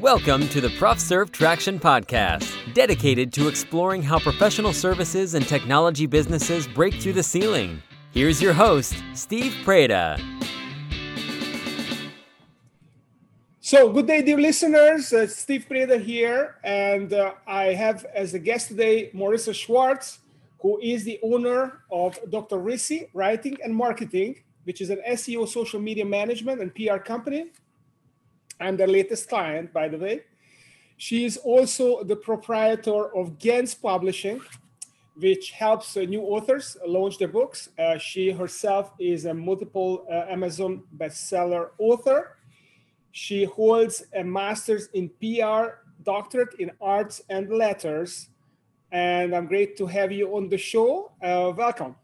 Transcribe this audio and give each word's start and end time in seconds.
Welcome 0.00 0.48
to 0.48 0.62
the 0.62 0.68
ProfServe 0.68 1.30
Traction 1.30 1.78
Podcast, 1.78 2.72
dedicated 2.72 3.34
to 3.34 3.48
exploring 3.48 4.02
how 4.02 4.18
professional 4.18 4.72
services 4.72 5.34
and 5.34 5.46
technology 5.46 6.06
businesses 6.06 6.66
break 6.66 6.94
through 6.94 7.12
the 7.12 7.22
ceiling. 7.22 7.82
Here's 8.10 8.40
your 8.40 8.54
host, 8.54 8.94
Steve 9.12 9.52
Preda. 9.62 10.18
So, 13.60 13.92
good 13.92 14.06
day, 14.06 14.22
dear 14.22 14.38
listeners. 14.38 15.12
Uh, 15.12 15.26
Steve 15.26 15.66
Preda 15.70 16.00
here, 16.00 16.56
and 16.64 17.12
uh, 17.12 17.34
I 17.46 17.74
have 17.74 18.06
as 18.14 18.32
a 18.32 18.38
guest 18.38 18.68
today 18.68 19.10
Marissa 19.14 19.54
Schwartz, 19.54 20.20
who 20.60 20.80
is 20.80 21.04
the 21.04 21.20
owner 21.22 21.82
of 21.92 22.18
Dr. 22.30 22.56
Rissy 22.56 23.10
Writing 23.12 23.58
and 23.62 23.76
Marketing, 23.76 24.40
which 24.64 24.80
is 24.80 24.88
an 24.88 25.02
SEO, 25.10 25.46
social 25.46 25.78
media 25.78 26.06
management, 26.06 26.62
and 26.62 26.74
PR 26.74 26.96
company. 26.96 27.50
I'm 28.60 28.76
their 28.76 28.86
latest 28.86 29.28
client, 29.28 29.72
by 29.72 29.88
the 29.88 29.98
way. 29.98 30.22
She 30.96 31.24
is 31.24 31.38
also 31.38 32.04
the 32.04 32.16
proprietor 32.16 33.16
of 33.16 33.38
Gen 33.38 33.66
Z 33.66 33.78
Publishing, 33.82 34.40
which 35.16 35.50
helps 35.52 35.96
uh, 35.96 36.00
new 36.02 36.20
authors 36.20 36.76
launch 36.86 37.18
their 37.18 37.28
books. 37.28 37.70
Uh, 37.78 37.96
she 37.96 38.30
herself 38.30 38.92
is 38.98 39.24
a 39.24 39.32
multiple 39.32 40.06
uh, 40.10 40.26
Amazon 40.28 40.82
bestseller 40.98 41.70
author. 41.78 42.36
She 43.12 43.44
holds 43.44 44.04
a 44.14 44.22
master's 44.22 44.88
in 44.92 45.08
PR, 45.20 45.80
doctorate 46.02 46.54
in 46.58 46.70
arts 46.80 47.22
and 47.28 47.50
letters. 47.50 48.28
And 48.92 49.34
I'm 49.34 49.46
great 49.46 49.76
to 49.78 49.86
have 49.86 50.12
you 50.12 50.36
on 50.36 50.48
the 50.48 50.58
show. 50.58 51.12
Uh, 51.22 51.52
welcome. 51.56 51.96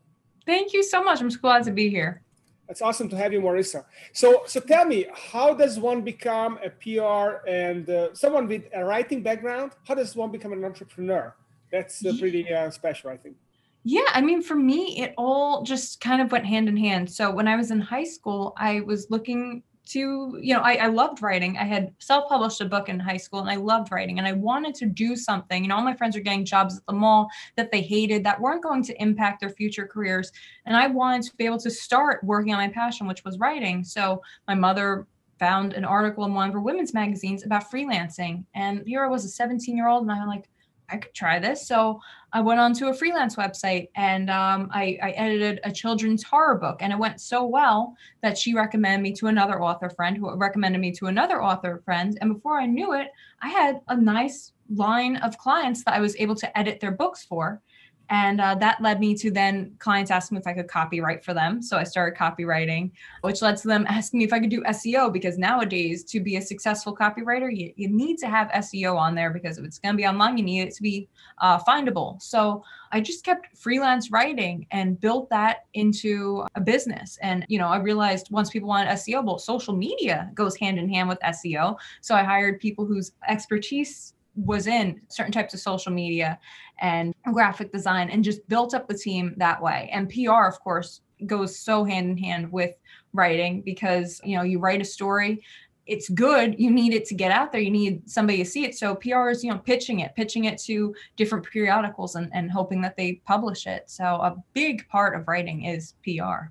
Thank 0.46 0.72
you 0.72 0.82
so 0.82 1.02
much. 1.02 1.20
I'm 1.20 1.30
so 1.30 1.38
glad 1.40 1.64
to 1.64 1.72
be 1.72 1.90
here. 1.90 2.22
It's 2.68 2.82
awesome 2.82 3.08
to 3.10 3.16
have 3.16 3.32
you, 3.32 3.40
Marissa. 3.40 3.84
So, 4.12 4.42
so 4.46 4.60
tell 4.60 4.84
me, 4.84 5.06
how 5.14 5.54
does 5.54 5.78
one 5.78 6.02
become 6.02 6.58
a 6.64 6.70
PR 6.70 7.46
and 7.48 7.88
uh, 7.88 8.14
someone 8.14 8.48
with 8.48 8.64
a 8.74 8.84
writing 8.84 9.22
background? 9.22 9.72
How 9.86 9.94
does 9.94 10.16
one 10.16 10.32
become 10.32 10.52
an 10.52 10.64
entrepreneur? 10.64 11.34
That's 11.70 12.04
uh, 12.04 12.12
pretty 12.18 12.52
uh, 12.52 12.70
special, 12.70 13.10
I 13.10 13.16
think. 13.16 13.36
Yeah, 13.84 14.08
I 14.12 14.20
mean, 14.20 14.42
for 14.42 14.56
me, 14.56 15.00
it 15.00 15.14
all 15.16 15.62
just 15.62 16.00
kind 16.00 16.20
of 16.20 16.32
went 16.32 16.44
hand 16.44 16.68
in 16.68 16.76
hand. 16.76 17.08
So 17.08 17.30
when 17.30 17.46
I 17.46 17.54
was 17.54 17.70
in 17.70 17.80
high 17.80 18.04
school, 18.04 18.52
I 18.56 18.80
was 18.80 19.10
looking 19.10 19.62
to 19.86 20.38
you 20.40 20.54
know 20.54 20.60
I, 20.60 20.74
I 20.74 20.86
loved 20.86 21.22
writing. 21.22 21.56
I 21.58 21.64
had 21.64 21.92
self-published 21.98 22.60
a 22.60 22.64
book 22.64 22.88
in 22.88 22.98
high 22.98 23.16
school 23.16 23.40
and 23.40 23.50
i 23.50 23.56
loved 23.56 23.92
writing 23.92 24.18
and 24.18 24.26
i 24.26 24.32
wanted 24.32 24.74
to 24.76 24.86
do 24.86 25.16
something. 25.16 25.62
You 25.62 25.68
know 25.68 25.76
all 25.76 25.82
my 25.82 25.94
friends 25.94 26.16
were 26.16 26.22
getting 26.22 26.44
jobs 26.44 26.76
at 26.76 26.86
the 26.86 26.92
mall 26.92 27.28
that 27.56 27.70
they 27.70 27.80
hated 27.80 28.24
that 28.24 28.40
weren't 28.40 28.62
going 28.62 28.82
to 28.84 29.02
impact 29.02 29.40
their 29.40 29.50
future 29.50 29.86
careers. 29.86 30.32
And 30.66 30.76
i 30.76 30.86
wanted 30.86 31.22
to 31.24 31.36
be 31.36 31.46
able 31.46 31.58
to 31.60 31.70
start 31.70 32.22
working 32.24 32.52
on 32.52 32.58
my 32.58 32.68
passion 32.68 33.06
which 33.06 33.24
was 33.24 33.38
writing. 33.38 33.84
So 33.84 34.22
my 34.48 34.54
mother 34.54 35.06
found 35.38 35.74
an 35.74 35.84
article 35.84 36.24
in 36.24 36.34
one 36.34 36.48
of 36.48 36.54
her 36.54 36.60
women's 36.60 36.94
magazines 36.94 37.44
about 37.44 37.70
freelancing 37.70 38.44
and 38.54 38.82
here 38.86 39.04
i 39.04 39.08
was 39.08 39.24
a 39.26 39.28
17 39.28 39.76
year 39.76 39.86
old 39.86 40.02
and 40.02 40.10
i'm 40.10 40.26
like 40.26 40.48
I 40.90 40.98
could 40.98 41.14
try 41.14 41.38
this. 41.38 41.66
So 41.66 42.00
I 42.32 42.40
went 42.40 42.60
onto 42.60 42.88
a 42.88 42.94
freelance 42.94 43.36
website 43.36 43.88
and 43.96 44.30
um, 44.30 44.68
I, 44.72 44.98
I, 45.02 45.10
edited 45.12 45.60
a 45.64 45.72
children's 45.72 46.22
horror 46.22 46.56
book. 46.56 46.78
And 46.80 46.92
it 46.92 46.98
went 46.98 47.20
so 47.20 47.44
well 47.44 47.96
that 48.22 48.36
she 48.36 48.54
recommended 48.54 49.02
me 49.02 49.12
to 49.14 49.28
another 49.28 49.62
author 49.62 49.88
friend 49.90 50.16
who 50.16 50.34
recommended 50.34 50.80
me 50.80 50.92
to 50.92 51.06
another 51.06 51.42
author 51.42 51.80
friend. 51.84 52.18
And 52.20 52.34
before 52.34 52.60
I 52.60 52.66
knew 52.66 52.92
it, 52.92 53.08
I 53.40 53.48
had 53.48 53.80
a 53.88 53.96
nice 53.96 54.52
line 54.74 55.16
of 55.16 55.38
clients 55.38 55.84
that 55.84 55.94
I 55.94 56.00
was 56.00 56.16
able 56.16 56.34
to 56.36 56.58
edit 56.58 56.80
their 56.80 56.92
books 56.92 57.24
for 57.24 57.62
and 58.08 58.40
uh, 58.40 58.54
that 58.56 58.80
led 58.80 59.00
me 59.00 59.14
to 59.16 59.30
then 59.30 59.74
clients 59.78 60.10
asking 60.10 60.36
me 60.36 60.40
if 60.40 60.46
I 60.46 60.52
could 60.52 60.68
copyright 60.68 61.24
for 61.24 61.34
them. 61.34 61.62
So 61.62 61.76
I 61.76 61.84
started 61.84 62.18
copywriting, 62.18 62.90
which 63.22 63.42
led 63.42 63.56
to 63.58 63.68
them 63.68 63.86
asking 63.88 64.18
me 64.18 64.24
if 64.24 64.32
I 64.32 64.40
could 64.40 64.50
do 64.50 64.62
SEO 64.62 65.12
because 65.12 65.38
nowadays, 65.38 66.04
to 66.04 66.20
be 66.20 66.36
a 66.36 66.42
successful 66.42 66.96
copywriter, 66.96 67.54
you, 67.54 67.72
you 67.76 67.88
need 67.88 68.18
to 68.18 68.28
have 68.28 68.48
SEO 68.48 68.96
on 68.96 69.14
there 69.14 69.30
because 69.30 69.58
if 69.58 69.64
it's 69.64 69.78
going 69.78 69.94
to 69.94 69.96
be 69.96 70.06
online, 70.06 70.38
you 70.38 70.44
need 70.44 70.62
it 70.62 70.74
to 70.74 70.82
be 70.82 71.08
uh, 71.38 71.58
findable. 71.58 72.20
So 72.22 72.62
I 72.92 73.00
just 73.00 73.24
kept 73.24 73.56
freelance 73.56 74.10
writing 74.10 74.66
and 74.70 75.00
built 75.00 75.28
that 75.30 75.66
into 75.74 76.44
a 76.54 76.60
business. 76.60 77.18
And, 77.22 77.44
you 77.48 77.58
know, 77.58 77.68
I 77.68 77.78
realized 77.78 78.30
once 78.30 78.50
people 78.50 78.68
wanted 78.68 78.90
SEO, 78.90 79.24
well, 79.24 79.38
social 79.38 79.74
media 79.74 80.30
goes 80.34 80.56
hand 80.56 80.78
in 80.78 80.88
hand 80.88 81.08
with 81.08 81.18
SEO. 81.20 81.76
So 82.00 82.14
I 82.14 82.22
hired 82.22 82.60
people 82.60 82.86
whose 82.86 83.12
expertise 83.28 84.14
was 84.36 84.66
in 84.66 85.00
certain 85.08 85.32
types 85.32 85.54
of 85.54 85.60
social 85.60 85.92
media 85.92 86.38
and 86.80 87.14
graphic 87.32 87.72
design 87.72 88.10
and 88.10 88.22
just 88.22 88.46
built 88.48 88.74
up 88.74 88.86
the 88.86 88.96
team 88.96 89.34
that 89.38 89.60
way. 89.60 89.88
And 89.92 90.08
PR, 90.08 90.46
of 90.46 90.60
course, 90.60 91.00
goes 91.24 91.58
so 91.58 91.84
hand 91.84 92.10
in 92.10 92.18
hand 92.18 92.52
with 92.52 92.74
writing 93.12 93.62
because, 93.62 94.20
you 94.22 94.36
know, 94.36 94.42
you 94.42 94.58
write 94.58 94.82
a 94.82 94.84
story, 94.84 95.42
it's 95.86 96.08
good. 96.08 96.58
You 96.58 96.70
need 96.70 96.92
it 96.92 97.04
to 97.06 97.14
get 97.14 97.30
out 97.30 97.52
there. 97.52 97.60
You 97.60 97.70
need 97.70 98.10
somebody 98.10 98.38
to 98.38 98.44
see 98.44 98.64
it. 98.64 98.76
So 98.76 98.96
PR 98.96 99.30
is, 99.30 99.44
you 99.44 99.50
know, 99.50 99.58
pitching 99.58 100.00
it, 100.00 100.14
pitching 100.16 100.44
it 100.44 100.58
to 100.62 100.94
different 101.16 101.46
periodicals 101.46 102.16
and, 102.16 102.28
and 102.34 102.50
hoping 102.50 102.80
that 102.82 102.96
they 102.96 103.14
publish 103.24 103.66
it. 103.66 103.88
So 103.88 104.04
a 104.04 104.36
big 104.52 104.86
part 104.88 105.18
of 105.18 105.28
writing 105.28 105.64
is 105.64 105.94
PR. 106.02 106.50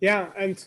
Yeah. 0.00 0.28
And 0.38 0.62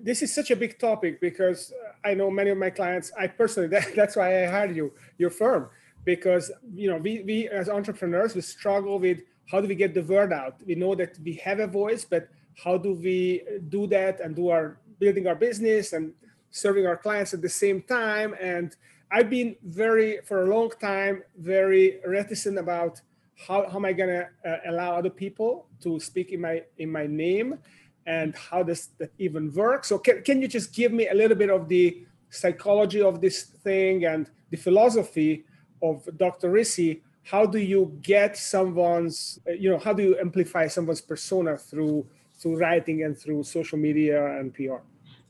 this 0.00 0.22
is 0.22 0.32
such 0.32 0.52
a 0.52 0.56
big 0.56 0.78
topic 0.78 1.20
because 1.20 1.72
I 2.04 2.14
know 2.14 2.30
many 2.30 2.50
of 2.50 2.58
my 2.58 2.70
clients, 2.70 3.10
I 3.18 3.26
personally, 3.26 3.68
that, 3.70 3.92
that's 3.96 4.14
why 4.14 4.44
I 4.44 4.46
hired 4.46 4.74
you, 4.74 4.92
your 5.18 5.30
firm 5.30 5.68
because 6.04 6.50
you 6.74 6.88
know 6.90 6.96
we, 6.96 7.22
we 7.22 7.48
as 7.48 7.68
entrepreneurs 7.68 8.34
we 8.34 8.40
struggle 8.40 8.98
with 8.98 9.20
how 9.50 9.60
do 9.60 9.68
we 9.68 9.74
get 9.74 9.94
the 9.94 10.02
word 10.02 10.32
out? 10.32 10.56
We 10.66 10.74
know 10.74 10.94
that 10.94 11.18
we 11.24 11.34
have 11.34 11.60
a 11.60 11.66
voice 11.66 12.04
but 12.04 12.28
how 12.62 12.76
do 12.76 12.92
we 12.92 13.42
do 13.68 13.86
that 13.86 14.20
and 14.20 14.36
do 14.36 14.48
our 14.48 14.78
building 14.98 15.26
our 15.26 15.34
business 15.34 15.92
and 15.92 16.12
serving 16.50 16.86
our 16.86 16.96
clients 16.96 17.34
at 17.34 17.42
the 17.42 17.48
same 17.48 17.82
time? 17.82 18.34
And 18.40 18.76
i've 19.10 19.30
been 19.30 19.56
very 19.64 20.18
for 20.24 20.42
a 20.42 20.46
long 20.54 20.70
time 20.80 21.22
very 21.38 21.98
reticent 22.06 22.58
about 22.58 23.00
how, 23.46 23.66
how 23.70 23.76
am 23.76 23.86
i 23.86 23.92
going 23.92 24.10
to 24.10 24.28
uh, 24.46 24.58
allow 24.66 24.94
other 24.96 25.08
people 25.08 25.66
to 25.80 25.98
speak 25.98 26.32
in 26.32 26.40
my 26.40 26.62
in 26.78 26.90
my 26.90 27.06
name? 27.06 27.58
And 28.06 28.34
how 28.34 28.62
does 28.62 28.88
that 28.98 29.12
even 29.18 29.52
work? 29.52 29.84
So 29.84 29.98
can, 29.98 30.22
can 30.22 30.40
you 30.40 30.48
just 30.48 30.74
give 30.74 30.92
me 30.92 31.08
a 31.08 31.14
little 31.14 31.36
bit 31.36 31.50
of 31.50 31.68
the 31.68 32.06
psychology 32.30 33.02
of 33.02 33.20
this 33.20 33.42
thing 33.42 34.06
and 34.06 34.30
the 34.50 34.56
philosophy 34.56 35.44
of 35.82 36.08
Dr. 36.16 36.50
Rissy, 36.50 37.00
how 37.24 37.44
do 37.44 37.58
you 37.58 37.98
get 38.02 38.36
someone's, 38.36 39.38
you 39.58 39.70
know, 39.70 39.78
how 39.78 39.92
do 39.92 40.02
you 40.02 40.18
amplify 40.18 40.66
someone's 40.66 41.00
persona 41.00 41.56
through 41.56 42.06
through 42.38 42.56
writing 42.56 43.02
and 43.02 43.18
through 43.18 43.42
social 43.42 43.76
media 43.76 44.38
and 44.38 44.54
PR? 44.54 44.80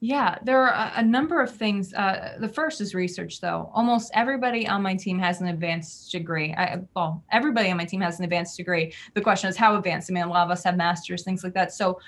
Yeah, 0.00 0.38
there 0.44 0.62
are 0.62 0.92
a, 0.94 1.02
number 1.02 1.40
of 1.42 1.50
things. 1.50 1.92
Uh, 1.92 2.36
the 2.38 2.48
first 2.48 2.80
is 2.80 2.94
research, 2.94 3.40
though. 3.40 3.68
Almost 3.74 4.12
everybody 4.14 4.68
on 4.68 4.80
my 4.80 4.94
team 4.94 5.18
has 5.18 5.40
an 5.40 5.48
advanced 5.48 6.12
degree. 6.12 6.54
I, 6.54 6.78
well, 6.94 7.24
everybody 7.32 7.68
on 7.72 7.78
my 7.78 7.84
team 7.84 8.00
has 8.02 8.20
an 8.20 8.24
advanced 8.24 8.56
degree. 8.56 8.94
The 9.14 9.20
question 9.20 9.50
is 9.50 9.56
how 9.56 9.76
advanced. 9.76 10.08
I 10.08 10.14
mean, 10.14 10.22
a 10.22 10.28
lot 10.28 10.44
of 10.44 10.52
us 10.52 10.62
have 10.62 10.76
masters, 10.76 11.24
things 11.24 11.42
like 11.42 11.52
that. 11.54 11.72
So 11.72 11.98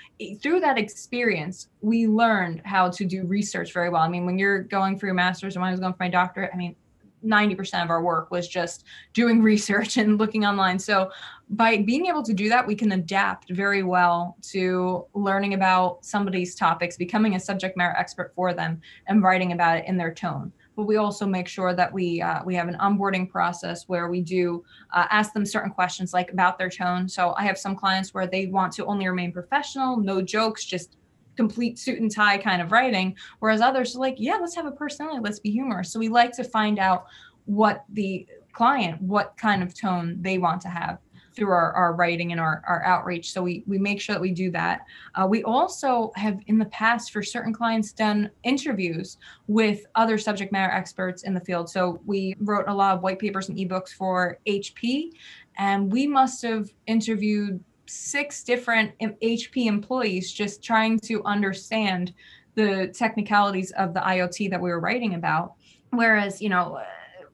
through 0.40 0.60
that 0.60 0.78
experience, 0.78 1.68
we 1.80 2.06
learned 2.06 2.62
how 2.64 2.90
to 2.90 3.04
do 3.04 3.26
research 3.26 3.72
very 3.72 3.90
well. 3.90 4.02
I 4.02 4.08
mean, 4.08 4.24
when 4.24 4.38
you're 4.38 4.62
going 4.62 4.96
for 4.96 5.06
your 5.06 5.16
master's 5.16 5.56
and 5.56 5.62
when 5.62 5.70
I 5.70 5.72
was 5.72 5.80
going 5.80 5.92
for 5.92 6.04
my 6.04 6.10
doctorate, 6.10 6.50
I 6.54 6.56
mean, 6.56 6.76
90% 7.24 7.82
of 7.82 7.90
our 7.90 8.02
work 8.02 8.30
was 8.30 8.48
just 8.48 8.84
doing 9.12 9.42
research 9.52 9.96
and 9.96 10.18
looking 10.18 10.44
online. 10.44 10.78
So, 10.78 11.10
by 11.52 11.78
being 11.78 12.06
able 12.06 12.22
to 12.22 12.32
do 12.32 12.48
that, 12.48 12.64
we 12.64 12.76
can 12.76 12.92
adapt 12.92 13.50
very 13.50 13.82
well 13.82 14.36
to 14.42 15.04
learning 15.14 15.54
about 15.54 16.04
somebody's 16.04 16.54
topics, 16.54 16.96
becoming 16.96 17.34
a 17.34 17.40
subject 17.40 17.76
matter 17.76 17.96
expert 17.96 18.32
for 18.36 18.54
them, 18.54 18.80
and 19.08 19.24
writing 19.24 19.50
about 19.50 19.78
it 19.78 19.84
in 19.86 19.96
their 19.96 20.14
tone. 20.14 20.52
But 20.76 20.84
we 20.84 20.96
also 20.96 21.26
make 21.26 21.48
sure 21.48 21.74
that 21.74 21.92
we 21.92 22.22
uh, 22.22 22.44
we 22.44 22.54
have 22.54 22.68
an 22.68 22.76
onboarding 22.80 23.28
process 23.28 23.88
where 23.88 24.08
we 24.08 24.20
do 24.20 24.64
uh, 24.94 25.06
ask 25.10 25.32
them 25.32 25.44
certain 25.44 25.72
questions 25.72 26.14
like 26.14 26.30
about 26.30 26.56
their 26.56 26.70
tone. 26.70 27.08
So 27.08 27.34
I 27.36 27.42
have 27.42 27.58
some 27.58 27.74
clients 27.74 28.14
where 28.14 28.28
they 28.28 28.46
want 28.46 28.72
to 28.74 28.86
only 28.86 29.08
remain 29.08 29.32
professional, 29.32 29.96
no 29.96 30.22
jokes, 30.22 30.64
just 30.64 30.96
complete 31.42 31.78
suit 31.78 32.00
and 32.00 32.10
tie 32.10 32.36
kind 32.36 32.60
of 32.60 32.70
writing 32.70 33.16
whereas 33.38 33.62
others 33.62 33.96
are 33.96 34.00
like 34.00 34.16
yeah 34.18 34.36
let's 34.40 34.54
have 34.54 34.66
a 34.66 34.72
personality 34.72 35.20
let's 35.22 35.40
be 35.40 35.50
humorous. 35.50 35.90
So 35.90 35.98
we 35.98 36.08
like 36.08 36.32
to 36.32 36.44
find 36.44 36.78
out 36.78 37.06
what 37.46 37.84
the 37.90 38.26
client 38.52 39.00
what 39.00 39.36
kind 39.36 39.62
of 39.62 39.74
tone 39.74 40.18
they 40.20 40.36
want 40.38 40.60
to 40.62 40.68
have 40.68 40.98
through 41.34 41.50
our, 41.50 41.72
our 41.72 41.94
writing 41.94 42.32
and 42.32 42.40
our, 42.40 42.60
our 42.66 42.84
outreach. 42.84 43.32
So 43.32 43.40
we 43.42 43.62
we 43.66 43.78
make 43.78 44.00
sure 44.00 44.14
that 44.14 44.20
we 44.20 44.32
do 44.32 44.50
that. 44.50 44.80
Uh, 45.14 45.26
we 45.26 45.42
also 45.44 46.10
have 46.16 46.40
in 46.48 46.58
the 46.58 46.66
past 46.66 47.12
for 47.12 47.22
certain 47.22 47.52
clients 47.52 47.92
done 47.92 48.30
interviews 48.42 49.16
with 49.46 49.86
other 49.94 50.18
subject 50.18 50.52
matter 50.52 50.72
experts 50.72 51.22
in 51.22 51.32
the 51.32 51.40
field. 51.40 51.70
So 51.70 52.00
we 52.04 52.34
wrote 52.40 52.68
a 52.68 52.74
lot 52.74 52.96
of 52.96 53.02
white 53.02 53.20
papers 53.20 53.48
and 53.48 53.56
ebooks 53.56 53.90
for 53.90 54.38
hp 54.46 55.12
and 55.58 55.92
we 55.92 56.06
must 56.06 56.42
have 56.42 56.70
interviewed 56.86 57.62
six 57.90 58.44
different 58.44 58.92
HP 59.00 59.66
employees 59.66 60.32
just 60.32 60.62
trying 60.62 60.98
to 61.00 61.22
understand 61.24 62.14
the 62.54 62.88
technicalities 62.88 63.70
of 63.72 63.94
the 63.94 64.00
IoT 64.00 64.50
that 64.50 64.60
we 64.60 64.70
were 64.70 64.80
writing 64.80 65.14
about. 65.14 65.54
Whereas, 65.90 66.40
you 66.40 66.48
know, 66.48 66.80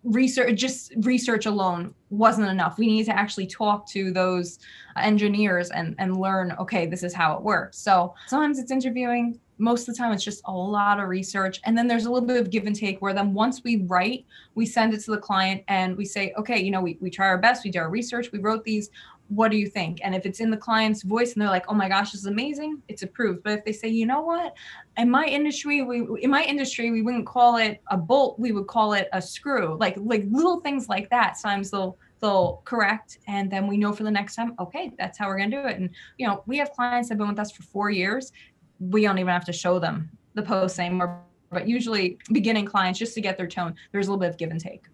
research 0.07 0.55
just 0.59 0.93
research 0.99 1.47
alone 1.47 1.93
wasn't 2.11 2.49
enough. 2.49 2.79
We 2.79 2.87
need 2.87 3.05
to 3.05 3.17
actually 3.17 3.49
talk 3.49 3.89
to 3.89 4.13
those 4.13 4.59
engineers 4.97 5.71
and 5.71 5.95
and 5.99 6.17
learn 6.17 6.55
okay 6.59 6.87
this 6.87 7.03
is 7.03 7.13
how 7.13 7.37
it 7.37 7.43
works. 7.43 7.79
So 7.79 8.15
sometimes 8.27 8.59
it's 8.59 8.71
interviewing. 8.71 9.41
Most 9.59 9.89
of 9.89 9.95
the 9.95 9.99
time 9.99 10.13
it's 10.13 10.23
just 10.23 10.43
a 10.45 10.53
lot 10.53 11.01
of 11.01 11.09
research. 11.09 11.61
And 11.65 11.77
then 11.77 11.89
there's 11.89 12.07
a 12.07 12.11
little 12.11 12.27
bit 12.27 12.37
of 12.37 12.51
give 12.51 12.67
and 12.67 12.77
take 12.77 13.03
where 13.03 13.15
then 13.15 13.35
once 13.35 13.65
we 13.65 13.79
write 13.79 14.27
we 14.55 14.65
send 14.65 14.95
it 14.95 15.01
to 15.05 15.11
the 15.11 15.19
client 15.19 15.65
and 15.69 15.97
we 15.97 16.05
say 16.05 16.33
okay 16.39 16.61
you 16.61 16.71
know 16.71 16.81
we, 16.81 16.99
we 17.01 17.11
try 17.11 17.27
our 17.27 17.39
best. 17.39 17.65
We 17.65 17.71
do 17.71 17.81
our 17.81 17.91
research. 17.91 18.31
We 18.33 18.39
wrote 18.39 18.65
these 18.65 18.91
what 19.29 19.51
do 19.51 19.57
you 19.57 19.67
think? 19.69 20.01
And 20.03 20.15
if 20.15 20.25
it's 20.25 20.41
in 20.41 20.51
the 20.51 20.57
client's 20.57 21.03
voice 21.03 21.33
and 21.33 21.43
they're 21.43 21.51
like 21.51 21.67
oh 21.69 21.75
my 21.75 21.89
gosh 21.89 22.13
this 22.13 22.21
is 22.23 22.27
amazing 22.27 22.83
it's 22.89 23.03
approved. 23.03 23.43
But 23.43 23.59
if 23.59 23.65
they 23.65 23.73
say 23.73 23.89
you 23.89 24.07
know 24.07 24.21
what? 24.21 24.55
In 24.97 25.11
my 25.11 25.25
industry 25.25 25.83
we 25.83 26.07
in 26.23 26.31
my 26.31 26.43
industry 26.43 26.91
we 26.91 27.03
wouldn't 27.03 27.27
call 27.27 27.57
it 27.57 27.81
a 27.89 27.97
bolt 27.97 28.39
we 28.39 28.53
would 28.53 28.67
call 28.67 28.93
it 28.93 29.09
a 29.13 29.21
screw. 29.21 29.77
Like 29.79 29.97
like 29.99 30.25
little 30.31 30.61
things 30.61 30.89
like 30.89 31.11
that. 31.11 31.37
Sometimes 31.37 31.71
they'll 31.71 31.99
they'll 32.21 32.63
correct 32.65 33.19
and 33.29 33.51
then 33.51 33.67
we 33.67 33.77
know 33.77 33.93
for 33.93 34.03
the 34.05 34.11
next 34.11 34.37
time 34.37 34.55
okay 34.59 34.91
that's 34.99 35.19
how 35.19 35.29
we're 35.29 35.39
to 35.39 35.51
do 35.51 35.67
it. 35.67 35.79
And 35.79 35.91
you 36.19 36.27
know 36.27 36.43
we 36.47 36.59
have 36.59 36.73
clients 36.73 37.09
that 37.09 37.15
have 37.15 37.19
been 37.19 37.29
with 37.29 37.39
us 37.39 37.51
for 37.51 37.63
four 37.63 37.91
years. 37.91 38.33
We 38.79 39.03
don't 39.03 39.19
even 39.19 39.33
have 39.33 39.45
to 39.47 39.53
show 39.53 39.79
them 39.79 40.11
the 40.35 40.43
post 40.43 40.79
anymore. 40.79 41.23
But 41.51 41.69
usually, 41.69 42.19
beginning 42.33 42.67
clients, 42.67 42.99
just 42.99 43.15
to 43.15 43.21
get 43.21 43.37
their 43.37 43.47
tone, 43.47 43.75
there's 43.93 44.09
a 44.09 44.11
little 44.11 44.21
bit 44.21 44.31
of 44.31 44.37
give 44.37 44.51
and 44.51 44.61
take. 44.61 44.85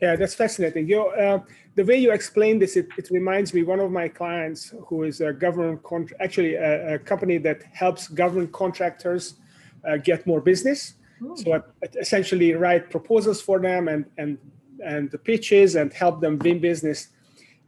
Yeah, 0.00 0.16
that's 0.16 0.34
fascinating. 0.34 0.88
You 0.88 1.08
uh, 1.08 1.40
the 1.74 1.84
way 1.84 1.96
you 1.98 2.10
explain 2.12 2.58
this, 2.58 2.76
it, 2.76 2.88
it, 2.96 3.10
reminds 3.10 3.52
me 3.52 3.62
one 3.62 3.80
of 3.80 3.90
my 3.90 4.08
clients 4.08 4.72
who 4.86 5.02
is 5.02 5.20
a 5.20 5.32
government 5.32 5.82
contract, 5.82 6.22
actually 6.22 6.54
a, 6.54 6.94
a, 6.94 6.98
company 6.98 7.36
that 7.38 7.62
helps 7.72 8.08
government 8.08 8.50
contractors 8.52 9.34
uh, 9.86 9.98
get 9.98 10.26
more 10.26 10.40
business. 10.40 10.94
Ooh. 11.22 11.36
So 11.36 11.52
I, 11.52 11.58
I 11.58 11.88
essentially 12.00 12.54
write 12.54 12.88
proposals 12.88 13.42
for 13.42 13.58
them 13.60 13.88
and 13.88 14.06
and 14.16 14.38
and 14.82 15.10
the 15.10 15.18
pitches 15.18 15.74
and 15.74 15.92
help 15.92 16.22
them 16.22 16.38
win 16.38 16.60
business. 16.60 17.08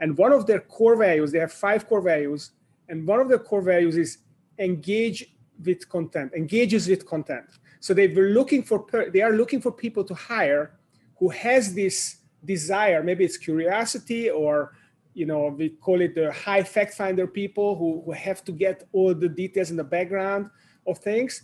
And 0.01 0.17
one 0.17 0.33
of 0.33 0.47
their 0.47 0.61
core 0.61 0.97
values, 0.97 1.33
they 1.33 1.39
have 1.39 1.53
five 1.53 1.87
core 1.87 2.01
values, 2.01 2.53
and 2.89 3.07
one 3.07 3.21
of 3.21 3.29
their 3.29 3.39
core 3.39 3.63
values 3.63 3.99
is 3.99 4.19
engage 4.59 5.35
with 5.65 5.87
content, 5.91 6.33
engages 6.35 6.89
with 6.89 7.07
content. 7.07 7.45
So 7.81 7.93
they 7.93 8.09
were 8.09 8.31
looking 8.31 8.63
for 8.63 8.87
they 9.13 9.21
are 9.21 9.33
looking 9.33 9.61
for 9.61 9.71
people 9.71 10.03
to 10.05 10.15
hire 10.15 10.79
who 11.19 11.29
has 11.29 11.75
this 11.75 12.22
desire. 12.45 13.03
Maybe 13.03 13.25
it's 13.25 13.37
curiosity 13.37 14.31
or 14.31 14.73
you 15.15 15.27
know 15.27 15.49
we 15.49 15.69
call 15.69 16.01
it 16.01 16.15
the 16.15 16.33
high 16.33 16.63
fact 16.63 16.95
finder 16.95 17.27
people 17.27 17.77
who, 17.77 18.03
who 18.05 18.13
have 18.13 18.43
to 18.45 18.53
get 18.53 18.89
all 18.93 19.15
the 19.15 19.29
details 19.29 19.71
in 19.71 19.77
the 19.77 19.85
background 19.85 20.49
of 20.87 20.99
things 20.99 21.43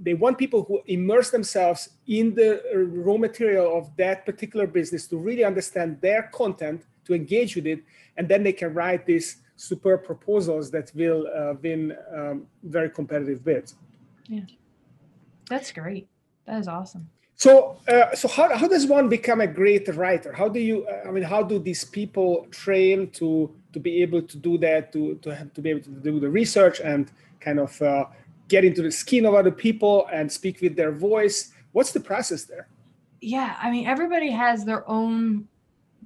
they 0.00 0.14
want 0.14 0.38
people 0.38 0.62
who 0.62 0.80
immerse 0.86 1.30
themselves 1.30 1.88
in 2.06 2.34
the 2.34 2.62
raw 2.74 3.16
material 3.16 3.76
of 3.76 3.90
that 3.96 4.24
particular 4.24 4.66
business 4.66 5.06
to 5.08 5.16
really 5.16 5.44
understand 5.44 6.00
their 6.00 6.30
content 6.32 6.86
to 7.04 7.14
engage 7.14 7.56
with 7.56 7.66
it 7.66 7.82
and 8.16 8.28
then 8.28 8.42
they 8.42 8.52
can 8.52 8.72
write 8.72 9.04
these 9.04 9.38
superb 9.56 10.04
proposals 10.04 10.70
that 10.70 10.92
will 10.94 11.26
uh, 11.36 11.54
win 11.62 11.96
um, 12.16 12.46
very 12.62 12.88
competitive 12.88 13.44
bids. 13.44 13.74
Yeah, 14.28 14.42
that's 15.48 15.72
great. 15.72 16.08
That 16.46 16.60
is 16.60 16.68
awesome. 16.68 17.10
So, 17.38 17.78
uh, 17.86 18.16
so 18.16 18.26
how, 18.26 18.56
how 18.56 18.66
does 18.66 18.86
one 18.86 19.08
become 19.08 19.40
a 19.40 19.46
great 19.46 19.86
writer? 19.94 20.32
How 20.32 20.48
do 20.48 20.58
you? 20.58 20.84
Uh, 20.88 21.08
I 21.08 21.12
mean, 21.12 21.22
how 21.22 21.44
do 21.44 21.60
these 21.60 21.84
people 21.84 22.48
train 22.50 23.10
to 23.10 23.54
to 23.72 23.78
be 23.78 24.02
able 24.02 24.22
to 24.22 24.36
do 24.36 24.58
that? 24.58 24.92
To 24.94 25.14
to 25.22 25.36
have, 25.36 25.54
to 25.54 25.62
be 25.62 25.70
able 25.70 25.82
to 25.82 25.90
do 25.90 26.18
the 26.18 26.28
research 26.28 26.80
and 26.80 27.12
kind 27.38 27.60
of 27.60 27.80
uh, 27.80 28.06
get 28.48 28.64
into 28.64 28.82
the 28.82 28.90
skin 28.90 29.24
of 29.24 29.34
other 29.34 29.52
people 29.52 30.08
and 30.12 30.30
speak 30.30 30.60
with 30.60 30.74
their 30.74 30.90
voice. 30.90 31.52
What's 31.70 31.92
the 31.92 32.00
process 32.00 32.42
there? 32.42 32.66
Yeah, 33.20 33.56
I 33.62 33.70
mean, 33.70 33.86
everybody 33.86 34.32
has 34.32 34.64
their 34.64 34.88
own 34.90 35.46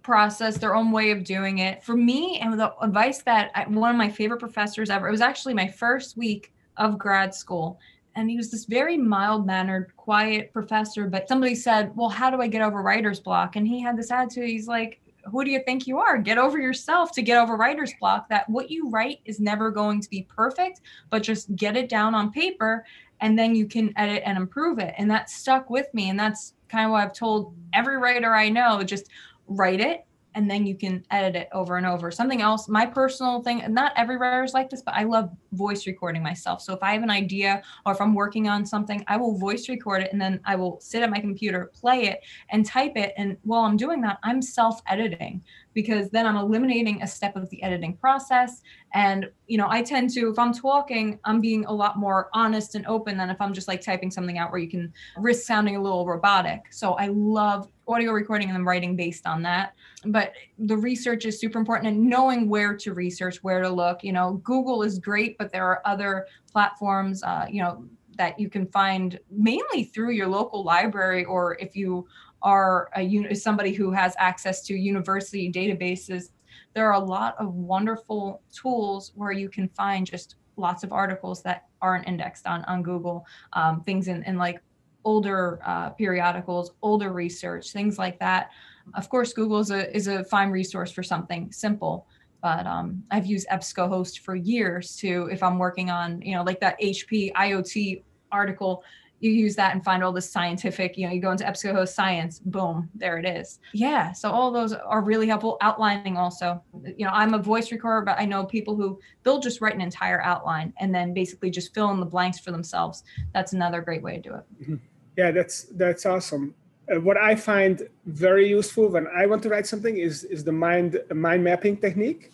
process, 0.02 0.58
their 0.58 0.74
own 0.74 0.92
way 0.92 1.12
of 1.12 1.24
doing 1.24 1.60
it. 1.60 1.82
For 1.82 1.96
me, 1.96 2.40
and 2.40 2.60
the 2.60 2.76
advice 2.82 3.22
that 3.22 3.52
I, 3.54 3.64
one 3.68 3.90
of 3.90 3.96
my 3.96 4.10
favorite 4.10 4.40
professors 4.40 4.90
ever, 4.90 5.08
it 5.08 5.10
was 5.10 5.22
actually 5.22 5.54
my 5.54 5.68
first 5.68 6.14
week 6.14 6.52
of 6.76 6.98
grad 6.98 7.34
school. 7.34 7.78
And 8.14 8.30
he 8.30 8.36
was 8.36 8.50
this 8.50 8.64
very 8.64 8.96
mild 8.96 9.46
mannered, 9.46 9.92
quiet 9.96 10.52
professor. 10.52 11.08
But 11.08 11.28
somebody 11.28 11.54
said, 11.54 11.94
Well, 11.96 12.08
how 12.08 12.30
do 12.30 12.40
I 12.40 12.46
get 12.46 12.62
over 12.62 12.82
writer's 12.82 13.20
block? 13.20 13.56
And 13.56 13.66
he 13.66 13.80
had 13.80 13.96
this 13.96 14.10
attitude. 14.10 14.48
He's 14.48 14.68
like, 14.68 15.00
Who 15.30 15.44
do 15.44 15.50
you 15.50 15.62
think 15.64 15.86
you 15.86 15.98
are? 15.98 16.18
Get 16.18 16.38
over 16.38 16.58
yourself 16.58 17.12
to 17.12 17.22
get 17.22 17.40
over 17.40 17.56
writer's 17.56 17.94
block. 18.00 18.28
That 18.28 18.48
what 18.48 18.70
you 18.70 18.90
write 18.90 19.20
is 19.24 19.40
never 19.40 19.70
going 19.70 20.00
to 20.00 20.10
be 20.10 20.26
perfect, 20.34 20.80
but 21.10 21.22
just 21.22 21.54
get 21.56 21.76
it 21.76 21.88
down 21.88 22.14
on 22.14 22.32
paper 22.32 22.84
and 23.22 23.38
then 23.38 23.54
you 23.54 23.66
can 23.66 23.92
edit 23.96 24.22
and 24.26 24.36
improve 24.36 24.80
it. 24.80 24.94
And 24.98 25.10
that 25.10 25.30
stuck 25.30 25.70
with 25.70 25.86
me. 25.94 26.10
And 26.10 26.18
that's 26.18 26.54
kind 26.68 26.84
of 26.84 26.90
what 26.90 27.04
I've 27.04 27.14
told 27.14 27.54
every 27.72 27.96
writer 27.96 28.34
I 28.34 28.48
know 28.48 28.82
just 28.82 29.08
write 29.46 29.80
it 29.80 30.04
and 30.34 30.50
then 30.50 30.66
you 30.66 30.76
can 30.76 31.04
edit 31.10 31.36
it 31.36 31.48
over 31.52 31.76
and 31.76 31.86
over. 31.86 32.10
Something 32.10 32.42
else, 32.42 32.68
my 32.68 32.86
personal 32.86 33.42
thing, 33.42 33.62
not 33.68 33.92
every 33.96 34.16
writer 34.16 34.44
is 34.44 34.54
like 34.54 34.70
this, 34.70 34.82
but 34.82 34.94
I 34.94 35.04
love 35.04 35.30
voice 35.52 35.86
recording 35.86 36.22
myself. 36.22 36.62
So 36.62 36.72
if 36.72 36.82
I 36.82 36.92
have 36.92 37.02
an 37.02 37.10
idea 37.10 37.62
or 37.86 37.92
if 37.92 38.00
I'm 38.00 38.14
working 38.14 38.48
on 38.48 38.64
something, 38.64 39.04
I 39.08 39.16
will 39.16 39.36
voice 39.36 39.68
record 39.68 40.02
it 40.02 40.12
and 40.12 40.20
then 40.20 40.40
I 40.44 40.56
will 40.56 40.80
sit 40.80 41.02
at 41.02 41.10
my 41.10 41.20
computer, 41.20 41.70
play 41.74 42.06
it, 42.06 42.20
and 42.50 42.64
type 42.64 42.96
it. 42.96 43.12
And 43.16 43.36
while 43.42 43.62
I'm 43.62 43.76
doing 43.76 44.00
that, 44.02 44.18
I'm 44.22 44.42
self 44.42 44.80
editing 44.86 45.42
because 45.74 46.10
then 46.10 46.26
I'm 46.26 46.36
eliminating 46.36 47.02
a 47.02 47.06
step 47.06 47.36
of 47.36 47.48
the 47.50 47.62
editing 47.62 47.96
process. 47.96 48.62
And, 48.94 49.30
you 49.46 49.58
know, 49.58 49.66
I 49.68 49.82
tend 49.82 50.10
to, 50.10 50.30
if 50.30 50.38
I'm 50.38 50.52
talking, 50.52 51.18
I'm 51.24 51.40
being 51.40 51.64
a 51.66 51.72
lot 51.72 51.98
more 51.98 52.28
honest 52.32 52.74
and 52.74 52.86
open 52.86 53.16
than 53.16 53.30
if 53.30 53.40
I'm 53.40 53.52
just 53.52 53.68
like 53.68 53.80
typing 53.80 54.10
something 54.10 54.38
out 54.38 54.50
where 54.50 54.60
you 54.60 54.68
can 54.68 54.92
risk 55.16 55.46
sounding 55.46 55.76
a 55.76 55.82
little 55.82 56.06
robotic. 56.06 56.66
So 56.70 56.92
I 56.94 57.08
love 57.08 57.68
audio 57.88 58.12
recording 58.12 58.48
and 58.48 58.56
then 58.56 58.64
writing 58.64 58.96
based 58.96 59.26
on 59.26 59.42
that. 59.42 59.74
But 60.04 60.32
the 60.58 60.76
research 60.76 61.24
is 61.24 61.40
super 61.40 61.58
important 61.58 61.88
and 61.88 62.08
knowing 62.08 62.48
where 62.48 62.76
to 62.76 62.94
research, 62.94 63.42
where 63.42 63.60
to 63.62 63.68
look. 63.68 64.04
You 64.04 64.12
know, 64.12 64.40
Google 64.44 64.82
is 64.82 64.98
great, 64.98 65.36
but 65.38 65.52
there 65.52 65.66
are 65.66 65.82
other 65.84 66.26
platforms, 66.50 67.22
uh, 67.22 67.46
you 67.50 67.62
know, 67.62 67.84
that 68.16 68.38
you 68.38 68.48
can 68.48 68.66
find 68.66 69.18
mainly 69.30 69.84
through 69.84 70.10
your 70.10 70.28
local 70.28 70.62
library 70.62 71.24
or 71.24 71.56
if 71.58 71.74
you 71.74 72.06
are 72.42 72.88
a, 72.96 73.34
somebody 73.34 73.72
who 73.72 73.90
has 73.90 74.14
access 74.18 74.62
to 74.62 74.74
university 74.74 75.50
databases, 75.50 76.30
there 76.74 76.86
are 76.86 76.94
a 76.94 77.04
lot 77.04 77.36
of 77.38 77.54
wonderful 77.54 78.42
tools 78.52 79.12
where 79.14 79.32
you 79.32 79.48
can 79.48 79.68
find 79.68 80.06
just 80.06 80.36
lots 80.56 80.84
of 80.84 80.92
articles 80.92 81.42
that 81.42 81.66
aren't 81.80 82.06
indexed 82.06 82.46
on 82.46 82.64
on 82.64 82.82
Google, 82.82 83.26
um, 83.52 83.82
things 83.82 84.08
in, 84.08 84.22
in 84.24 84.36
like 84.36 84.62
older 85.04 85.60
uh, 85.64 85.90
periodicals, 85.90 86.72
older 86.82 87.12
research, 87.12 87.72
things 87.72 87.98
like 87.98 88.18
that. 88.20 88.50
Of 88.94 89.08
course, 89.08 89.32
Google 89.32 89.60
is 89.60 89.70
a 89.70 89.94
is 89.94 90.06
a 90.06 90.24
fine 90.24 90.50
resource 90.50 90.90
for 90.90 91.02
something 91.02 91.50
simple, 91.52 92.06
but 92.42 92.66
um, 92.66 93.02
I've 93.10 93.26
used 93.26 93.48
EBSCOhost 93.48 94.20
for 94.20 94.34
years 94.34 94.96
to 94.96 95.28
if 95.30 95.42
I'm 95.42 95.58
working 95.58 95.90
on 95.90 96.20
you 96.22 96.34
know 96.34 96.42
like 96.42 96.60
that 96.60 96.80
HP 96.80 97.32
IoT 97.32 98.02
article 98.30 98.82
you 99.22 99.30
use 99.30 99.54
that 99.54 99.72
and 99.72 99.84
find 99.84 100.02
all 100.02 100.12
this 100.12 100.28
scientific, 100.28 100.98
you 100.98 101.06
know, 101.06 101.12
you 101.12 101.20
go 101.20 101.30
into 101.30 101.44
EBSCOhost 101.44 101.90
science, 101.90 102.40
boom, 102.40 102.90
there 102.92 103.18
it 103.18 103.24
is. 103.24 103.60
Yeah. 103.72 104.10
So 104.10 104.28
all 104.28 104.50
those 104.50 104.72
are 104.72 105.00
really 105.00 105.28
helpful. 105.28 105.58
Outlining 105.60 106.16
also, 106.16 106.60
you 106.84 107.06
know, 107.06 107.12
I'm 107.12 107.32
a 107.32 107.38
voice 107.38 107.70
recorder, 107.70 108.04
but 108.04 108.18
I 108.18 108.24
know 108.24 108.44
people 108.44 108.74
who 108.74 108.98
they'll 109.22 109.38
just 109.38 109.60
write 109.60 109.76
an 109.76 109.80
entire 109.80 110.20
outline 110.22 110.74
and 110.80 110.92
then 110.92 111.14
basically 111.14 111.50
just 111.50 111.72
fill 111.72 111.92
in 111.92 112.00
the 112.00 112.06
blanks 112.06 112.40
for 112.40 112.50
themselves. 112.50 113.04
That's 113.32 113.52
another 113.52 113.80
great 113.80 114.02
way 114.02 114.16
to 114.16 114.20
do 114.20 114.34
it. 114.34 114.44
Mm-hmm. 114.60 114.74
Yeah, 115.16 115.30
that's 115.30 115.64
that's 115.76 116.04
awesome. 116.04 116.54
Uh, 116.92 116.98
what 117.00 117.16
I 117.16 117.36
find 117.36 117.88
very 118.06 118.48
useful 118.48 118.88
when 118.88 119.06
I 119.06 119.26
want 119.26 119.42
to 119.44 119.48
write 119.48 119.68
something 119.68 119.98
is 119.98 120.24
is 120.24 120.42
the 120.42 120.52
mind 120.52 120.98
mind 121.14 121.44
mapping 121.44 121.76
technique. 121.76 122.32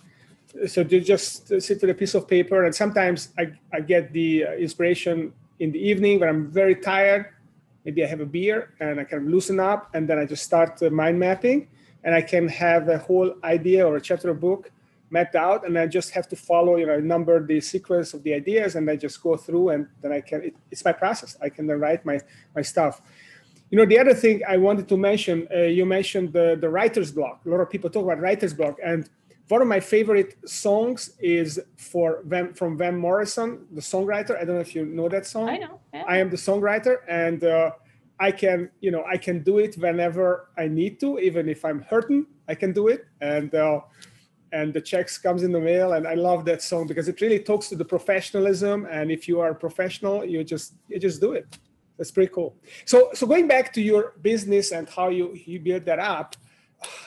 So 0.66 0.80
you 0.80 1.00
just 1.02 1.48
sit 1.60 1.82
with 1.82 1.90
a 1.90 1.94
piece 1.94 2.14
of 2.14 2.26
paper, 2.26 2.64
and 2.64 2.74
sometimes 2.74 3.28
I, 3.36 3.52
I 3.74 3.80
get 3.80 4.12
the 4.14 4.46
uh, 4.46 4.52
inspiration 4.52 5.34
in 5.60 5.72
the 5.72 5.78
evening 5.78 6.20
when 6.20 6.28
I'm 6.28 6.50
very 6.50 6.74
tired. 6.74 7.26
Maybe 7.84 8.04
I 8.04 8.06
have 8.06 8.20
a 8.20 8.26
beer 8.26 8.74
and 8.80 9.00
I 9.00 9.04
can 9.04 9.30
loosen 9.30 9.60
up, 9.60 9.90
and 9.94 10.08
then 10.08 10.18
I 10.18 10.24
just 10.24 10.44
start 10.44 10.80
mind 10.92 11.18
mapping, 11.18 11.68
and 12.04 12.14
I 12.14 12.22
can 12.22 12.48
have 12.48 12.88
a 12.88 12.98
whole 12.98 13.34
idea 13.44 13.86
or 13.86 13.96
a 13.96 14.00
chapter 14.00 14.30
of 14.30 14.40
book 14.40 14.70
mapped 15.10 15.36
out, 15.36 15.66
and 15.66 15.78
I 15.78 15.86
just 15.86 16.10
have 16.10 16.28
to 16.28 16.36
follow, 16.36 16.76
you 16.76 16.86
know, 16.86 17.00
number 17.00 17.44
the 17.44 17.60
sequence 17.60 18.14
of 18.14 18.22
the 18.22 18.34
ideas, 18.34 18.76
and 18.76 18.90
I 18.90 18.96
just 18.96 19.22
go 19.22 19.36
through, 19.36 19.70
and 19.70 19.86
then 20.02 20.12
I 20.12 20.20
can. 20.20 20.42
It, 20.42 20.56
it's 20.70 20.84
my 20.84 20.92
process. 20.92 21.36
I 21.40 21.48
can 21.48 21.66
then 21.66 21.80
write 21.80 22.04
my 22.04 22.20
my 22.54 22.62
stuff. 22.62 23.00
You 23.70 23.78
know, 23.78 23.86
the 23.86 23.98
other 23.98 24.14
thing 24.14 24.42
I 24.48 24.56
wanted 24.56 24.88
to 24.88 24.96
mention, 24.96 25.48
uh, 25.54 25.60
you 25.60 25.86
mentioned 25.86 26.32
the 26.32 26.56
the 26.60 26.68
writer's 26.68 27.10
block. 27.12 27.40
A 27.46 27.48
lot 27.48 27.60
of 27.60 27.70
people 27.70 27.90
talk 27.90 28.04
about 28.04 28.20
writer's 28.20 28.54
block, 28.54 28.76
and 28.84 29.08
one 29.48 29.62
of 29.62 29.68
my 29.68 29.80
favorite 29.80 30.36
songs 30.48 31.12
is 31.20 31.60
for 31.76 32.22
Van, 32.24 32.52
from 32.54 32.76
Van 32.76 32.96
Morrison, 32.96 33.66
the 33.72 33.80
songwriter. 33.80 34.36
I 34.36 34.44
don't 34.44 34.56
know 34.56 34.60
if 34.60 34.74
you 34.74 34.84
know 34.84 35.08
that 35.08 35.26
song. 35.26 35.48
I 35.48 35.58
know. 35.58 35.80
Yeah. 35.92 36.04
I 36.06 36.18
am 36.18 36.30
the 36.30 36.36
songwriter, 36.36 36.98
and 37.08 37.42
uh, 37.44 37.70
I 38.20 38.30
can, 38.30 38.70
you 38.80 38.90
know, 38.90 39.04
I 39.04 39.16
can 39.16 39.42
do 39.42 39.58
it 39.58 39.76
whenever 39.76 40.50
I 40.58 40.68
need 40.68 41.00
to, 41.00 41.18
even 41.18 41.48
if 41.48 41.64
I'm 41.64 41.82
hurting. 41.82 42.26
I 42.48 42.54
can 42.54 42.72
do 42.72 42.88
it, 42.88 43.06
and 43.20 43.54
uh, 43.54 43.80
and 44.52 44.72
the 44.72 44.80
checks 44.80 45.18
comes 45.18 45.42
in 45.42 45.52
the 45.52 45.60
mail. 45.60 45.92
And 45.92 46.06
I 46.06 46.14
love 46.14 46.44
that 46.46 46.62
song 46.62 46.86
because 46.86 47.08
it 47.08 47.20
really 47.20 47.38
talks 47.38 47.68
to 47.68 47.76
the 47.76 47.84
professionalism. 47.84 48.86
And 48.90 49.10
if 49.10 49.28
you 49.28 49.40
are 49.40 49.50
a 49.50 49.54
professional, 49.54 50.24
you 50.24 50.44
just 50.44 50.74
you 50.88 50.98
just 50.98 51.20
do 51.20 51.32
it. 51.32 51.58
That's 51.96 52.10
pretty 52.10 52.32
cool. 52.32 52.56
So 52.84 53.10
so 53.14 53.26
going 53.26 53.48
back 53.48 53.72
to 53.74 53.82
your 53.82 54.14
business 54.22 54.72
and 54.72 54.88
how 54.88 55.08
you 55.08 55.34
you 55.34 55.58
build 55.60 55.84
that 55.86 55.98
up 55.98 56.36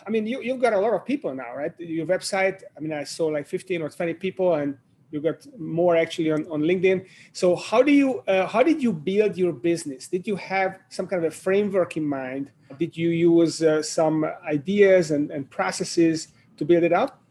I 0.05 0.09
mean, 0.09 0.27
you, 0.27 0.41
you've 0.41 0.59
got 0.59 0.73
a 0.73 0.79
lot 0.79 0.93
of 0.93 1.05
people 1.05 1.33
now, 1.33 1.55
right? 1.55 1.71
Your 1.79 2.05
website, 2.05 2.61
I 2.75 2.79
mean, 2.79 2.93
I 2.93 3.03
saw 3.03 3.27
like 3.27 3.47
15 3.47 3.81
or 3.81 3.89
20 3.89 4.13
people 4.15 4.55
and 4.55 4.77
you 5.11 5.19
got 5.19 5.45
more 5.59 5.97
actually 5.97 6.31
on, 6.31 6.47
on 6.49 6.61
linkedin 6.61 7.05
so 7.33 7.53
how 7.53 7.83
do 7.83 7.91
you 7.91 8.19
uh, 8.29 8.47
how 8.47 8.63
did 8.63 8.81
you 8.81 8.93
build 8.93 9.37
your 9.37 9.51
business 9.51 10.07
did 10.07 10.25
you 10.25 10.37
have 10.37 10.79
some 10.87 11.05
kind 11.05 11.25
of 11.25 11.33
a 11.33 11.35
framework 11.35 11.97
in 11.97 12.05
mind 12.05 12.49
did 12.79 12.95
you 12.95 13.09
use 13.09 13.61
uh, 13.61 13.83
some 13.83 14.25
ideas 14.47 15.11
and, 15.11 15.29
and 15.29 15.49
processes 15.49 16.29
to 16.55 16.63
build 16.63 16.83
it 16.83 16.93
up 16.93 17.21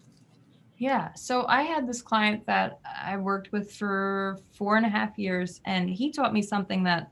yeah. 0.80 1.12
So 1.12 1.44
I 1.46 1.60
had 1.60 1.86
this 1.86 2.00
client 2.00 2.46
that 2.46 2.80
I 3.04 3.18
worked 3.18 3.52
with 3.52 3.70
for 3.70 4.38
four 4.50 4.78
and 4.78 4.86
a 4.86 4.88
half 4.88 5.18
years, 5.18 5.60
and 5.66 5.90
he 5.90 6.10
taught 6.10 6.32
me 6.32 6.40
something 6.40 6.82
that 6.84 7.10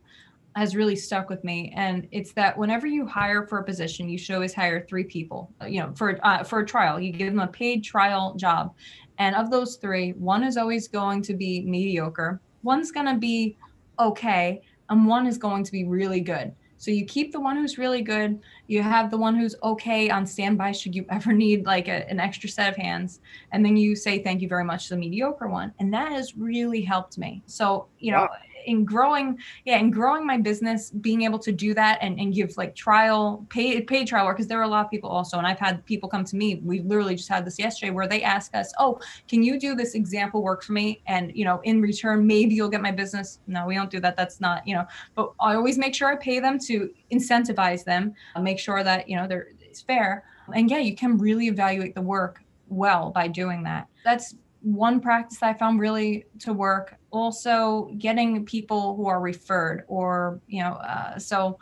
has 0.59 0.75
really 0.75 0.97
stuck 0.97 1.31
with 1.31 1.43
me 1.45 1.73
and 1.77 2.09
it's 2.11 2.33
that 2.33 2.59
whenever 2.59 2.87
you 2.87 3.07
hire 3.07 3.47
for 3.47 3.59
a 3.59 3.65
position 3.65 4.09
you 4.09 4.19
should 4.19 4.35
always 4.35 4.53
hire 4.53 4.85
three 4.89 5.05
people 5.05 5.53
you 5.67 5.81
know 5.81 5.93
for 5.95 6.19
uh, 6.27 6.43
for 6.43 6.59
a 6.61 6.67
trial 6.67 6.99
you 6.99 7.13
give 7.13 7.29
them 7.29 7.41
a 7.41 7.47
paid 7.47 7.85
trial 7.85 8.35
job 8.35 8.75
and 9.19 9.37
of 9.37 9.51
those 9.51 9.77
three 9.77 10.11
one 10.13 10.43
is 10.43 10.57
always 10.57 10.89
going 10.89 11.23
to 11.23 11.35
be 11.35 11.63
mediocre 11.63 12.41
one's 12.65 12.91
going 12.91 13.07
to 13.07 13.17
be 13.17 13.57
okay 14.01 14.61
and 14.91 15.07
one 15.07 15.27
is 15.29 15.39
going 15.39 15.63
to 15.63 15.71
be 15.71 15.85
really 15.85 16.21
good 16.21 16.53
so 16.81 16.93
you 16.93 17.05
keep 17.07 17.33
the 17.33 17.41
one 17.41 17.57
who's 17.57 17.77
really 17.77 18.03
good. 18.03 18.39
You 18.69 18.85
have 18.85 19.11
the 19.11 19.19
one 19.19 19.35
who's 19.35 19.57
okay 19.65 20.11
on 20.11 20.25
standby 20.25 20.71
should 20.71 20.95
you 20.95 21.05
ever 21.11 21.33
need 21.33 21.67
like 21.67 21.89
a, 21.89 22.09
an 22.09 22.21
extra 22.21 22.49
set 22.49 22.71
of 22.71 22.77
hands. 22.77 23.19
And 23.51 23.65
then 23.65 23.77
you 23.77 23.97
say 23.97 24.23
thank 24.23 24.41
you 24.41 24.47
very 24.47 24.63
much 24.63 24.85
to 24.85 24.95
the 24.95 25.01
mediocre 25.01 25.49
one. 25.49 25.75
And 25.81 25.93
that 25.93 26.13
has 26.13 26.37
really 26.37 26.83
helped 26.83 27.19
me. 27.19 27.43
So, 27.47 27.89
you 27.99 28.13
know, 28.13 28.29
wow 28.31 28.37
in 28.69 28.85
growing 28.85 29.39
yeah 29.65 29.79
in 29.79 29.91
growing 29.91 30.27
my 30.27 30.37
business 30.37 30.91
being 30.91 31.23
able 31.23 31.39
to 31.39 31.53
do 31.53 31.75
that 31.75 31.99
and, 32.01 32.19
and 32.21 32.35
give 32.35 32.57
like 32.57 32.75
trial 32.75 33.47
paid 33.49 33.87
paid 33.87 34.07
trial 34.07 34.27
work 34.27 34.37
because 34.37 34.49
there 34.49 34.59
are 34.59 34.65
a 34.65 34.69
lot 34.69 34.85
of 34.85 34.91
people 34.91 35.11
also 35.11 35.39
and 35.39 35.47
i've 35.47 35.59
had 35.59 35.85
people 35.87 36.09
come 36.09 36.25
to 36.25 36.37
me 36.37 36.57
we 36.65 36.81
literally 36.81 37.17
just 37.17 37.29
had 37.29 37.45
this 37.45 37.59
yesterday 37.59 37.91
where 37.91 38.07
they 38.07 38.23
ask 38.23 38.55
us 38.55 38.73
oh 38.79 39.01
can 39.29 39.43
you 39.43 39.59
do 39.59 39.75
this 39.75 39.95
example 39.95 40.43
work 40.43 40.63
for 40.63 40.73
me? 40.73 41.03
And 41.07 41.33
you 41.35 41.45
know 41.45 41.61
in 41.65 41.81
return 41.81 42.27
maybe 42.27 42.55
you'll 42.55 42.69
get 42.69 42.83
my 42.83 42.93
business. 42.93 43.41
No 43.47 43.67
we 43.67 43.75
don't 43.75 43.91
do 43.91 44.01
that. 44.01 44.17
That's 44.17 44.41
not 44.41 44.67
you 44.67 44.75
know 44.75 44.87
but 45.15 45.33
i 45.41 45.55
always 45.55 45.79
make 45.79 45.95
sure 45.95 46.09
i 46.09 46.17
pay 46.17 46.41
them 46.41 46.59
to 46.61 46.91
incentivize 47.13 47.85
them 47.85 48.15
make 48.41 48.59
sure 48.59 48.83
that 48.85 49.09
you 49.09 49.17
know 49.17 49.27
they're 49.27 49.49
it's 49.61 49.83
fair. 49.83 50.25
And 50.55 50.71
yeah 50.71 50.79
you 50.79 50.95
can 50.95 51.19
really 51.19 51.49
evaluate 51.49 51.95
the 51.95 52.03
work 52.03 52.43
well 52.69 53.11
by 53.11 53.29
doing 53.29 53.63
that. 53.65 53.89
That's 54.05 54.35
one 54.63 55.01
practice 55.01 55.39
that 55.39 55.55
I 55.55 55.59
found 55.59 55.81
really 55.81 56.25
to 56.41 56.53
work. 56.53 56.98
Also, 57.11 57.91
getting 57.99 58.45
people 58.45 58.97
who 58.97 59.07
are 59.07 59.21
referred, 59.21 59.85
or 59.89 60.41
you 60.47 60.63
know, 60.63 60.73
uh, 60.73 61.19
so 61.19 61.59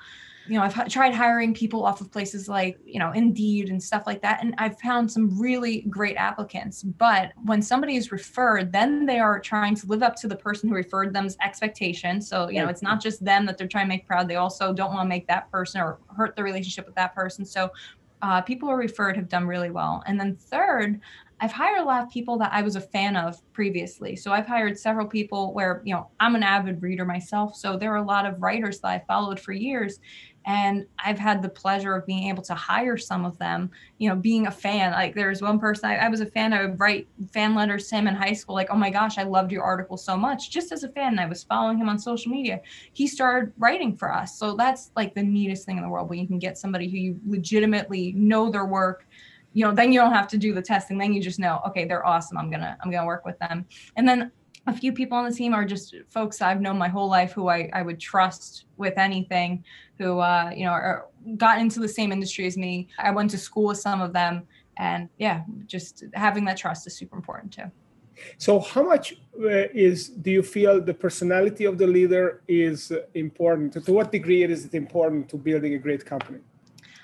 you 0.49 0.55
know, 0.55 0.63
I've 0.63 0.79
h- 0.79 0.93
tried 0.93 1.15
hiring 1.15 1.55
people 1.55 1.85
off 1.85 2.01
of 2.01 2.11
places 2.11 2.49
like 2.49 2.79
you 2.85 2.99
know 2.99 3.13
Indeed 3.13 3.69
and 3.69 3.83
stuff 3.83 4.05
like 4.07 4.23
that, 4.23 4.43
and 4.43 4.55
I've 4.59 4.79
found 4.81 5.11
some 5.11 5.41
really 5.41 5.83
great 5.89 6.17
applicants. 6.17 6.83
But 6.83 7.33
when 7.45 7.63
somebody 7.63 7.97
is 7.97 8.13
referred, 8.13 8.73
then 8.73 9.07
they 9.07 9.19
are 9.19 9.41
trying 9.41 9.75
to 9.77 9.87
live 9.87 10.03
up 10.03 10.17
to 10.17 10.29
the 10.29 10.37
person 10.37 10.69
who 10.69 10.75
referred 10.75 11.13
them's 11.13 11.37
expectations. 11.43 12.29
So 12.29 12.49
you 12.49 12.61
know, 12.61 12.69
it's 12.69 12.83
not 12.83 13.01
just 13.01 13.25
them 13.25 13.47
that 13.47 13.59
they're 13.59 13.69
trying 13.69 13.87
to 13.87 13.89
make 13.89 14.07
proud; 14.07 14.29
they 14.29 14.37
also 14.37 14.73
don't 14.73 14.93
want 14.93 15.05
to 15.05 15.09
make 15.09 15.27
that 15.29 15.51
person 15.51 15.81
or 15.81 15.99
hurt 16.17 16.37
the 16.37 16.43
relationship 16.43 16.87
with 16.87 16.95
that 16.97 17.15
person. 17.15 17.45
So 17.45 17.71
uh, 18.23 18.41
people 18.41 18.69
who 18.69 18.75
are 18.75 18.79
referred 18.79 19.17
have 19.17 19.29
done 19.29 19.47
really 19.47 19.71
well. 19.71 20.03
And 20.07 20.19
then 20.19 20.37
third, 20.37 21.01
I've 21.41 21.53
hired 21.53 21.81
a 21.81 21.85
lot 21.85 22.03
of 22.03 22.11
people 22.11 22.39
that 22.39 22.53
I 22.53 22.63
was 22.63 22.77
a 22.77 22.81
fan 22.81 23.15
of 23.15 23.41
previously. 23.53 24.17
So 24.17 24.33
I've 24.33 24.47
hired 24.47 24.79
several 24.79 25.07
people 25.07 25.53
where, 25.53 25.83
you 25.85 25.95
know, 25.95 26.09
I'm 26.19 26.35
an 26.35 26.43
avid 26.43 26.81
reader 26.81 27.05
myself. 27.05 27.57
So 27.57 27.77
there 27.77 27.93
are 27.93 27.97
a 27.97 28.03
lot 28.03 28.25
of 28.25 28.41
writers 28.41 28.81
that 28.81 28.89
I 28.89 29.05
followed 29.07 29.39
for 29.39 29.53
years. 29.53 30.01
And 30.47 30.87
I've 31.05 31.19
had 31.19 31.43
the 31.43 31.49
pleasure 31.49 31.95
of 31.95 32.07
being 32.07 32.29
able 32.29 32.43
to 32.45 32.55
hire 32.55 32.97
some 32.97 33.25
of 33.25 33.37
them, 33.37 33.71
you 33.99 34.09
know, 34.09 34.15
being 34.15 34.47
a 34.47 34.51
fan. 34.51 34.93
Like 34.93 35.15
there's 35.15 35.43
one 35.43 35.59
person 35.59 35.91
I, 35.91 35.97
I 35.97 36.09
was 36.09 36.21
a 36.21 36.27
fan, 36.27 36.53
I 36.53 36.65
would 36.65 36.79
write 36.79 37.09
fan 37.33 37.55
letters 37.55 37.89
to 37.89 37.97
him 37.97 38.07
in 38.07 38.15
high 38.15 38.33
school, 38.33 38.55
like, 38.55 38.71
oh 38.71 38.77
my 38.77 38.89
gosh, 38.89 39.19
I 39.19 39.25
loved 39.25 39.51
your 39.51 39.65
article 39.65 39.97
so 39.97 40.17
much, 40.17 40.51
just 40.51 40.71
as 40.71 40.85
a 40.85 40.89
fan. 40.91 41.09
And 41.09 41.21
I 41.21 41.27
was 41.27 41.43
following 41.43 41.79
him 41.79 41.89
on 41.89 41.99
social 41.99 42.31
media. 42.31 42.61
He 42.93 43.09
started 43.09 43.53
writing 43.59 43.97
for 43.97 44.15
us. 44.15 44.39
So 44.39 44.55
that's 44.55 44.93
like 44.95 45.15
the 45.15 45.23
neatest 45.23 45.67
thing 45.67 45.79
in 45.79 45.83
the 45.83 45.89
world 45.89 46.09
when 46.09 46.21
you 46.21 46.29
can 46.29 46.39
get 46.39 46.57
somebody 46.57 46.89
who 46.89 46.97
you 46.97 47.21
legitimately 47.27 48.13
know 48.13 48.49
their 48.49 48.67
work 48.67 49.05
you 49.57 49.65
know 49.65 49.73
then 49.73 49.91
you 49.91 49.99
don't 49.99 50.13
have 50.13 50.29
to 50.29 50.37
do 50.37 50.53
the 50.53 50.61
testing 50.61 50.99
then 50.99 51.15
you 51.15 51.21
just 51.21 51.39
know 51.39 51.61
okay 51.67 51.87
they're 51.87 52.07
awesome 52.07 52.37
i'm 52.37 52.51
gonna 52.51 52.77
i'm 52.83 52.91
gonna 52.91 53.07
work 53.07 53.25
with 53.25 53.39
them 53.39 53.65
and 53.97 54.07
then 54.07 54.31
a 54.69 54.73
few 54.73 54.93
people 54.93 55.17
on 55.17 55.25
the 55.29 55.35
team 55.35 55.55
are 55.55 55.65
just 55.65 55.95
folks 56.09 56.43
I've 56.43 56.61
known 56.61 56.77
my 56.77 56.89
whole 56.89 57.09
life 57.09 57.33
who 57.33 57.49
I, 57.49 57.71
I 57.73 57.83
would 57.83 58.01
trust 58.01 58.65
with 58.77 58.99
anything, 58.99 59.65
who 59.97 60.19
uh, 60.19 60.51
you 60.57 60.65
know 60.65 60.73
are, 60.73 61.07
got 61.37 61.61
into 61.61 61.79
the 61.79 61.89
same 61.89 62.11
industry 62.11 62.47
as 62.49 62.57
me. 62.57 62.89
I 62.99 63.13
went 63.13 63.31
to 63.31 63.39
school 63.39 63.67
with 63.67 63.79
some 63.79 64.01
of 64.01 64.13
them, 64.13 64.43
and 64.77 65.09
yeah, 65.19 65.45
just 65.67 66.03
having 66.15 66.45
that 66.47 66.57
trust 66.57 66.85
is 66.89 66.97
super 66.97 67.17
important 67.17 67.53
too. 67.53 67.71
So, 68.39 68.59
how 68.59 68.83
much 68.83 69.15
uh, 69.41 69.69
is 69.73 70.09
do 70.09 70.33
you 70.33 70.43
feel 70.43 70.81
the 70.81 70.95
personality 70.95 71.65
of 71.65 71.79
the 71.79 71.87
leader 71.87 72.43
is 72.49 72.93
important? 73.15 73.85
To 73.85 73.93
what 73.93 74.11
degree 74.11 74.43
is 74.43 74.65
it 74.65 74.75
important 74.75 75.29
to 75.29 75.37
building 75.37 75.75
a 75.75 75.79
great 75.79 76.05
company? 76.05 76.41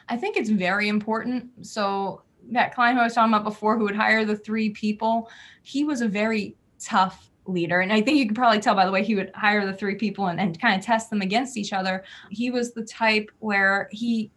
I 0.08 0.16
think 0.16 0.36
it's 0.36 0.50
very 0.50 0.88
important. 0.88 1.48
So 1.64 2.22
that 2.50 2.74
client 2.74 2.96
who 2.96 3.02
I 3.02 3.04
was 3.04 3.14
talking 3.14 3.32
about 3.32 3.44
before 3.44 3.78
who 3.78 3.84
would 3.84 3.96
hire 3.96 4.24
the 4.24 4.36
three 4.36 4.70
people, 4.70 5.30
he 5.62 5.84
was 5.84 6.00
a 6.00 6.08
very 6.08 6.56
tough 6.78 7.30
leader. 7.46 7.80
And 7.80 7.92
I 7.92 8.00
think 8.00 8.18
you 8.18 8.26
can 8.26 8.34
probably 8.34 8.60
tell 8.60 8.74
by 8.74 8.84
the 8.84 8.92
way 8.92 9.02
he 9.02 9.14
would 9.14 9.30
hire 9.34 9.66
the 9.66 9.72
three 9.72 9.96
people 9.96 10.26
and, 10.26 10.40
and 10.40 10.60
kind 10.60 10.78
of 10.78 10.84
test 10.84 11.10
them 11.10 11.22
against 11.22 11.56
each 11.56 11.72
other. 11.72 12.04
He 12.30 12.50
was 12.50 12.72
the 12.72 12.84
type 12.84 13.30
where 13.40 13.88
he 13.90 14.30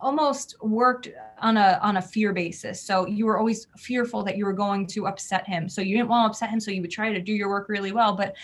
almost 0.00 0.56
worked 0.62 1.08
on 1.40 1.56
a 1.56 1.78
on 1.82 1.96
a 1.96 2.02
fear 2.02 2.32
basis 2.32 2.80
so 2.80 3.06
you 3.06 3.26
were 3.26 3.38
always 3.38 3.66
fearful 3.76 4.22
that 4.22 4.36
you 4.36 4.44
were 4.44 4.52
going 4.52 4.86
to 4.86 5.06
upset 5.06 5.46
him 5.46 5.68
so 5.68 5.80
you 5.80 5.96
didn't 5.96 6.08
want 6.08 6.26
to 6.26 6.30
upset 6.30 6.50
him 6.50 6.60
so 6.60 6.70
you 6.70 6.80
would 6.82 6.90
try 6.90 7.12
to 7.12 7.20
do 7.20 7.32
your 7.32 7.48
work 7.48 7.68
really 7.68 7.92
well 7.92 8.14
but 8.14 8.34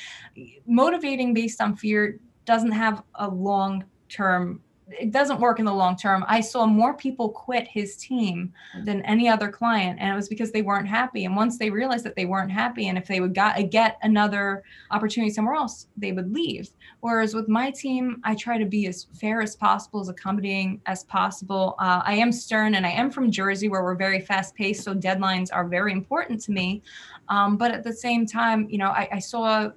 motivating 0.66 1.34
based 1.34 1.60
on 1.60 1.76
fear 1.76 2.18
doesn't 2.44 2.72
have 2.72 3.02
a 3.16 3.28
long 3.28 3.84
term 4.08 4.60
it 4.98 5.10
doesn't 5.10 5.40
work 5.40 5.58
in 5.58 5.64
the 5.64 5.72
long 5.72 5.96
term. 5.96 6.24
I 6.28 6.40
saw 6.40 6.66
more 6.66 6.94
people 6.94 7.28
quit 7.30 7.66
his 7.68 7.96
team 7.96 8.52
than 8.84 9.02
any 9.02 9.28
other 9.28 9.48
client, 9.50 9.98
and 10.00 10.10
it 10.10 10.14
was 10.14 10.28
because 10.28 10.52
they 10.52 10.62
weren't 10.62 10.88
happy. 10.88 11.24
And 11.24 11.36
once 11.36 11.58
they 11.58 11.70
realized 11.70 12.04
that 12.04 12.16
they 12.16 12.24
weren't 12.24 12.50
happy, 12.50 12.88
and 12.88 12.98
if 12.98 13.06
they 13.06 13.20
would 13.20 13.34
got, 13.34 13.70
get 13.70 13.98
another 14.02 14.62
opportunity 14.90 15.32
somewhere 15.32 15.54
else, 15.54 15.88
they 15.96 16.12
would 16.12 16.32
leave. 16.32 16.70
Whereas 17.00 17.34
with 17.34 17.48
my 17.48 17.70
team, 17.70 18.20
I 18.24 18.34
try 18.34 18.58
to 18.58 18.66
be 18.66 18.86
as 18.86 19.06
fair 19.14 19.42
as 19.42 19.56
possible, 19.56 20.00
as 20.00 20.08
accommodating 20.08 20.80
as 20.86 21.04
possible. 21.04 21.76
Uh, 21.78 22.02
I 22.04 22.14
am 22.14 22.32
stern, 22.32 22.74
and 22.74 22.86
I 22.86 22.90
am 22.90 23.10
from 23.10 23.30
Jersey, 23.30 23.68
where 23.68 23.82
we're 23.82 23.94
very 23.94 24.20
fast 24.20 24.54
paced, 24.54 24.84
so 24.84 24.94
deadlines 24.94 25.48
are 25.52 25.66
very 25.66 25.92
important 25.92 26.40
to 26.42 26.52
me. 26.52 26.82
Um, 27.28 27.56
but 27.56 27.70
at 27.70 27.84
the 27.84 27.92
same 27.92 28.26
time, 28.26 28.68
you 28.68 28.78
know, 28.78 28.88
I, 28.88 29.08
I 29.12 29.18
saw 29.18 29.70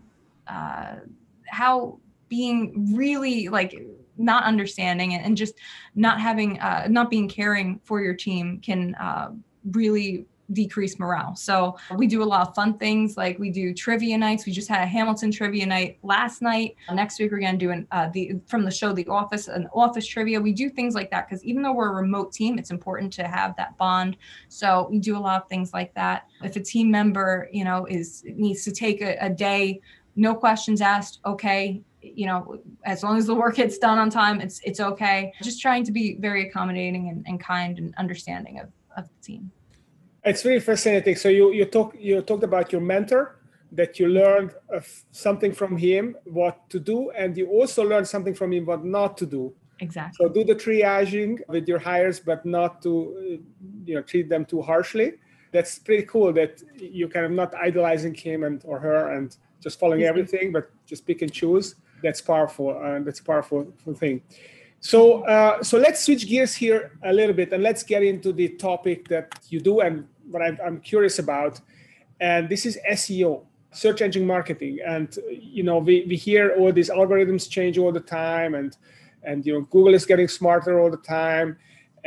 uh, 0.47 0.95
how 1.47 1.99
being 2.27 2.95
really 2.95 3.49
like 3.49 3.79
not 4.17 4.43
understanding 4.43 5.13
and, 5.13 5.25
and 5.25 5.37
just 5.37 5.55
not 5.95 6.19
having 6.19 6.59
uh, 6.59 6.87
not 6.89 7.09
being 7.09 7.27
caring 7.27 7.79
for 7.83 8.01
your 8.01 8.13
team 8.13 8.59
can 8.61 8.95
uh, 8.95 9.31
really 9.71 10.25
decrease 10.53 10.99
morale. 10.99 11.35
So 11.35 11.75
we 11.97 12.07
do 12.07 12.21
a 12.21 12.25
lot 12.25 12.47
of 12.47 12.55
fun 12.55 12.77
things 12.77 13.17
like 13.17 13.39
we 13.39 13.49
do 13.49 13.73
trivia 13.73 14.17
nights. 14.17 14.45
We 14.45 14.51
just 14.51 14.67
had 14.67 14.81
a 14.81 14.85
Hamilton 14.85 15.31
trivia 15.31 15.65
night 15.65 15.97
last 16.03 16.41
night. 16.41 16.75
Next 16.93 17.19
week 17.19 17.31
we're 17.31 17.39
going 17.39 17.57
to 17.57 17.65
do 17.65 17.71
an, 17.71 17.87
uh, 17.91 18.09
the 18.13 18.33
from 18.47 18.63
the 18.63 18.71
show 18.71 18.93
The 18.93 19.07
Office 19.07 19.47
an 19.47 19.67
office 19.73 20.05
trivia. 20.05 20.39
We 20.39 20.53
do 20.53 20.69
things 20.69 20.93
like 20.95 21.09
that 21.11 21.27
because 21.27 21.43
even 21.43 21.61
though 21.61 21.73
we're 21.73 21.89
a 21.89 21.95
remote 21.95 22.31
team, 22.31 22.59
it's 22.59 22.71
important 22.71 23.11
to 23.13 23.27
have 23.27 23.55
that 23.57 23.77
bond. 23.77 24.17
So 24.49 24.87
we 24.91 24.99
do 24.99 25.17
a 25.17 25.19
lot 25.19 25.41
of 25.41 25.49
things 25.49 25.73
like 25.73 25.93
that. 25.95 26.27
If 26.43 26.55
a 26.55 26.61
team 26.61 26.91
member 26.91 27.49
you 27.51 27.63
know 27.63 27.85
is 27.85 28.23
needs 28.25 28.63
to 28.65 28.71
take 28.71 29.01
a, 29.01 29.17
a 29.21 29.29
day, 29.29 29.81
no 30.15 30.35
questions 30.35 30.81
asked. 30.81 31.19
Okay, 31.25 31.81
you 32.15 32.25
know 32.25 32.59
as 32.85 33.03
long 33.03 33.17
as 33.17 33.25
the 33.25 33.35
work 33.35 33.55
gets 33.55 33.77
done 33.77 33.97
on 33.97 34.09
time 34.09 34.41
it's 34.41 34.59
it's 34.63 34.79
okay. 34.79 35.33
Just 35.41 35.61
trying 35.61 35.83
to 35.85 35.91
be 35.91 36.17
very 36.19 36.47
accommodating 36.47 37.09
and, 37.09 37.25
and 37.27 37.39
kind 37.39 37.77
and 37.77 37.93
understanding 37.97 38.59
of, 38.59 38.69
of 38.97 39.07
the 39.09 39.19
team. 39.23 39.51
It's 40.23 40.43
really 40.45 40.59
fascinating 40.59 41.15
so 41.15 41.29
you 41.29 41.51
you 41.51 41.65
talk 41.65 41.95
you 41.97 42.21
talked 42.21 42.43
about 42.43 42.71
your 42.71 42.81
mentor 42.81 43.39
that 43.71 43.99
you 43.99 44.07
learned 44.07 44.51
uh, 44.73 44.79
something 45.11 45.51
from 45.51 45.75
him 45.77 46.15
what 46.25 46.69
to 46.69 46.79
do 46.79 47.11
and 47.11 47.37
you 47.37 47.47
also 47.47 47.83
learned 47.83 48.07
something 48.07 48.33
from 48.33 48.53
him 48.53 48.65
what 48.65 48.85
not 48.85 49.17
to 49.17 49.25
do. 49.25 49.53
Exactly. 49.79 50.15
So 50.17 50.33
do 50.33 50.43
the 50.45 50.55
triaging 50.55 51.39
with 51.49 51.67
your 51.67 51.79
hires 51.79 52.19
but 52.19 52.45
not 52.45 52.81
to 52.83 52.91
uh, 52.91 53.65
you 53.85 53.95
know 53.95 54.01
treat 54.01 54.29
them 54.29 54.45
too 54.45 54.61
harshly. 54.61 55.13
That's 55.51 55.79
pretty 55.79 56.03
cool 56.03 56.33
that 56.33 56.61
you 56.77 57.07
kind 57.07 57.25
of 57.25 57.31
not 57.31 57.53
idolizing 57.55 58.13
him 58.13 58.43
and 58.43 58.61
or 58.65 58.79
her 58.79 59.13
and 59.15 59.35
just 59.61 59.79
following 59.79 60.03
everything 60.03 60.51
but 60.51 60.69
just 60.85 61.05
pick 61.07 61.21
and 61.21 61.31
choose 61.31 61.75
that's 62.01 62.21
powerful. 62.21 62.77
Uh, 62.77 62.99
that's 62.99 63.19
a 63.19 63.23
powerful 63.23 63.71
thing. 63.95 64.21
So, 64.79 65.23
uh, 65.25 65.63
so 65.63 65.77
let's 65.77 66.03
switch 66.03 66.27
gears 66.27 66.53
here 66.53 66.91
a 67.03 67.11
little 67.11 67.33
bit 67.33 67.51
and 67.53 67.63
let's 67.63 67.83
get 67.83 68.03
into 68.03 68.31
the 68.31 68.49
topic 68.49 69.07
that 69.07 69.39
you 69.49 69.59
do 69.59 69.79
and 69.79 70.07
what 70.29 70.41
I'm, 70.41 70.59
I'm 70.63 70.79
curious 70.79 71.19
about. 71.19 71.59
And 72.19 72.47
this 72.47 72.65
is 72.65 72.77
SEO, 72.91 73.43
search 73.71 74.01
engine 74.01 74.27
marketing. 74.27 74.79
And 74.85 75.17
you 75.29 75.63
know, 75.63 75.79
we, 75.79 76.05
we 76.07 76.15
hear 76.15 76.55
all 76.57 76.71
these 76.71 76.89
algorithms 76.89 77.49
change 77.49 77.77
all 77.77 77.91
the 77.91 77.99
time, 77.99 78.55
and 78.55 78.77
and 79.23 79.45
you 79.45 79.53
know, 79.53 79.61
Google 79.61 79.95
is 79.95 80.05
getting 80.05 80.27
smarter 80.27 80.79
all 80.79 80.91
the 80.91 80.97
time. 80.97 81.57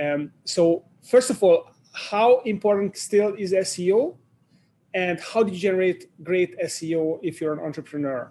Um, 0.01 0.31
so, 0.45 0.85
first 1.03 1.31
of 1.31 1.43
all, 1.43 1.71
how 1.93 2.41
important 2.43 2.97
still 2.97 3.35
is 3.35 3.53
SEO? 3.53 4.15
and 4.95 5.21
how 5.21 5.43
do 5.43 5.53
you 5.53 5.59
generate 5.59 6.11
great 6.25 6.59
SEO 6.61 7.19
if 7.23 7.41
you're 7.41 7.53
an 7.53 7.61
entrepreneur? 7.61 8.31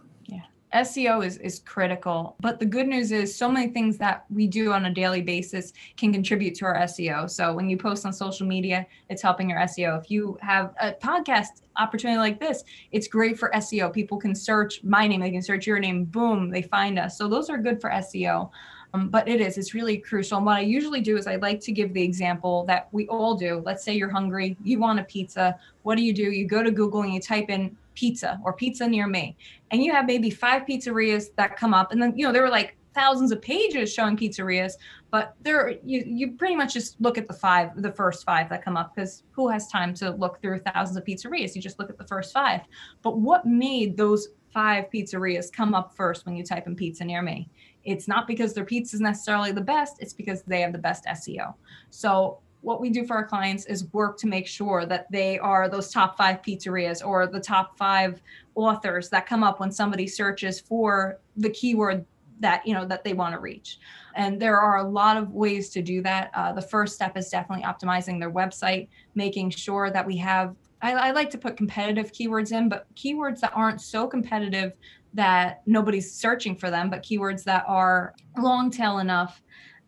SEO 0.74 1.26
is, 1.26 1.38
is 1.38 1.60
critical. 1.60 2.36
But 2.42 2.60
the 2.60 2.66
good 2.66 2.88
news 2.88 3.12
is 3.12 3.34
so 3.34 3.50
many 3.50 3.72
things 3.72 3.98
that 3.98 4.26
we 4.30 4.48
do 4.48 4.74
on 4.74 4.86
a 4.86 4.94
daily 4.94 5.22
basis 5.22 5.74
can 5.96 6.12
contribute 6.12 6.56
to 6.56 6.66
our 6.66 6.76
SEO. 6.80 7.30
So 7.30 7.54
when 7.54 7.70
you 7.70 7.78
post 7.78 8.06
on 8.06 8.12
social 8.12 8.46
media, 8.46 8.86
it's 9.10 9.22
helping 9.22 9.50
your 9.50 9.60
SEO. 9.60 10.00
If 10.00 10.12
you 10.12 10.38
have 10.42 10.74
a 10.80 10.92
podcast 10.92 11.62
opportunity 11.78 12.18
like 12.18 12.40
this, 12.40 12.64
it's 12.92 13.08
great 13.08 13.40
for 13.40 13.50
SEO. 13.56 13.94
People 13.94 14.18
can 14.18 14.36
search 14.36 14.84
my 14.84 15.08
name, 15.08 15.22
they 15.22 15.32
can 15.32 15.42
search 15.42 15.66
your 15.66 15.80
name, 15.80 16.06
boom, 16.06 16.50
they 16.50 16.62
find 16.62 17.00
us. 17.00 17.18
So 17.18 17.28
those 17.28 17.50
are 17.50 17.58
good 17.58 17.80
for 17.80 17.90
SEO. 17.90 18.50
Um, 18.94 19.10
but 19.10 19.28
it 19.28 19.42
is, 19.42 19.58
it's 19.58 19.74
really 19.74 19.98
crucial. 19.98 20.38
And 20.38 20.46
what 20.46 20.58
I 20.58 20.62
usually 20.62 21.02
do 21.02 21.18
is 21.18 21.28
I 21.28 21.36
like 21.36 21.60
to 21.62 21.72
give 21.72 21.94
the 21.94 22.02
example 22.02 22.66
that 22.66 22.88
we 22.92 23.08
all 23.08 23.36
do. 23.36 23.62
Let's 23.66 23.84
say 23.84 23.94
you're 23.94 24.10
hungry, 24.10 24.58
you 24.64 24.80
want 24.80 25.00
a 25.00 25.04
pizza. 25.04 25.60
What 25.84 25.98
do 25.98 26.04
you 26.04 26.14
do? 26.14 26.24
You 26.24 26.46
go 26.46 26.64
to 26.64 26.72
Google 26.72 27.02
and 27.02 27.14
you 27.14 27.20
type 27.20 27.50
in 27.50 27.76
pizza 27.98 28.40
or 28.44 28.54
pizza 28.54 28.88
near 28.88 29.08
me. 29.08 29.36
And 29.72 29.84
you 29.84 29.92
have 29.92 30.06
maybe 30.06 30.30
five 30.30 30.64
pizzerias 30.68 31.26
that 31.36 31.58
come 31.58 31.74
up. 31.74 31.92
And 31.92 32.02
then, 32.02 32.14
you 32.16 32.26
know, 32.26 32.32
there 32.32 32.44
were 32.44 32.50
like 32.50 32.78
thousands 32.94 33.32
of 33.32 33.42
pages 33.42 33.92
showing 33.92 34.16
pizzerias, 34.16 34.74
but 35.12 35.36
there 35.42 35.72
you 35.84 36.04
you 36.06 36.32
pretty 36.34 36.56
much 36.56 36.74
just 36.74 37.02
look 37.02 37.18
at 37.18 37.28
the 37.28 37.34
five, 37.34 37.70
the 37.82 37.92
first 37.92 38.24
five 38.24 38.50
that 38.50 38.64
come 38.64 38.78
up 38.78 38.96
because 38.96 39.24
who 39.32 39.50
has 39.50 39.68
time 39.68 39.94
to 39.96 40.12
look 40.12 40.40
through 40.42 40.60
thousands 40.60 40.96
of 40.96 41.04
pizzerias? 41.04 41.56
You 41.56 41.62
just 41.62 41.80
look 41.80 41.90
at 41.90 41.98
the 41.98 42.08
first 42.08 42.34
five. 42.34 42.62
But 43.02 43.18
what 43.18 43.46
made 43.46 43.98
those 43.98 44.30
five 44.54 44.86
pizzerias 44.94 45.52
come 45.52 45.74
up 45.74 45.96
first 45.96 46.26
when 46.26 46.36
you 46.36 46.44
type 46.44 46.68
in 46.68 46.76
pizza 46.76 47.04
near 47.04 47.24
me? 47.24 47.50
It's 47.84 48.08
not 48.08 48.28
because 48.28 48.54
their 48.54 48.66
pizza 48.66 48.96
is 48.96 49.02
necessarily 49.02 49.52
the 49.52 49.62
best, 49.62 49.98
it's 50.00 50.14
because 50.14 50.44
they 50.44 50.62
have 50.62 50.72
the 50.72 50.78
best 50.78 51.06
SEO. 51.06 51.56
So 51.90 52.40
what 52.62 52.82
we 52.82 52.90
do 52.90 53.06
for 53.06 53.16
our 53.16 53.26
clients 53.26 53.66
is 53.66 53.92
work 53.94 54.18
to 54.20 54.28
make 54.28 54.48
sure 54.48 54.86
that 54.86 55.12
they 55.12 55.40
are 55.40 55.70
those 55.70 55.92
top 55.92 56.18
five 56.18 56.42
pizzerias 56.42 57.06
or 57.06 57.28
the 57.28 57.40
top 57.40 57.78
five 57.78 58.22
authors 58.56 59.10
that 59.10 59.26
come 59.26 59.44
up 59.44 59.60
when 59.60 59.72
somebody 59.72 60.08
searches 60.08 60.60
for 60.60 61.20
the 61.36 61.50
keyword 61.50 62.06
that 62.40 62.66
you 62.68 62.74
know 62.74 62.86
that 62.86 63.04
they 63.04 63.14
want 63.14 63.34
to 63.34 63.40
reach. 63.40 63.80
And 64.16 64.40
there 64.40 64.60
are 64.60 64.78
a 64.78 64.84
lot 64.84 65.18
of 65.18 65.32
ways 65.32 65.70
to 65.70 65.82
do 65.82 66.02
that. 66.04 66.32
Uh, 66.34 66.54
the 66.54 66.62
first 66.62 66.96
step 66.96 67.18
is 67.18 67.30
definitely 67.30 67.66
optimizing 67.66 68.20
their 68.20 68.32
website 68.32 68.88
making 69.16 69.52
sure 69.52 69.90
that 69.92 70.06
we 70.06 70.18
have 70.18 70.56
I, 70.82 70.94
I 70.94 71.12
like 71.12 71.30
to 71.32 71.38
put 71.38 71.58
competitive 71.58 72.12
keywords 72.12 72.52
in 72.52 72.70
but 72.70 72.86
keywords 72.96 73.40
that 73.40 73.52
aren't 73.56 73.82
so 73.82 74.08
competitive 74.08 74.74
that 75.14 75.62
nobody's 75.66 76.12
searching 76.12 76.56
for 76.56 76.70
them 76.70 76.90
but 76.90 77.04
keywords 77.04 77.44
that 77.46 77.64
are 77.68 78.14
long 78.38 78.70
tail 78.70 79.00
enough 79.00 79.42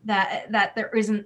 that 0.06 0.52
that 0.52 0.76
there 0.76 0.90
isn't 0.96 1.26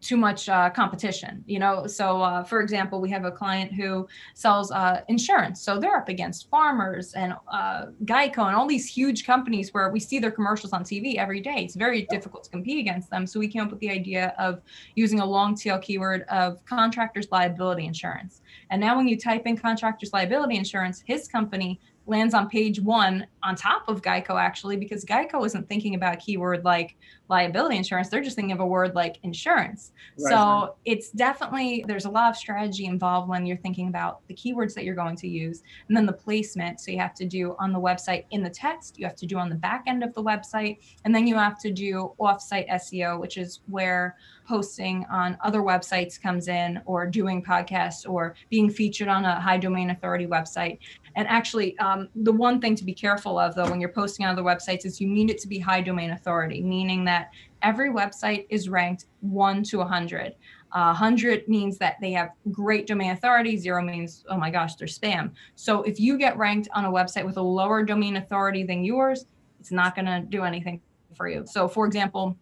too 0.00 0.16
much 0.16 0.48
uh, 0.48 0.70
competition 0.70 1.42
you 1.46 1.58
know? 1.58 1.86
So 1.86 2.22
uh, 2.22 2.44
for 2.44 2.60
example 2.60 3.00
we 3.00 3.10
have 3.10 3.24
a 3.24 3.30
client 3.30 3.72
who 3.72 4.08
sells 4.34 4.70
uh, 4.70 5.02
insurance. 5.08 5.60
So 5.60 5.78
they're 5.78 5.96
up 5.96 6.08
against 6.08 6.50
farmers 6.50 7.14
and 7.14 7.34
uh, 7.52 7.86
geico 8.04 8.46
and 8.46 8.56
all 8.56 8.66
these 8.66 8.86
huge 8.86 9.26
companies 9.26 9.72
where 9.72 9.90
we 9.90 10.00
see 10.00 10.18
their 10.18 10.30
commercials 10.30 10.72
on 10.72 10.82
tv 10.84 11.16
every 11.16 11.40
day. 11.40 11.58
It's 11.58 11.76
very 11.76 12.06
difficult 12.10 12.44
to 12.44 12.50
compete 12.50 12.78
against 12.78 13.10
them. 13.10 13.26
So 13.26 13.40
we 13.40 13.48
came 13.48 13.62
up 13.62 13.70
with 13.70 13.80
the 13.80 13.90
idea 13.90 14.34
of 14.38 14.60
using 14.94 15.20
a 15.20 15.26
long 15.26 15.54
tail 15.54 15.78
keyword 15.78 16.22
of 16.22 16.64
contractors 16.64 17.28
liability 17.30 17.86
insurance. 17.86 18.42
And 18.70 18.80
now 18.80 18.96
when 18.96 19.08
you 19.08 19.16
type 19.18 19.46
in 19.46 19.56
contractors 19.56 20.12
liability 20.12 20.56
insurance 20.56 21.02
his 21.06 21.28
company 21.28 21.80
lands 22.06 22.34
on 22.34 22.48
page 22.48 22.80
one 22.80 23.26
on 23.42 23.54
top 23.54 23.88
of 23.88 24.02
Geico 24.02 24.40
actually, 24.40 24.76
because 24.76 25.04
Geico 25.04 25.44
isn't 25.44 25.68
thinking 25.68 25.94
about 25.94 26.14
a 26.14 26.16
keyword 26.16 26.64
like 26.64 26.96
liability 27.28 27.76
insurance. 27.76 28.08
They're 28.08 28.22
just 28.22 28.36
thinking 28.36 28.52
of 28.52 28.60
a 28.60 28.66
word 28.66 28.94
like 28.94 29.18
insurance. 29.22 29.92
Right, 30.18 30.30
so 30.30 30.76
it's 30.84 31.10
definitely, 31.10 31.84
there's 31.86 32.04
a 32.04 32.10
lot 32.10 32.30
of 32.30 32.36
strategy 32.36 32.86
involved 32.86 33.28
when 33.28 33.46
you're 33.46 33.56
thinking 33.56 33.88
about 33.88 34.26
the 34.28 34.34
keywords 34.34 34.74
that 34.74 34.84
you're 34.84 34.94
going 34.94 35.16
to 35.16 35.28
use 35.28 35.62
and 35.88 35.96
then 35.96 36.06
the 36.06 36.12
placement. 36.12 36.80
So 36.80 36.92
you 36.92 36.98
have 36.98 37.14
to 37.14 37.24
do 37.24 37.56
on 37.58 37.72
the 37.72 37.80
website 37.80 38.24
in 38.30 38.42
the 38.42 38.50
text, 38.50 38.98
you 38.98 39.06
have 39.06 39.16
to 39.16 39.26
do 39.26 39.38
on 39.38 39.48
the 39.48 39.56
back 39.56 39.84
end 39.86 40.04
of 40.04 40.14
the 40.14 40.22
website, 40.22 40.78
and 41.04 41.14
then 41.14 41.26
you 41.26 41.34
have 41.36 41.58
to 41.60 41.72
do 41.72 42.12
offsite 42.20 42.68
SEO, 42.70 43.20
which 43.20 43.36
is 43.36 43.60
where 43.66 44.16
posting 44.46 45.04
on 45.10 45.36
other 45.42 45.60
websites 45.60 46.20
comes 46.20 46.46
in 46.46 46.80
or 46.86 47.06
doing 47.06 47.42
podcasts 47.42 48.08
or 48.08 48.36
being 48.48 48.70
featured 48.70 49.08
on 49.08 49.24
a 49.24 49.40
high 49.40 49.58
domain 49.58 49.90
authority 49.90 50.26
website. 50.26 50.78
And 51.16 51.26
actually, 51.28 51.76
um, 51.78 52.08
the 52.14 52.32
one 52.32 52.60
thing 52.60 52.74
to 52.76 52.84
be 52.84 52.92
careful 52.92 53.38
of 53.38 53.54
though 53.54 53.68
when 53.68 53.80
you're 53.80 53.90
posting 53.90 54.26
on 54.26 54.32
other 54.32 54.42
websites 54.42 54.84
is 54.84 55.00
you 55.00 55.08
need 55.08 55.30
it 55.30 55.38
to 55.38 55.48
be 55.48 55.58
high 55.58 55.80
domain 55.80 56.10
authority, 56.10 56.62
meaning 56.62 57.04
that 57.06 57.30
every 57.62 57.90
website 57.90 58.46
is 58.50 58.68
ranked 58.68 59.06
one 59.20 59.62
to 59.64 59.78
100. 59.78 60.34
Uh, 60.72 60.92
100 60.92 61.48
means 61.48 61.78
that 61.78 61.96
they 62.02 62.12
have 62.12 62.30
great 62.52 62.86
domain 62.86 63.12
authority. 63.12 63.56
Zero 63.56 63.82
means, 63.82 64.24
oh 64.28 64.36
my 64.36 64.50
gosh, 64.50 64.74
they're 64.74 64.86
spam. 64.86 65.30
So 65.54 65.82
if 65.82 65.98
you 65.98 66.18
get 66.18 66.36
ranked 66.36 66.68
on 66.74 66.84
a 66.84 66.90
website 66.90 67.24
with 67.24 67.38
a 67.38 67.42
lower 67.42 67.82
domain 67.82 68.16
authority 68.16 68.62
than 68.62 68.84
yours, 68.84 69.24
it's 69.58 69.72
not 69.72 69.94
going 69.94 70.06
to 70.06 70.20
do 70.28 70.42
anything 70.44 70.82
for 71.14 71.28
you. 71.28 71.44
So, 71.46 71.66
for 71.66 71.86
example, 71.86 72.36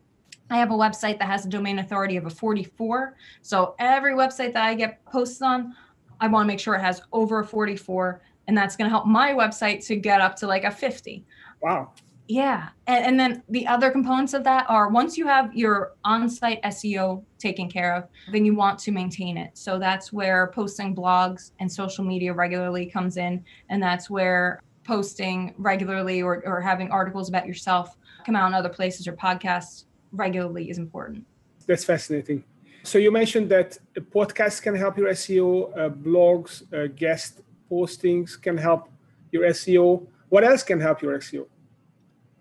I 0.51 0.59
have 0.59 0.71
a 0.71 0.75
website 0.75 1.19
that 1.21 1.27
has 1.27 1.47
a 1.47 1.49
domain 1.49 1.79
authority 1.79 2.17
of 2.17 2.27
a 2.27 2.31
44. 2.31 3.17
So 3.41 3.75
every 3.79 4.15
website 4.15 4.53
that 4.53 4.65
I 4.65 4.75
get 4.75 5.05
posts 5.07 5.41
on, 5.41 5.75
I 6.21 6.29
want 6.29 6.45
to 6.45 6.47
make 6.47 6.61
sure 6.61 6.75
it 6.75 6.81
has 6.81 7.01
over 7.13 7.41
a 7.41 7.47
44. 7.47 8.21
And 8.47 8.57
that's 8.57 8.77
going 8.77 8.89
to 8.89 8.91
help 8.91 9.07
my 9.07 9.33
website 9.33 9.85
to 9.87 9.97
get 9.97 10.21
up 10.21 10.37
to 10.37 10.47
like 10.47 10.65
a 10.65 10.71
50. 10.71 11.25
Wow. 11.61 11.93
Yeah. 12.27 12.71
And, 12.87 13.05
and 13.05 13.21
then 13.21 13.43
the 13.49 13.67
other 13.67 13.91
components 13.91 14.33
of 14.33 14.45
that 14.45 14.67
are 14.69 14.89
once 14.89 15.19
you 15.19 15.27
have 15.27 15.55
your 15.55 15.93
on 16.05 16.29
site 16.29 16.63
SEO 16.63 17.23
taken 17.39 17.71
care 17.71 17.95
of, 17.95 18.09
then 18.33 18.45
you 18.45 18.55
want 18.55 18.79
to 18.81 18.93
maintain 18.93 19.37
it. 19.37 19.51
So 19.55 19.79
that's 19.79 20.13
where 20.13 20.51
posting 20.55 20.95
blogs 20.95 21.51
and 21.61 21.71
social 21.71 22.05
media 22.05 22.33
regularly 22.33 22.87
comes 22.87 23.17
in. 23.19 23.45
And 23.69 23.83
that's 23.83 24.09
where 24.09 24.63
posting 24.85 25.55
regularly 25.59 26.23
or, 26.23 26.43
or 26.47 26.61
having 26.61 26.91
articles 26.91 27.29
about 27.29 27.47
yourself 27.47 27.97
come 28.25 28.37
out 28.37 28.47
in 28.49 28.55
other 28.55 28.69
places 28.69 29.07
or 29.07 29.13
podcasts 29.13 29.85
regularly 30.13 30.71
is 30.71 30.79
important. 30.79 31.27
That's 31.67 31.85
fascinating. 31.85 32.45
So 32.83 32.99
you 32.99 33.11
mentioned 33.11 33.49
that 33.51 33.79
podcasts 34.13 34.61
can 34.61 34.75
help 34.75 34.99
your 34.99 35.11
SEO, 35.11 35.77
uh, 35.77 35.89
blogs, 35.89 36.63
uh, 36.73 36.89
guest 36.95 37.41
postings 37.75 38.41
can 38.41 38.57
help 38.57 38.89
your 39.33 39.45
SEO. 39.59 40.07
What 40.29 40.45
else 40.45 40.63
can 40.63 40.81
help 40.81 41.03
your 41.03 41.19
SEO? 41.19 41.47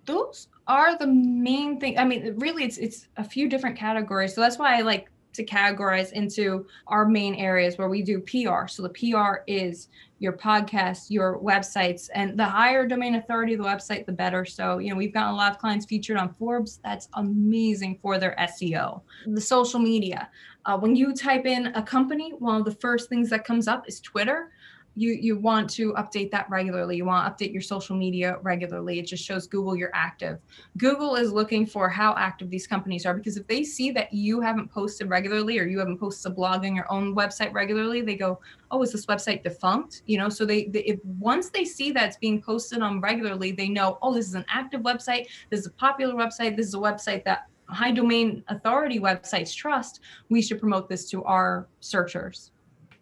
Those 0.06 0.48
are 0.68 0.98
the 0.98 1.08
main 1.08 1.80
thing. 1.80 1.98
I 1.98 2.06
mean, 2.06 2.36
really, 2.38 2.64
it's 2.64 2.78
it's 2.78 3.08
a 3.18 3.24
few 3.24 3.50
different 3.50 3.78
categories. 3.78 4.36
So 4.36 4.42
that's 4.42 4.60
why 4.60 4.78
I 4.78 4.82
like 4.82 5.10
to 5.34 5.44
categorize 5.44 6.12
into 6.12 6.66
our 6.88 7.06
main 7.08 7.36
areas 7.36 7.78
where 7.78 7.90
we 7.90 8.02
do 8.04 8.20
PR. 8.20 8.68
So 8.68 8.84
the 8.84 8.90
PR 8.90 9.42
is 9.48 9.90
your 10.20 10.34
podcast, 10.34 11.10
your 11.10 11.40
websites, 11.40 12.10
and 12.14 12.40
the 12.40 12.46
higher 12.46 12.88
domain 12.88 13.16
authority 13.16 13.56
the 13.56 13.64
website, 13.64 14.06
the 14.06 14.12
better. 14.12 14.46
So, 14.46 14.78
you 14.78 14.92
know, 14.92 14.96
we've 14.96 15.14
got 15.14 15.34
a 15.34 15.36
lot 15.36 15.52
of 15.52 15.58
clients 15.58 15.86
featured 15.86 16.18
on 16.18 16.34
Forbes. 16.36 16.80
That's 16.84 17.10
amazing 17.16 18.00
for 18.02 18.20
their 18.20 18.36
SEO. 18.40 19.02
The 19.26 19.42
social 19.42 19.80
media. 19.80 20.30
Uh, 20.66 20.78
when 20.78 20.96
you 20.96 21.14
type 21.14 21.46
in 21.46 21.68
a 21.76 21.84
company, 21.84 22.32
one 22.38 22.56
of 22.56 22.66
the 22.66 22.76
first 22.76 23.10
things 23.10 23.30
that 23.32 23.44
comes 23.44 23.68
up 23.68 23.88
is 23.88 24.00
Twitter 24.00 24.52
you 24.96 25.12
you 25.14 25.38
want 25.38 25.70
to 25.72 25.94
update 25.94 26.30
that 26.32 26.50
regularly. 26.50 26.98
You 26.98 27.06
want 27.06 27.38
to 27.38 27.46
update 27.46 27.52
your 27.52 27.62
social 27.62 27.96
media 27.96 28.38
regularly. 28.42 29.00
It 29.00 29.08
just 29.08 29.24
shows 29.24 29.48
google 29.48 29.76
you're 29.76 29.92
active. 29.94 30.40
Google 30.78 31.16
is 31.16 31.32
looking 31.32 31.66
for 31.66 31.90
how 31.90 32.16
active 32.16 32.50
these 32.50 32.68
companies 32.68 33.06
are 33.06 33.14
because 33.14 33.38
if 33.38 33.48
they 33.48 33.64
see 33.64 33.92
that 33.92 34.14
you 34.14 34.40
haven't 34.42 34.72
posted 34.72 35.10
regularly 35.10 35.58
or 35.60 35.66
you 35.66 35.80
haven't 35.80 35.98
posted 35.98 36.32
a 36.32 36.36
blog 36.36 36.66
on 36.66 36.76
your 36.76 36.92
own 36.92 37.16
website 37.16 37.54
regularly 37.54 38.02
they 38.02 38.16
go 38.16 38.40
oh 38.72 38.82
is 38.84 38.92
this 38.92 39.06
website 39.08 39.44
defunct? 39.44 40.04
You 40.06 40.20
know 40.20 40.30
so 40.30 40.46
they, 40.46 40.66
they 40.66 40.82
if 40.82 41.00
once 41.04 41.50
they 41.50 41.66
see 41.66 41.92
that 41.92 42.10
it's 42.10 42.18
being 42.18 42.42
posted 42.42 42.82
on 42.82 43.02
regularly 43.02 43.52
they 43.52 43.70
know 43.70 43.98
oh 44.02 44.14
this 44.14 44.28
is 44.28 44.36
an 44.36 44.46
active 44.50 44.82
website. 44.82 45.28
This 45.50 45.62
is 45.62 45.68
a 45.68 45.72
popular 45.72 46.14
website. 46.14 46.56
This 46.56 46.68
is 46.68 46.76
a 46.76 46.80
website 46.80 47.24
that 47.26 47.48
high 47.68 47.92
domain 47.92 48.44
authority 48.50 49.00
websites 49.00 49.56
trust. 49.56 50.02
We 50.30 50.42
should 50.42 50.60
promote 50.60 50.88
this 50.88 51.10
to 51.10 51.24
our 51.24 51.68
searchers. 51.80 52.52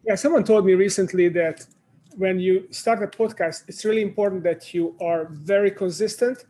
Yeah 0.06 0.16
someone 0.16 0.46
told 0.46 0.66
me 0.66 0.74
recently 0.74 1.28
that 1.30 1.68
when 2.18 2.40
you 2.40 2.68
start 2.72 3.02
a 3.04 3.08
podcast, 3.08 3.64
it's 3.68 3.86
really 3.86 4.02
important 4.02 4.44
that 4.44 4.74
you 4.74 4.96
are 5.02 5.26
very 5.32 5.72
consistent. 5.72 6.46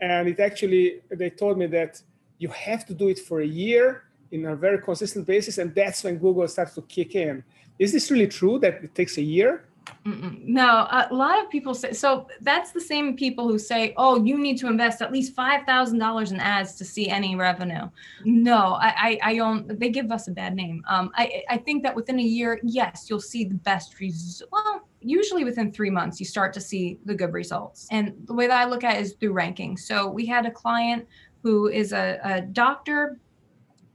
And 0.00 0.28
it 0.28 0.40
actually, 0.40 1.00
they 1.10 1.30
told 1.30 1.58
me 1.58 1.66
that 1.66 2.02
you 2.38 2.48
have 2.48 2.84
to 2.86 2.94
do 2.94 3.08
it 3.08 3.18
for 3.18 3.40
a 3.40 3.46
year 3.46 4.04
in 4.32 4.46
a 4.46 4.56
very 4.56 4.78
consistent 4.78 5.26
basis. 5.26 5.58
And 5.58 5.74
that's 5.74 6.02
when 6.04 6.18
Google 6.18 6.48
starts 6.48 6.74
to 6.74 6.82
kick 6.82 7.14
in. 7.14 7.44
Is 7.78 7.92
this 7.92 8.10
really 8.10 8.26
true 8.26 8.58
that 8.60 8.84
it 8.84 8.94
takes 8.94 9.18
a 9.18 9.22
year? 9.22 9.64
Mm-mm. 10.06 10.44
No, 10.44 10.86
a 10.90 11.08
lot 11.12 11.42
of 11.42 11.50
people 11.50 11.74
say 11.74 11.92
so. 11.92 12.26
That's 12.40 12.72
the 12.72 12.80
same 12.80 13.16
people 13.16 13.48
who 13.48 13.58
say, 13.58 13.94
"Oh, 13.96 14.22
you 14.22 14.38
need 14.38 14.58
to 14.58 14.66
invest 14.66 15.02
at 15.02 15.12
least 15.12 15.34
five 15.34 15.64
thousand 15.64 15.98
dollars 15.98 16.32
in 16.32 16.40
ads 16.40 16.74
to 16.76 16.84
see 16.84 17.08
any 17.08 17.36
revenue." 17.36 17.88
No, 18.24 18.74
I, 18.74 19.18
I, 19.22 19.32
I 19.32 19.38
own. 19.38 19.66
They 19.66 19.90
give 19.90 20.10
us 20.12 20.28
a 20.28 20.30
bad 20.30 20.54
name. 20.54 20.82
Um, 20.88 21.10
I, 21.16 21.42
I 21.48 21.58
think 21.58 21.82
that 21.82 21.94
within 21.94 22.18
a 22.18 22.22
year, 22.22 22.60
yes, 22.62 23.06
you'll 23.08 23.20
see 23.20 23.44
the 23.44 23.54
best 23.54 23.98
results. 23.98 24.42
Well, 24.50 24.88
usually 25.04 25.44
within 25.44 25.72
three 25.72 25.90
months, 25.90 26.18
you 26.18 26.26
start 26.26 26.52
to 26.54 26.60
see 26.60 26.98
the 27.04 27.14
good 27.14 27.32
results. 27.32 27.86
And 27.90 28.14
the 28.24 28.34
way 28.34 28.46
that 28.46 28.58
I 28.58 28.64
look 28.64 28.84
at 28.84 28.96
it 28.96 29.02
is 29.02 29.12
through 29.14 29.32
ranking. 29.32 29.76
So 29.76 30.08
we 30.08 30.26
had 30.26 30.46
a 30.46 30.50
client 30.50 31.06
who 31.42 31.68
is 31.68 31.92
a, 31.92 32.18
a 32.24 32.40
doctor 32.40 33.18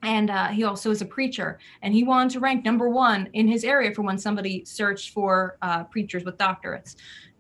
and 0.02 0.30
uh, 0.30 0.48
he 0.48 0.64
also 0.64 0.92
is 0.92 1.02
a 1.02 1.06
preacher. 1.06 1.60
And 1.82 1.94
he 1.94 2.04
wanted 2.04 2.32
to 2.34 2.40
rank 2.40 2.64
number 2.64 2.90
one 2.90 3.28
in 3.34 3.48
his 3.48 3.64
area 3.64 3.94
for 3.94 4.04
when 4.04 4.18
somebody 4.18 4.64
searched 4.64 5.14
for 5.14 5.58
uh, 5.62 5.84
preachers 5.86 6.24
with 6.24 6.38
doctorates. 6.38 6.96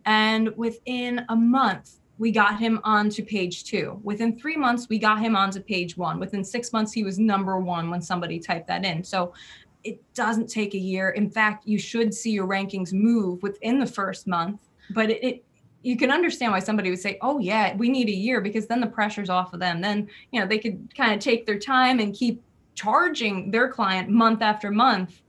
And 0.06 0.50
within 0.58 1.26
a 1.30 1.36
month 1.36 2.00
we 2.18 2.32
got 2.32 2.60
him 2.60 2.82
onto 2.84 3.24
page 3.24 3.64
two. 3.64 3.98
Within 4.04 4.38
three 4.38 4.58
months 4.58 4.90
we 4.90 5.00
got 5.00 5.20
him 5.20 5.38
onto 5.38 5.62
page 5.62 5.96
one. 5.96 6.20
Within 6.20 6.44
six 6.44 6.74
months 6.74 6.92
he 6.92 7.04
was 7.04 7.18
number 7.18 7.58
one 7.58 7.90
when 7.90 8.02
somebody 8.02 8.40
typed 8.40 8.68
that 8.68 8.84
in. 8.84 9.04
So 9.06 9.34
it 9.84 10.02
doesn't 10.14 10.48
take 10.48 10.74
a 10.74 10.80
year. 10.80 11.10
In 11.12 11.30
fact 11.30 11.68
you 11.68 11.78
should 11.78 12.14
see 12.14 12.32
your 12.32 12.48
rankings 12.48 12.94
move 12.94 13.42
within 13.44 13.80
the 13.80 13.86
first 13.86 14.28
month 14.28 14.62
but 14.90 15.10
it, 15.10 15.24
it 15.24 15.44
you 15.82 15.96
can 15.96 16.12
understand 16.12 16.52
why 16.52 16.60
somebody 16.60 16.90
would 16.90 17.00
say, 17.00 17.18
"Oh 17.22 17.40
yeah, 17.40 17.76
we 17.76 17.90
need 17.90 18.10
a 18.10 18.16
year," 18.16 18.42
because 18.42 18.68
then 18.68 18.82
the 18.82 18.88
pressure's 18.88 19.30
off 19.30 19.54
of 19.54 19.60
them. 19.60 19.82
Then 19.82 20.10
you 20.32 20.40
know 20.40 20.48
they 20.48 20.60
could 20.60 20.94
kind 20.96 21.14
of 21.14 21.20
take 21.20 21.46
their 21.46 21.60
time 21.60 22.00
and 22.00 22.14
keep 22.14 22.42
charging 22.76 23.52
their 23.52 23.70
client 23.70 24.10
month 24.10 24.42
after 24.42 24.72
month 24.72 25.22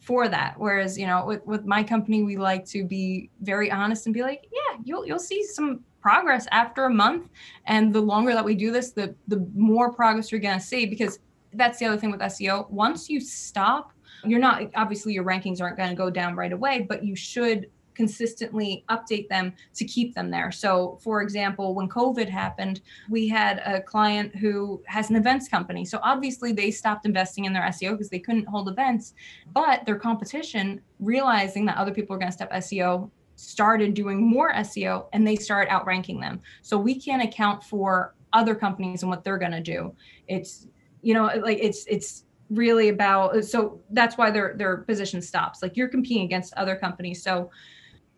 for 0.00 0.28
that. 0.28 0.54
Whereas 0.58 0.96
you 0.96 1.06
know 1.06 1.24
with, 1.26 1.44
with 1.44 1.64
my 1.64 1.82
company 1.82 2.22
we 2.22 2.36
like 2.36 2.64
to 2.66 2.84
be 2.84 3.30
very 3.40 3.70
honest 3.70 4.06
and 4.06 4.14
be 4.14 4.22
like 4.22 4.46
yeah 4.52 4.78
you'll 4.84 5.06
you'll 5.06 5.18
see 5.18 5.42
some 5.44 5.80
progress 6.00 6.46
after 6.52 6.84
a 6.84 6.90
month 6.90 7.28
and 7.66 7.92
the 7.92 8.00
longer 8.00 8.32
that 8.32 8.44
we 8.44 8.54
do 8.54 8.70
this 8.70 8.92
the 8.92 9.12
the 9.26 9.44
more 9.54 9.92
progress 9.92 10.30
you're 10.30 10.40
going 10.40 10.58
to 10.58 10.64
see 10.64 10.86
because 10.86 11.18
that's 11.54 11.80
the 11.80 11.86
other 11.86 11.96
thing 11.96 12.12
with 12.12 12.20
SEO 12.20 12.70
once 12.70 13.10
you 13.10 13.18
stop 13.18 13.92
you're 14.24 14.40
not 14.40 14.62
obviously 14.74 15.12
your 15.12 15.24
rankings 15.24 15.60
aren't 15.60 15.76
going 15.76 15.90
to 15.90 15.96
go 15.96 16.10
down 16.10 16.34
right 16.34 16.52
away 16.52 16.86
but 16.88 17.04
you 17.04 17.14
should 17.16 17.66
consistently 17.96 18.84
update 18.88 19.28
them 19.28 19.52
to 19.74 19.84
keep 19.84 20.14
them 20.14 20.30
there. 20.30 20.52
So, 20.52 20.98
for 21.02 21.22
example, 21.22 21.74
when 21.74 21.88
COVID 21.88 22.28
happened, 22.28 22.82
we 23.08 23.26
had 23.26 23.60
a 23.64 23.80
client 23.80 24.36
who 24.36 24.82
has 24.86 25.10
an 25.10 25.16
events 25.16 25.48
company. 25.48 25.84
So, 25.84 25.98
obviously, 26.02 26.52
they 26.52 26.70
stopped 26.70 27.06
investing 27.06 27.46
in 27.46 27.52
their 27.52 27.62
SEO 27.62 27.92
because 27.92 28.10
they 28.10 28.20
couldn't 28.20 28.46
hold 28.46 28.68
events, 28.68 29.14
but 29.52 29.84
their 29.86 29.96
competition, 29.96 30.80
realizing 31.00 31.64
that 31.66 31.78
other 31.78 31.92
people 31.92 32.14
are 32.14 32.18
going 32.18 32.30
to 32.30 32.36
step 32.36 32.52
SEO, 32.52 33.10
started 33.34 33.94
doing 33.94 34.20
more 34.24 34.52
SEO 34.54 35.06
and 35.12 35.26
they 35.26 35.36
started 35.36 35.72
outranking 35.72 36.20
them. 36.20 36.40
So, 36.62 36.78
we 36.78 37.00
can't 37.00 37.22
account 37.22 37.64
for 37.64 38.14
other 38.32 38.54
companies 38.54 39.02
and 39.02 39.10
what 39.10 39.24
they're 39.24 39.38
going 39.38 39.52
to 39.52 39.60
do. 39.60 39.94
It's, 40.28 40.66
you 41.00 41.14
know, 41.14 41.30
like 41.42 41.58
it's, 41.60 41.86
it's, 41.86 42.24
really 42.50 42.88
about 42.88 43.44
so 43.44 43.80
that's 43.90 44.16
why 44.16 44.30
their 44.30 44.54
their 44.56 44.78
position 44.78 45.20
stops 45.20 45.62
like 45.62 45.76
you're 45.76 45.88
competing 45.88 46.24
against 46.24 46.54
other 46.54 46.76
companies 46.76 47.22
so 47.22 47.50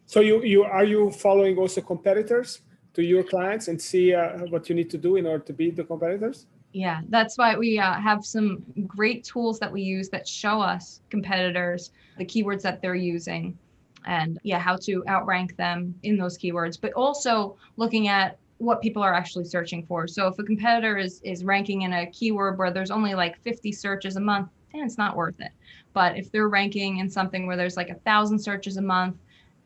so 0.09 0.21
you 0.21 0.43
you 0.43 0.65
are 0.65 0.85
you 0.85 1.11
following 1.11 1.59
also 1.59 1.83
competitors 1.83 2.63
to 2.95 3.05
your 3.05 3.23
clients 3.23 3.69
and 3.69 3.81
see 3.81 4.15
uh, 4.15 4.39
what 4.49 4.69
you 4.69 4.75
need 4.75 4.91
to 4.91 4.99
do 4.99 5.17
in 5.17 5.27
order 5.27 5.45
to 5.45 5.53
beat 5.53 5.77
the 5.77 5.85
competitors? 5.85 6.47
Yeah, 6.73 7.03
that's 7.11 7.39
why 7.39 7.57
we 7.57 7.79
uh, 7.79 7.95
have 8.01 8.25
some 8.25 8.65
great 8.87 9.23
tools 9.23 9.59
that 9.61 9.71
we 9.71 9.83
use 9.83 10.09
that 10.09 10.27
show 10.27 10.61
us 10.61 11.01
competitors, 11.11 11.93
the 12.17 12.25
keywords 12.25 12.63
that 12.63 12.83
they're 12.83 12.95
using, 12.95 13.59
and 14.07 14.39
yeah, 14.43 14.59
how 14.59 14.77
to 14.79 15.05
outrank 15.09 15.57
them 15.57 15.95
in 16.03 16.17
those 16.17 16.39
keywords. 16.39 16.81
But 16.81 16.93
also 16.95 17.57
looking 17.77 18.09
at 18.09 18.39
what 18.59 18.83
people 18.83 19.03
are 19.03 19.15
actually 19.15 19.45
searching 19.45 19.87
for. 19.87 20.07
So 20.07 20.27
if 20.29 20.39
a 20.39 20.43
competitor 20.43 20.99
is 20.99 21.21
is 21.23 21.45
ranking 21.45 21.83
in 21.83 21.93
a 21.93 22.07
keyword 22.07 22.59
where 22.59 22.71
there's 22.71 22.91
only 22.91 23.15
like 23.15 23.41
50 23.43 23.73
searches 23.73 24.17
a 24.17 24.21
month, 24.21 24.49
then 24.73 24.85
it's 24.85 24.99
not 24.99 25.17
worth 25.17 25.41
it. 25.41 25.53
But 25.93 26.17
if 26.17 26.31
they're 26.31 26.49
ranking 26.49 26.99
in 26.99 27.09
something 27.09 27.47
where 27.47 27.57
there's 27.57 27.77
like 27.77 27.91
a 27.91 27.95
thousand 27.95 28.39
searches 28.39 28.77
a 28.77 28.83
month 28.83 29.17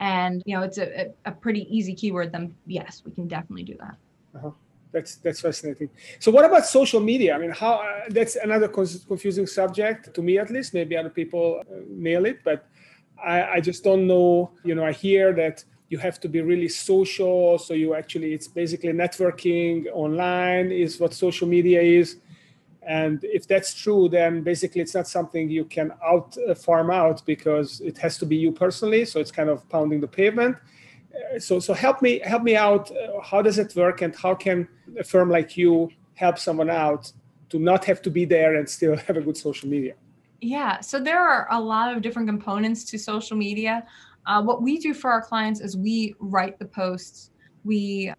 and 0.03 0.43
you 0.45 0.55
know 0.57 0.63
it's 0.63 0.79
a, 0.79 1.13
a 1.27 1.33
pretty 1.33 1.63
easy 1.75 1.95
keyword 1.95 2.33
then 2.33 2.55
yes 2.67 3.03
we 3.07 3.13
can 3.13 3.29
definitely 3.29 3.63
do 3.63 3.77
that 3.79 3.97
uh-huh. 4.35 4.51
that's 4.91 5.17
that's 5.17 5.41
fascinating 5.41 5.89
so 6.19 6.31
what 6.33 6.45
about 6.45 6.67
social 6.67 7.01
media 7.01 7.35
i 7.37 7.39
mean 7.39 7.51
how 7.51 7.75
uh, 7.75 8.01
that's 8.09 8.35
another 8.37 8.69
confusing 8.69 9.47
subject 9.47 10.13
to 10.13 10.21
me 10.21 10.39
at 10.39 10.51
least 10.51 10.75
maybe 10.75 10.97
other 10.97 11.15
people 11.21 11.61
uh, 11.61 11.75
nail 11.89 12.25
it 12.27 12.41
but 12.43 12.67
I, 13.25 13.43
I 13.57 13.61
just 13.61 13.85
don't 13.85 14.07
know 14.09 14.51
you 14.65 14.75
know 14.75 14.85
i 14.85 14.93
hear 14.93 15.33
that 15.35 15.65
you 15.93 15.99
have 15.99 16.19
to 16.25 16.29
be 16.29 16.41
really 16.41 16.69
social 16.69 17.59
so 17.59 17.75
you 17.75 17.89
actually 17.95 18.31
it's 18.37 18.49
basically 18.49 18.93
networking 19.05 19.87
online 20.05 20.67
is 20.85 20.99
what 21.01 21.13
social 21.15 21.47
media 21.57 21.81
is 22.01 22.09
and 22.85 23.23
if 23.23 23.47
that's 23.47 23.75
true, 23.75 24.09
then 24.09 24.43
basically 24.43 24.81
it's 24.81 24.95
not 24.95 25.07
something 25.07 25.49
you 25.49 25.65
can 25.65 25.93
out 26.05 26.37
uh, 26.49 26.55
farm 26.55 26.91
out 26.91 27.25
because 27.25 27.81
it 27.81 27.97
has 27.99 28.19
to 28.19 28.27
be 28.27 28.37
you 28.37 28.51
personally. 28.51 29.05
So 29.05 29.21
it's 29.21 29.31
kind 29.31 29.49
of 29.49 29.69
pounding 29.69 30.01
the 30.01 30.09
pavement. 30.09 30.57
Uh, 31.15 31.39
so 31.39 31.61
so 31.61 31.75
help 31.75 32.03
me 32.03 32.21
help 32.25 32.43
me 32.43 32.57
out. 32.57 32.91
Uh, 32.91 33.21
how 33.23 33.41
does 33.41 33.59
it 33.59 33.75
work, 33.77 34.03
and 34.03 34.15
how 34.17 34.35
can 34.35 34.67
a 34.99 35.05
firm 35.05 35.31
like 35.31 35.57
you 35.57 35.91
help 36.15 36.39
someone 36.39 36.71
out 36.71 37.13
to 37.51 37.59
not 37.59 37.85
have 37.85 38.03
to 38.03 38.11
be 38.11 38.25
there 38.25 38.57
and 38.57 38.69
still 38.69 38.97
have 39.07 39.17
a 39.17 39.21
good 39.21 39.37
social 39.37 39.69
media? 39.69 39.95
Yeah, 40.41 40.81
so 40.81 40.99
there 40.99 41.21
are 41.21 41.47
a 41.53 41.61
lot 41.61 41.95
of 41.95 42.03
different 42.03 42.27
components 42.27 42.83
to 42.85 42.99
social 42.99 43.37
media. 43.37 43.87
Uh, 44.27 44.43
what 44.43 44.63
we 44.63 44.79
do 44.79 44.95
for 44.95 45.11
our 45.11 45.23
clients 45.23 45.61
is 45.61 45.77
we 45.77 46.15
write 46.19 46.59
the 46.59 46.65
posts, 46.65 47.31
we 47.65 48.13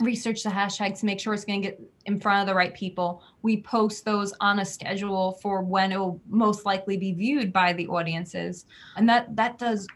research 0.00 0.42
the 0.42 0.50
hashtags 0.50 1.00
to 1.00 1.06
make 1.06 1.20
sure 1.20 1.34
it's 1.34 1.44
going 1.44 1.62
to 1.62 1.68
get 1.68 1.80
in 2.06 2.20
front 2.20 2.40
of 2.40 2.46
the 2.46 2.54
right 2.54 2.74
people. 2.74 3.22
We 3.42 3.62
post 3.62 4.04
those 4.04 4.32
on 4.40 4.58
a 4.58 4.64
schedule 4.64 5.38
for 5.40 5.62
when 5.62 5.92
it 5.92 5.98
will 5.98 6.20
most 6.28 6.66
likely 6.66 6.96
be 6.96 7.12
viewed 7.12 7.52
by 7.52 7.72
the 7.72 7.86
audiences. 7.86 8.66
And 8.96 9.08
that 9.08 9.34
that 9.36 9.58
does 9.58 9.86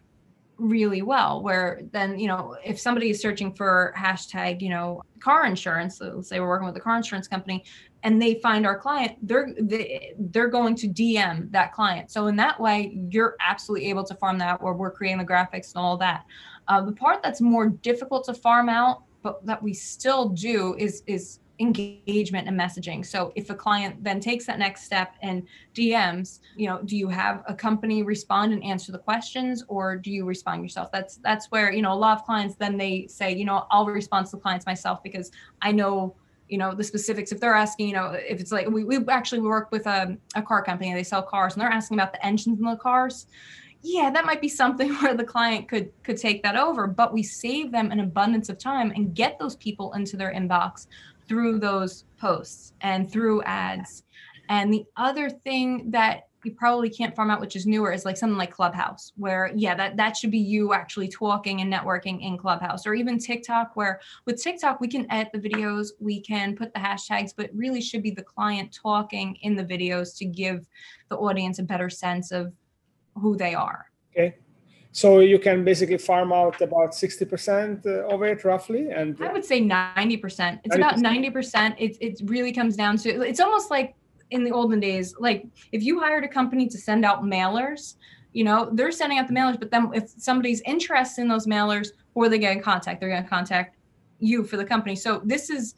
really 0.59 1.03
well 1.03 1.41
where 1.41 1.81
then 1.93 2.19
you 2.19 2.27
know 2.27 2.57
if 2.65 2.81
somebody 2.81 3.11
is 3.11 3.21
searching 3.21 3.53
for 3.55 3.95
hashtag 3.97 4.61
you 4.61 4.69
know 4.69 5.01
car 5.21 5.47
insurance 5.47 5.99
so 5.99 6.15
let's 6.17 6.29
say 6.29 6.41
we're 6.41 6.49
working 6.49 6.67
with 6.67 6.77
a 6.77 6.81
car 6.81 6.97
insurance 6.97 7.29
company 7.29 7.65
and 8.03 8.21
they 8.21 8.35
find 8.37 8.67
our 8.67 8.79
client 8.79 9.17
they're 9.23 9.53
they, 9.61 10.15
they're 10.19 10.49
going 10.49 10.75
to 10.75 10.89
dm 10.89 11.51
that 11.51 11.73
client 11.73 12.11
so 12.11 12.27
in 12.27 12.37
that 12.37 12.59
way 12.61 12.97
you're 13.11 13.37
absolutely 13.41 13.89
able 13.89 14.05
to 14.05 14.15
farm 14.15 14.39
that 14.39 14.61
where 14.63 14.75
we're 14.75 14.91
creating 14.91 15.19
the 15.19 15.25
graphics 15.25 15.75
and 15.75 15.83
all 15.83 15.97
that 15.97 16.25
uh, 16.69 16.81
the 16.81 16.93
part 16.93 17.23
that's 17.23 17.41
more 17.41 17.69
difficult 17.69 18.25
to 18.25 18.35
farm 18.35 18.69
out 18.69 19.03
but 19.23 19.45
that 19.45 19.63
we 19.63 19.73
still 19.73 20.29
do 20.29 20.75
is 20.79 21.03
is 21.07 21.41
engagement 21.61 22.49
and 22.49 22.59
messaging. 22.59 23.05
So 23.05 23.33
if 23.35 23.51
a 23.51 23.55
client 23.55 24.03
then 24.03 24.21
takes 24.21 24.47
that 24.47 24.59
next 24.59 24.85
step 24.85 25.15
and 25.23 25.47
DMs, 25.75 26.41
you 26.57 26.69
know, 26.69 26.81
do 26.85 26.97
you 26.97 27.09
have 27.09 27.43
a 27.47 27.55
company 27.55 28.03
respond 28.03 28.53
and 28.53 28.63
answer 28.63 28.93
the 28.93 28.99
questions 28.99 29.65
or 29.69 29.97
do 29.97 30.11
you 30.11 30.25
respond 30.25 30.63
yourself? 30.63 30.91
That's 30.93 31.17
that's 31.17 31.51
where, 31.51 31.73
you 31.73 31.83
know, 31.83 31.93
a 31.93 31.95
lot 31.95 32.19
of 32.19 32.25
clients 32.25 32.55
then 32.57 32.77
they 32.77 33.07
say, 33.09 33.35
you 33.35 33.45
know, 33.45 33.67
I'll 33.71 33.87
respond 33.87 34.27
to 34.27 34.33
the 34.33 34.43
clients 34.43 34.67
myself 34.67 35.03
because 35.03 35.31
I 35.63 35.73
know 35.73 36.15
you 36.49 36.59
know 36.59 36.75
the 36.75 36.85
specifics 36.85 37.33
if 37.33 37.41
they're 37.41 37.55
asking 37.55 37.89
you 37.89 37.95
know 37.95 38.13
if 38.13 38.41
it's 38.41 38.53
like 38.53 38.69
we, 38.69 38.85
we 38.85 38.99
actually 39.09 39.41
work 39.41 39.71
with 39.71 39.87
a, 39.87 40.17
a 40.35 40.43
car 40.43 40.63
company 40.63 40.93
they 40.95 41.03
sell 41.03 41.23
cars 41.23 41.55
and 41.55 41.63
they're 41.63 41.69
asking 41.69 41.97
about 41.99 42.13
the 42.13 42.25
engines 42.25 42.59
in 42.59 42.65
the 42.65 42.77
cars. 42.77 43.27
Yeah 43.83 44.11
that 44.11 44.25
might 44.25 44.41
be 44.41 44.49
something 44.49 44.93
where 45.01 45.15
the 45.15 45.25
client 45.25 45.69
could 45.69 45.91
could 46.03 46.17
take 46.17 46.43
that 46.43 46.57
over 46.57 46.87
but 46.87 47.13
we 47.13 47.23
save 47.23 47.71
them 47.73 47.91
an 47.91 48.01
abundance 48.01 48.49
of 48.49 48.59
time 48.59 48.93
and 48.97 49.15
get 49.15 49.39
those 49.39 49.57
people 49.57 49.93
into 49.93 50.17
their 50.17 50.33
inbox 50.33 50.87
through 51.29 51.59
those 51.59 52.05
posts 52.19 52.73
and 52.81 53.11
through 53.11 53.43
ads. 53.43 54.03
And 54.49 54.73
the 54.73 54.85
other 54.97 55.29
thing 55.29 55.91
that 55.91 56.28
you 56.45 56.53
probably 56.53 56.89
can't 56.89 57.15
farm 57.17 57.31
out 57.31 57.41
which 57.41 57.57
is 57.57 57.67
newer 57.67 57.93
is 57.93 58.05
like 58.05 58.17
something 58.17 58.39
like 58.39 58.51
clubhouse 58.51 59.13
where 59.17 59.51
yeah 59.55 59.75
that 59.75 59.97
that 59.97 60.17
should 60.17 60.31
be 60.31 60.39
you 60.39 60.73
actually 60.73 61.09
talking 61.09 61.61
and 61.61 61.73
networking 61.73 62.23
in 62.23 62.39
clubhouse 62.39 62.87
or 62.87 62.95
even 62.95 63.19
tiktok 63.19 63.75
where 63.75 64.01
with 64.25 64.43
tiktok 64.43 64.81
we 64.81 64.89
can 64.89 65.11
edit 65.11 65.33
the 65.33 65.39
videos 65.39 65.89
we 65.99 66.21
can 66.21 66.55
put 66.55 66.73
the 66.73 66.81
hashtags 66.81 67.33
but 67.37 67.51
really 67.55 67.81
should 67.81 68.03
be 68.03 68.11
the 68.11 68.23
client 68.23 68.73
talking 68.73 69.37
in 69.43 69.57
the 69.57 69.65
videos 69.65 70.17
to 70.17 70.25
give 70.25 70.67
the 71.09 71.17
audience 71.17 71.59
a 71.59 71.63
better 71.63 71.91
sense 71.91 72.31
of 72.31 72.53
who 73.19 73.37
they 73.37 73.55
are. 73.55 73.91
Okay. 74.13 74.37
So 74.93 75.21
you 75.21 75.39
can 75.39 75.65
basically 75.65 75.99
farm 75.99 76.33
out 76.33 76.61
about 76.61 76.93
60% 76.93 77.87
uh, 77.87 78.15
of 78.15 78.23
it 78.23 78.45
roughly. 78.45 78.91
And 78.91 79.17
I 79.23 79.33
would 79.33 79.45
say 79.45 79.61
90%. 79.61 80.61
It's 80.65 80.75
90%. 80.75 80.77
about 80.77 80.97
90%. 80.97 81.75
It, 81.79 81.97
it 82.01 82.21
really 82.25 82.53
comes 82.53 82.75
down 82.75 82.97
to, 82.99 83.21
it's 83.23 83.41
almost 83.41 83.71
like 83.71 83.95
in 84.31 84.45
the 84.45 84.51
olden 84.51 84.81
days, 84.81 85.15
like 85.19 85.47
if 85.73 85.83
you 85.83 86.01
hired 86.01 86.25
a 86.25 86.29
company 86.29 86.69
to 86.69 86.79
send 86.79 87.05
out 87.05 87.23
mailers, 87.23 87.95
you 88.33 88.45
know, 88.45 88.71
they're 88.73 88.93
sending 88.93 89.19
out 89.19 89.27
the 89.27 89.35
mailers, 89.35 89.59
but 89.59 89.71
then 89.71 89.91
if 89.95 90.11
somebody's 90.19 90.61
interested 90.63 91.23
in 91.23 91.29
those 91.29 91.47
mailers, 91.47 91.89
are 92.17 92.29
they 92.29 92.39
going 92.39 92.59
to 92.59 92.65
contact? 92.65 93.01
They're 93.01 93.09
going 93.09 93.23
to 93.23 93.29
contact 93.29 93.77
you 94.19 94.45
for 94.45 94.57
the 94.57 94.65
company. 94.65 94.97
So 94.97 95.23
this 95.25 95.51
is 95.51 95.75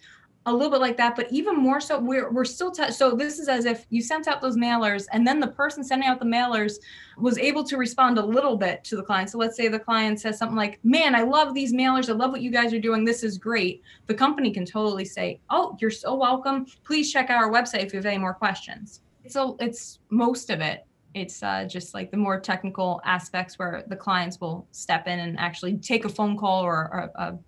a 0.46 0.52
little 0.52 0.70
bit 0.70 0.80
like 0.80 0.96
that, 0.96 1.16
but 1.16 1.30
even 1.30 1.56
more 1.56 1.80
so, 1.80 1.98
we're 1.98 2.30
we're 2.30 2.46
still 2.46 2.70
t- 2.70 2.90
so 2.92 3.10
this 3.14 3.38
is 3.38 3.48
as 3.48 3.66
if 3.66 3.84
you 3.90 4.00
sent 4.00 4.26
out 4.26 4.40
those 4.40 4.56
mailers, 4.56 5.06
and 5.12 5.26
then 5.26 5.38
the 5.38 5.46
person 5.46 5.84
sending 5.84 6.08
out 6.08 6.18
the 6.18 6.24
mailers 6.24 6.76
was 7.18 7.36
able 7.36 7.62
to 7.64 7.76
respond 7.76 8.16
a 8.16 8.24
little 8.24 8.56
bit 8.56 8.82
to 8.84 8.96
the 8.96 9.02
client. 9.02 9.28
So 9.28 9.36
let's 9.36 9.54
say 9.54 9.68
the 9.68 9.78
client 9.78 10.18
says 10.18 10.38
something 10.38 10.56
like, 10.56 10.80
"Man, 10.82 11.14
I 11.14 11.22
love 11.22 11.52
these 11.52 11.74
mailers. 11.74 12.08
I 12.08 12.12
love 12.12 12.30
what 12.30 12.40
you 12.40 12.50
guys 12.50 12.72
are 12.72 12.80
doing. 12.80 13.04
This 13.04 13.22
is 13.22 13.36
great." 13.36 13.82
The 14.06 14.14
company 14.14 14.50
can 14.50 14.64
totally 14.64 15.04
say, 15.04 15.40
"Oh, 15.50 15.76
you're 15.78 15.90
so 15.90 16.14
welcome. 16.14 16.64
Please 16.84 17.12
check 17.12 17.28
out 17.28 17.42
our 17.42 17.52
website 17.52 17.84
if 17.84 17.92
you 17.92 17.98
have 17.98 18.06
any 18.06 18.18
more 18.18 18.34
questions." 18.34 19.02
So 19.28 19.56
it's 19.60 19.98
most 20.08 20.48
of 20.48 20.60
it. 20.60 20.86
It's 21.12 21.42
uh, 21.42 21.64
just 21.64 21.92
like 21.92 22.10
the 22.10 22.16
more 22.16 22.40
technical 22.40 23.02
aspects 23.04 23.58
where 23.58 23.84
the 23.88 23.96
clients 23.96 24.40
will 24.40 24.66
step 24.70 25.06
in 25.06 25.18
and 25.18 25.38
actually 25.38 25.76
take 25.76 26.06
a 26.06 26.08
phone 26.08 26.38
call 26.38 26.62
or, 26.62 26.88
or 26.92 27.10
a 27.16 27.38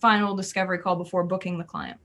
final 0.00 0.34
discovery 0.34 0.78
call 0.78 0.96
before 0.96 1.24
booking 1.24 1.56
the 1.56 1.64
client. 1.64 1.98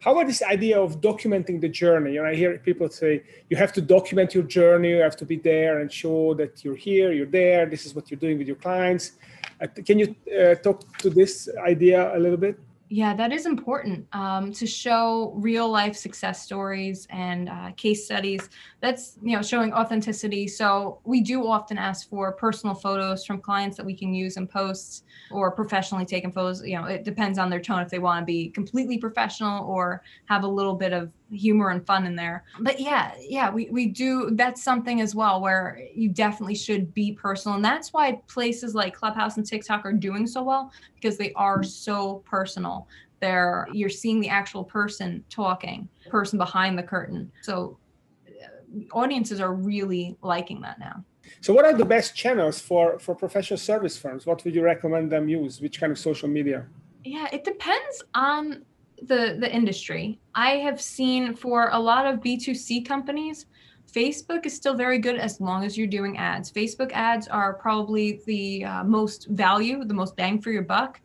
How 0.00 0.12
about 0.12 0.28
this 0.28 0.42
idea 0.42 0.80
of 0.80 1.02
documenting 1.02 1.60
the 1.60 1.68
journey? 1.68 2.14
You 2.14 2.22
know, 2.22 2.28
I 2.28 2.34
hear 2.34 2.56
people 2.56 2.88
say 2.88 3.22
you 3.50 3.56
have 3.58 3.70
to 3.74 3.82
document 3.82 4.34
your 4.34 4.44
journey, 4.44 4.90
you 4.90 5.02
have 5.02 5.16
to 5.16 5.26
be 5.26 5.36
there 5.36 5.80
and 5.80 5.92
show 5.92 6.32
that 6.34 6.64
you're 6.64 6.74
here, 6.74 7.12
you're 7.12 7.26
there, 7.26 7.66
this 7.66 7.84
is 7.84 7.94
what 7.94 8.10
you're 8.10 8.18
doing 8.18 8.38
with 8.38 8.46
your 8.46 8.56
clients. 8.56 9.12
Uh, 9.60 9.66
can 9.84 9.98
you 9.98 10.16
uh, 10.40 10.54
talk 10.54 10.96
to 10.98 11.10
this 11.10 11.50
idea 11.58 12.16
a 12.16 12.18
little 12.18 12.38
bit? 12.38 12.58
Yeah, 12.92 13.14
that 13.14 13.32
is 13.32 13.46
important 13.46 14.08
um, 14.12 14.52
to 14.54 14.66
show 14.66 15.32
real 15.36 15.70
life 15.70 15.94
success 15.94 16.42
stories 16.42 17.06
and 17.08 17.48
uh, 17.48 17.70
case 17.76 18.04
studies. 18.04 18.50
That's 18.80 19.16
you 19.22 19.36
know 19.36 19.42
showing 19.42 19.72
authenticity. 19.72 20.48
So 20.48 20.98
we 21.04 21.20
do 21.20 21.46
often 21.46 21.78
ask 21.78 22.10
for 22.10 22.32
personal 22.32 22.74
photos 22.74 23.24
from 23.24 23.40
clients 23.40 23.76
that 23.76 23.86
we 23.86 23.94
can 23.94 24.12
use 24.12 24.36
in 24.36 24.48
posts 24.48 25.04
or 25.30 25.52
professionally 25.52 26.04
taken 26.04 26.32
photos. 26.32 26.66
You 26.66 26.80
know, 26.80 26.86
it 26.86 27.04
depends 27.04 27.38
on 27.38 27.48
their 27.48 27.60
tone 27.60 27.80
if 27.80 27.90
they 27.90 28.00
want 28.00 28.22
to 28.22 28.26
be 28.26 28.48
completely 28.48 28.98
professional 28.98 29.64
or 29.70 30.02
have 30.24 30.42
a 30.42 30.48
little 30.48 30.74
bit 30.74 30.92
of 30.92 31.12
humor 31.30 31.70
and 31.70 31.84
fun 31.86 32.06
in 32.06 32.16
there. 32.16 32.44
But 32.60 32.80
yeah, 32.80 33.14
yeah, 33.20 33.50
we, 33.50 33.68
we 33.70 33.86
do. 33.86 34.30
That's 34.32 34.62
something 34.62 35.00
as 35.00 35.14
well 35.14 35.40
where 35.40 35.82
you 35.94 36.08
definitely 36.08 36.54
should 36.54 36.92
be 36.94 37.12
personal. 37.12 37.56
And 37.56 37.64
that's 37.64 37.92
why 37.92 38.20
places 38.28 38.74
like 38.74 38.94
Clubhouse 38.94 39.36
and 39.36 39.46
TikTok 39.46 39.84
are 39.84 39.92
doing 39.92 40.26
so 40.26 40.42
well 40.42 40.72
because 40.94 41.16
they 41.16 41.32
are 41.34 41.62
so 41.62 42.22
personal. 42.26 42.88
They're, 43.20 43.68
you're 43.72 43.90
seeing 43.90 44.20
the 44.20 44.28
actual 44.28 44.64
person 44.64 45.24
talking, 45.28 45.88
person 46.08 46.38
behind 46.38 46.78
the 46.78 46.82
curtain. 46.82 47.30
So 47.42 47.78
uh, 48.26 48.80
audiences 48.92 49.40
are 49.40 49.54
really 49.54 50.16
liking 50.22 50.60
that 50.62 50.78
now. 50.78 51.04
So, 51.42 51.54
what 51.54 51.64
are 51.64 51.74
the 51.74 51.84
best 51.84 52.16
channels 52.16 52.60
for 52.60 52.98
for 52.98 53.14
professional 53.14 53.58
service 53.58 53.96
firms? 53.96 54.26
What 54.26 54.44
would 54.44 54.54
you 54.54 54.62
recommend 54.62 55.12
them 55.12 55.28
use? 55.28 55.60
Which 55.60 55.78
kind 55.78 55.92
of 55.92 55.98
social 55.98 56.28
media? 56.28 56.66
Yeah, 57.04 57.28
it 57.32 57.44
depends 57.44 58.02
on 58.14 58.64
the 59.02 59.36
the 59.38 59.52
industry. 59.52 60.20
I 60.34 60.52
have 60.56 60.80
seen 60.80 61.34
for 61.34 61.70
a 61.72 61.78
lot 61.78 62.06
of 62.06 62.20
B2C 62.20 62.86
companies, 62.86 63.46
Facebook 63.92 64.46
is 64.46 64.54
still 64.54 64.74
very 64.74 64.98
good 64.98 65.16
as 65.16 65.40
long 65.40 65.64
as 65.64 65.76
you're 65.76 65.86
doing 65.86 66.16
ads. 66.16 66.50
Facebook 66.50 66.92
ads 66.92 67.28
are 67.28 67.54
probably 67.54 68.20
the 68.26 68.64
uh, 68.64 68.84
most 68.84 69.26
value, 69.28 69.84
the 69.84 69.94
most 69.94 70.16
bang 70.16 70.40
for 70.40 70.50
your 70.50 70.62
buck. 70.62 71.00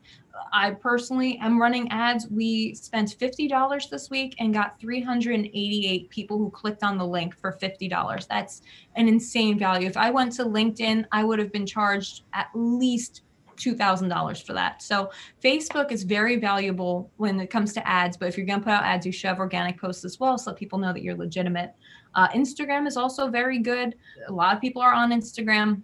I 0.53 0.71
personally 0.71 1.37
am 1.41 1.61
running 1.61 1.89
ads. 1.91 2.27
We 2.29 2.75
spent 2.75 3.17
$50 3.17 3.89
this 3.89 4.09
week 4.09 4.35
and 4.39 4.53
got 4.53 4.79
388 4.79 6.09
people 6.09 6.37
who 6.37 6.49
clicked 6.51 6.83
on 6.83 6.97
the 6.97 7.05
link 7.05 7.35
for 7.35 7.53
$50. 7.53 8.27
That's 8.27 8.61
an 8.95 9.07
insane 9.07 9.57
value. 9.57 9.87
If 9.87 9.97
I 9.97 10.11
went 10.11 10.33
to 10.33 10.43
LinkedIn, 10.43 11.05
I 11.11 11.23
would 11.23 11.39
have 11.39 11.51
been 11.51 11.65
charged 11.65 12.23
at 12.33 12.47
least 12.53 13.21
$2,000 13.57 14.45
for 14.45 14.53
that. 14.53 14.81
So 14.81 15.11
Facebook 15.43 15.91
is 15.91 16.03
very 16.03 16.37
valuable 16.37 17.11
when 17.17 17.39
it 17.39 17.49
comes 17.49 17.73
to 17.73 17.87
ads, 17.87 18.17
but 18.17 18.27
if 18.27 18.37
you're 18.37 18.45
going 18.45 18.59
to 18.59 18.63
put 18.63 18.73
out 18.73 18.83
ads, 18.83 19.05
you 19.05 19.11
should 19.11 19.27
have 19.27 19.39
organic 19.39 19.79
posts 19.79 20.05
as 20.05 20.19
well 20.19 20.37
so 20.37 20.53
people 20.53 20.79
know 20.79 20.93
that 20.93 21.01
you're 21.01 21.15
legitimate. 21.15 21.73
Uh, 22.15 22.27
Instagram 22.29 22.87
is 22.87 22.97
also 22.97 23.29
very 23.29 23.59
good. 23.59 23.95
A 24.27 24.31
lot 24.31 24.55
of 24.55 24.61
people 24.61 24.81
are 24.81 24.93
on 24.93 25.11
Instagram. 25.11 25.81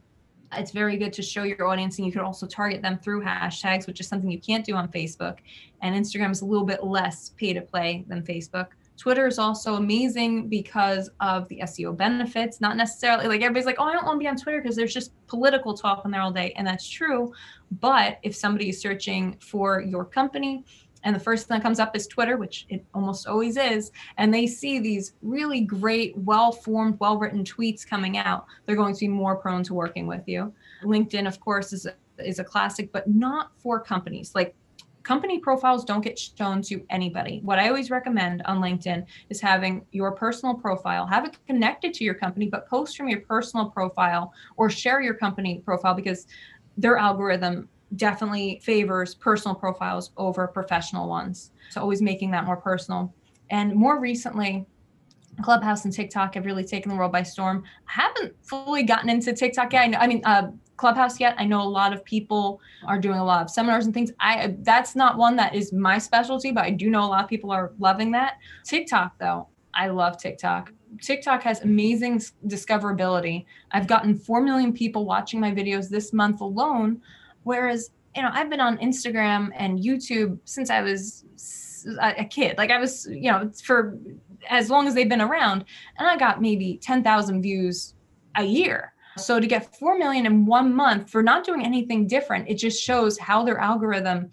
It's 0.53 0.71
very 0.71 0.97
good 0.97 1.13
to 1.13 1.21
show 1.21 1.43
your 1.43 1.67
audience, 1.67 1.97
and 1.97 2.05
you 2.05 2.11
can 2.11 2.21
also 2.21 2.45
target 2.45 2.81
them 2.81 2.99
through 2.99 3.23
hashtags, 3.23 3.87
which 3.87 3.99
is 4.01 4.07
something 4.07 4.29
you 4.29 4.39
can't 4.39 4.65
do 4.65 4.75
on 4.75 4.89
Facebook. 4.89 5.37
And 5.81 5.95
Instagram 5.95 6.31
is 6.31 6.41
a 6.41 6.45
little 6.45 6.65
bit 6.65 6.83
less 6.83 7.29
pay 7.37 7.53
to 7.53 7.61
play 7.61 8.03
than 8.07 8.21
Facebook. 8.21 8.67
Twitter 9.01 9.25
is 9.25 9.39
also 9.39 9.77
amazing 9.77 10.47
because 10.47 11.09
of 11.21 11.47
the 11.47 11.59
SEO 11.63 11.97
benefits. 11.97 12.61
Not 12.61 12.77
necessarily 12.77 13.27
like 13.27 13.41
everybody's 13.41 13.65
like, 13.65 13.77
oh, 13.79 13.85
I 13.85 13.93
don't 13.93 14.05
want 14.05 14.17
to 14.17 14.23
be 14.23 14.27
on 14.27 14.35
Twitter 14.35 14.61
because 14.61 14.75
there's 14.75 14.93
just 14.93 15.11
political 15.25 15.73
talk 15.73 16.03
on 16.05 16.11
there 16.11 16.21
all 16.21 16.31
day. 16.31 16.53
And 16.55 16.67
that's 16.67 16.87
true. 16.87 17.33
But 17.79 18.19
if 18.23 18.35
somebody 18.35 18.69
is 18.69 18.81
searching 18.81 19.37
for 19.39 19.81
your 19.81 20.05
company, 20.05 20.65
and 21.03 21.15
the 21.15 21.19
first 21.19 21.47
thing 21.47 21.57
that 21.57 21.63
comes 21.63 21.79
up 21.79 21.95
is 21.95 22.05
Twitter, 22.05 22.37
which 22.37 22.65
it 22.69 22.85
almost 22.93 23.27
always 23.27 23.57
is, 23.57 23.91
and 24.17 24.33
they 24.33 24.45
see 24.45 24.79
these 24.79 25.13
really 25.21 25.61
great, 25.61 26.15
well 26.17 26.51
formed, 26.51 26.99
well 26.99 27.17
written 27.17 27.43
tweets 27.43 27.87
coming 27.87 28.17
out, 28.17 28.45
they're 28.65 28.75
going 28.75 28.93
to 28.93 28.99
be 28.99 29.07
more 29.07 29.35
prone 29.35 29.63
to 29.63 29.73
working 29.73 30.05
with 30.05 30.27
you. 30.27 30.53
LinkedIn, 30.83 31.27
of 31.27 31.39
course, 31.39 31.73
is 31.73 31.85
a, 31.87 31.95
is 32.19 32.39
a 32.39 32.43
classic, 32.43 32.91
but 32.91 33.07
not 33.07 33.51
for 33.57 33.79
companies. 33.79 34.33
Like 34.35 34.55
company 35.03 35.39
profiles 35.39 35.83
don't 35.83 36.01
get 36.01 36.17
shown 36.17 36.61
to 36.61 36.85
anybody. 36.89 37.39
What 37.43 37.59
I 37.59 37.67
always 37.67 37.89
recommend 37.89 38.41
on 38.43 38.59
LinkedIn 38.59 39.05
is 39.29 39.41
having 39.41 39.85
your 39.91 40.11
personal 40.11 40.55
profile, 40.55 41.07
have 41.07 41.25
it 41.25 41.37
connected 41.47 41.93
to 41.95 42.03
your 42.03 42.13
company, 42.13 42.47
but 42.47 42.67
post 42.67 42.95
from 42.95 43.09
your 43.09 43.21
personal 43.21 43.69
profile 43.69 44.33
or 44.57 44.69
share 44.69 45.01
your 45.01 45.15
company 45.15 45.61
profile 45.65 45.93
because 45.93 46.27
their 46.77 46.97
algorithm 46.97 47.69
definitely 47.95 48.61
favors 48.63 49.15
personal 49.15 49.55
profiles 49.55 50.11
over 50.17 50.47
professional 50.47 51.09
ones. 51.09 51.51
So 51.69 51.81
always 51.81 52.01
making 52.01 52.31
that 52.31 52.45
more 52.45 52.57
personal. 52.57 53.13
And 53.49 53.75
more 53.75 53.99
recently, 53.99 54.65
Clubhouse 55.41 55.85
and 55.85 55.93
TikTok 55.93 56.35
have 56.35 56.45
really 56.45 56.63
taken 56.63 56.89
the 56.89 56.97
world 56.97 57.11
by 57.11 57.23
storm. 57.23 57.63
I 57.89 58.01
haven't 58.01 58.35
fully 58.43 58.83
gotten 58.83 59.09
into 59.09 59.33
TikTok 59.33 59.73
yet. 59.73 59.81
I, 59.81 59.87
know, 59.87 59.97
I 59.99 60.07
mean, 60.07 60.21
uh, 60.25 60.51
Clubhouse 60.77 61.19
yet. 61.19 61.35
I 61.37 61.45
know 61.45 61.61
a 61.61 61.63
lot 61.63 61.93
of 61.93 62.03
people 62.03 62.59
are 62.87 62.97
doing 62.97 63.19
a 63.19 63.23
lot 63.23 63.43
of 63.43 63.49
seminars 63.49 63.85
and 63.85 63.93
things. 63.93 64.11
I 64.19 64.55
that's 64.61 64.95
not 64.95 65.17
one 65.17 65.35
that 65.35 65.53
is 65.53 65.71
my 65.71 65.99
specialty, 65.99 66.51
but 66.51 66.63
I 66.63 66.71
do 66.71 66.89
know 66.89 67.03
a 67.03 67.05
lot 67.05 67.23
of 67.23 67.29
people 67.29 67.51
are 67.51 67.73
loving 67.77 68.11
that. 68.11 68.37
TikTok 68.65 69.19
though, 69.19 69.47
I 69.75 69.87
love 69.87 70.17
TikTok. 70.17 70.73
TikTok 70.99 71.43
has 71.43 71.61
amazing 71.61 72.21
discoverability. 72.47 73.45
I've 73.71 73.87
gotten 73.87 74.17
4 74.17 74.41
million 74.41 74.73
people 74.73 75.05
watching 75.05 75.39
my 75.39 75.51
videos 75.51 75.89
this 75.89 76.11
month 76.11 76.41
alone, 76.41 77.01
whereas 77.43 77.91
you 78.15 78.21
know, 78.21 78.29
I've 78.31 78.49
been 78.49 78.59
on 78.59 78.77
Instagram 78.79 79.51
and 79.55 79.79
YouTube 79.79 80.37
since 80.45 80.69
I 80.69 80.81
was 80.81 81.23
a 82.01 82.25
kid. 82.25 82.57
Like 82.57 82.69
I 82.69 82.77
was, 82.77 83.07
you 83.09 83.31
know, 83.31 83.49
for 83.63 83.97
as 84.49 84.69
long 84.69 84.87
as 84.87 84.93
they've 84.93 85.07
been 85.09 85.21
around, 85.21 85.65
and 85.97 86.07
I 86.07 86.17
got 86.17 86.41
maybe 86.41 86.77
10,000 86.81 87.41
views 87.41 87.95
a 88.35 88.43
year. 88.43 88.93
So 89.17 89.39
to 89.39 89.47
get 89.47 89.75
4 89.77 89.97
million 89.97 90.25
in 90.25 90.45
one 90.45 90.73
month 90.73 91.09
for 91.09 91.21
not 91.21 91.45
doing 91.45 91.65
anything 91.65 92.07
different, 92.07 92.49
it 92.49 92.55
just 92.55 92.81
shows 92.81 93.17
how 93.17 93.43
their 93.43 93.59
algorithm 93.59 94.29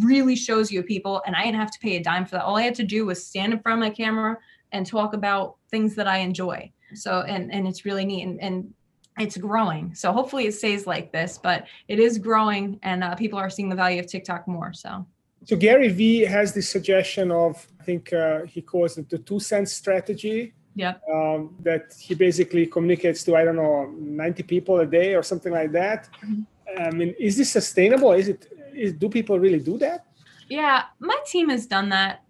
really 0.00 0.36
shows 0.36 0.70
you 0.72 0.82
people. 0.82 1.22
And 1.26 1.36
I 1.36 1.44
didn't 1.44 1.60
have 1.60 1.70
to 1.70 1.78
pay 1.80 1.96
a 1.96 2.02
dime 2.02 2.24
for 2.24 2.32
that. 2.32 2.44
All 2.44 2.56
I 2.56 2.62
had 2.62 2.74
to 2.76 2.84
do 2.84 3.06
was 3.06 3.24
stand 3.24 3.52
in 3.52 3.60
front 3.60 3.82
of 3.82 3.88
my 3.88 3.94
camera 3.94 4.38
and 4.72 4.86
talk 4.86 5.14
about 5.14 5.56
things 5.72 5.96
that 5.96 6.06
I 6.06 6.18
enjoy. 6.18 6.70
So, 6.94 7.22
and, 7.22 7.52
and 7.52 7.66
it's 7.66 7.84
really 7.84 8.04
neat. 8.04 8.22
And, 8.22 8.40
and 8.40 8.72
it's 9.18 9.36
growing. 9.36 9.94
So 9.94 10.12
hopefully 10.12 10.46
it 10.46 10.54
stays 10.54 10.86
like 10.86 11.10
this, 11.10 11.38
but 11.42 11.66
it 11.88 11.98
is 11.98 12.16
growing 12.18 12.78
and 12.84 13.02
uh, 13.02 13.16
people 13.16 13.38
are 13.38 13.50
seeing 13.50 13.68
the 13.68 13.76
value 13.84 13.98
of 13.98 14.06
TikTok 14.06 14.46
more. 14.46 14.72
So. 14.72 15.04
So 15.44 15.56
Gary 15.56 15.88
Vee 15.88 16.20
has 16.20 16.54
this 16.54 16.68
suggestion 16.68 17.32
of, 17.32 17.66
I 17.80 17.82
think 17.82 18.12
uh, 18.12 18.44
he 18.44 18.62
calls 18.62 18.96
it 18.96 19.10
the 19.10 19.18
two 19.18 19.40
cents 19.40 19.72
strategy, 19.72 20.54
yeah 20.74 20.94
um, 21.12 21.54
that 21.60 21.94
he 21.98 22.14
basically 22.14 22.66
communicates 22.66 23.24
to 23.24 23.36
i 23.36 23.44
don't 23.44 23.56
know 23.56 23.92
90 23.98 24.42
people 24.44 24.80
a 24.80 24.86
day 24.86 25.14
or 25.14 25.22
something 25.22 25.52
like 25.52 25.72
that 25.72 26.08
mm-hmm. 26.24 26.42
i 26.82 26.90
mean 26.90 27.14
is 27.18 27.36
this 27.36 27.50
sustainable 27.50 28.12
is 28.12 28.28
it 28.28 28.52
is, 28.74 28.92
do 28.94 29.08
people 29.08 29.38
really 29.38 29.60
do 29.60 29.76
that 29.78 30.06
yeah 30.48 30.84
my 30.98 31.18
team 31.26 31.48
has 31.48 31.66
done 31.66 31.88
that 31.90 32.21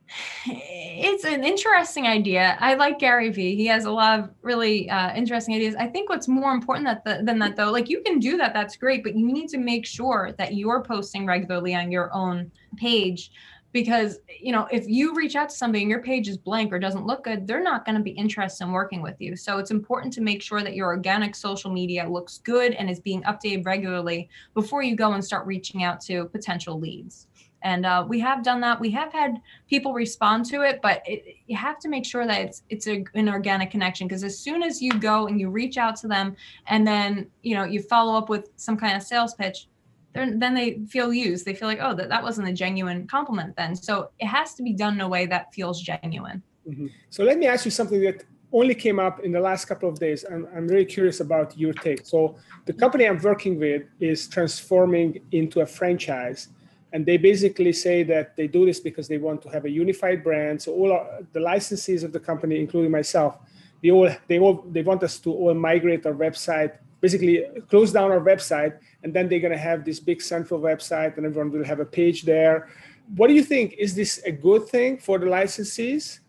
it's 0.47 1.25
an 1.25 1.45
interesting 1.45 2.07
idea. 2.07 2.57
I 2.61 2.75
like 2.75 2.99
Gary 2.99 3.31
Vee. 3.31 3.57
He 3.57 3.67
has 3.67 3.85
a 3.85 3.91
lot 3.91 4.21
of 4.21 4.31
really 4.43 4.89
uh, 4.91 5.15
interesting 5.15 5.55
ideas. 5.55 5.75
I 5.77 5.87
think 5.87 6.09
what's 6.09 6.29
more 6.29 6.53
important 6.53 6.87
that 6.87 7.05
the, 7.05 7.25
than 7.25 7.39
that, 7.39 7.57
though, 7.57 7.71
like 7.71 7.89
you 7.89 8.03
can 8.03 8.19
do 8.19 8.37
that, 8.37 8.53
that's 8.53 8.77
great, 8.77 9.03
but 9.03 9.17
you 9.17 9.33
need 9.33 9.49
to 9.49 9.59
make 9.59 9.87
sure 9.87 10.33
that 10.39 10.55
you're 10.55 10.83
posting 10.83 11.27
regularly 11.27 11.75
on 11.75 11.91
your 11.91 12.13
own 12.13 12.51
page 12.77 13.31
because 13.73 14.19
you 14.41 14.53
know 14.53 14.69
if 14.71 14.87
you 14.87 15.15
reach 15.15 15.35
out 15.35 15.49
to 15.49 15.55
somebody 15.55 15.83
and 15.83 15.91
your 15.91 16.03
page 16.03 16.29
is 16.29 16.37
blank 16.37 16.73
or 16.73 16.79
doesn't 16.79 17.07
look 17.07 17.25
good 17.25 17.47
they're 17.47 17.63
not 17.63 17.85
going 17.85 17.97
to 17.97 18.03
be 18.03 18.11
interested 18.11 18.65
in 18.65 18.73
working 18.73 19.03
with 19.03 19.19
you 19.19 19.35
so 19.35 19.59
it's 19.59 19.71
important 19.71 20.13
to 20.13 20.21
make 20.21 20.43
sure 20.43 20.63
that 20.63 20.75
your 20.75 20.89
organic 20.89 21.35
social 21.35 21.71
media 21.71 22.09
looks 22.09 22.39
good 22.39 22.73
and 22.75 22.91
is 22.91 23.01
being 23.01 23.23
updated 23.23 23.65
regularly 23.65 24.29
before 24.55 24.83
you 24.83 24.95
go 24.95 25.13
and 25.13 25.25
start 25.25 25.47
reaching 25.47 25.83
out 25.83 26.01
to 26.01 26.27
potential 26.27 26.79
leads 26.79 27.29
and 27.63 27.87
uh, 27.87 28.05
we 28.07 28.19
have 28.21 28.43
done 28.43 28.61
that 28.61 28.79
we 28.81 28.91
have 28.91 29.13
had 29.13 29.41
people 29.69 29.93
respond 29.93 30.45
to 30.45 30.63
it 30.63 30.81
but 30.83 31.03
it, 31.07 31.37
you 31.47 31.57
have 31.57 31.79
to 31.79 31.89
make 31.89 32.05
sure 32.05 32.27
that 32.27 32.41
it's 32.41 32.63
it's 32.69 32.87
a, 32.87 33.05
an 33.15 33.29
organic 33.29 33.71
connection 33.71 34.07
because 34.07 34.25
as 34.25 34.39
soon 34.39 34.63
as 34.63 34.83
you 34.83 34.93
go 34.99 35.27
and 35.27 35.41
you 35.41 35.49
reach 35.49 35.77
out 35.77 35.97
to 35.97 36.09
them 36.09 36.37
and 36.67 36.87
then 36.87 37.27
you 37.43 37.55
know 37.55 37.65
you 37.65 37.83
follow 37.83 38.17
up 38.17 38.29
with 38.29 38.49
some 38.57 38.77
kind 38.77 38.97
of 38.97 39.03
sales 39.03 39.35
pitch 39.35 39.69
then 40.15 40.55
they 40.55 40.81
feel 40.89 41.13
used. 41.13 41.45
They 41.45 41.55
feel 41.55 41.69
like, 41.69 41.79
oh, 41.81 41.95
that, 41.95 42.09
that 42.09 42.23
wasn't 42.23 42.49
a 42.49 42.53
genuine 42.53 43.07
compliment 43.07 43.57
then. 43.57 43.75
So 43.75 44.11
it 44.19 44.27
has 44.27 44.55
to 44.55 44.63
be 44.63 44.73
done 44.73 44.95
in 44.95 45.01
a 45.01 45.09
way 45.09 45.27
that 45.27 45.55
feels 45.55 45.81
genuine. 45.81 46.43
Mm-hmm. 46.69 46.89
So 47.11 47.25
let 47.25 47.39
me 47.39 47.47
ask 47.47 47.65
you 47.65 47.71
something 47.71 48.01
that 48.03 48.25
only 48.53 48.75
came 48.75 48.99
up 48.99 49.21
in 49.21 49.33
the 49.33 49.41
last 49.41 49.65
couple 49.65 49.89
of 49.89 49.99
days. 49.99 50.25
I'm, 50.31 50.47
I'm 50.55 50.69
really 50.69 50.85
curious 50.85 51.21
about 51.21 51.57
your 51.59 51.73
take. 51.73 52.07
So 52.07 52.37
the 52.67 52.73
company 52.73 53.09
I'm 53.09 53.21
working 53.21 53.59
with 53.59 53.85
is 54.01 54.29
transforming 54.29 55.21
into 55.33 55.61
a 55.61 55.67
franchise. 55.67 56.49
And 56.93 57.07
they 57.07 57.17
basically 57.17 57.73
say 57.73 58.03
that 58.05 58.37
they 58.37 58.47
do 58.47 58.67
this 58.67 58.79
because 58.79 59.09
they 59.09 59.19
want 59.19 59.43
to 59.43 59.49
have 59.49 59.65
a 59.65 59.71
unified 59.71 60.23
brand. 60.23 60.61
So 60.61 60.73
all 60.73 60.93
our, 60.93 61.21
the 61.33 61.41
licensees 61.41 62.05
of 62.05 62.13
the 62.13 62.21
company, 62.21 62.61
including 62.61 62.91
myself, 62.91 63.39
they 63.83 63.91
all 63.91 64.11
they 64.29 64.39
all 64.39 64.65
they 64.71 64.83
want 64.83 65.03
us 65.03 65.19
to 65.21 65.33
all 65.33 65.55
migrate 65.55 66.07
our 66.07 66.13
website 66.13 66.79
basically 67.01 67.45
close 67.69 67.91
down 67.91 68.13
our 68.13 68.21
website 68.21 68.79
and 69.03 69.13
then 69.13 69.29
they're 69.29 69.41
going 69.41 69.51
to 69.51 69.59
have 69.59 69.85
this 69.85 69.99
big 69.99 70.23
central 70.23 70.61
website 70.61 71.17
and 71.17 71.27
everyone 71.27 71.51
will 71.51 71.65
have 71.65 71.81
a 71.81 71.85
page 71.85 72.23
there 72.23 72.69
what 73.17 73.29
do 73.29 73.35
you 73.35 73.43
think? 73.43 73.75
Is 73.75 73.95
this 73.95 74.23
a 74.25 74.33
good 74.33 74.69
thing 74.69 74.99
for 74.99 75.19
the 75.19 75.27
licensees? 75.27 76.21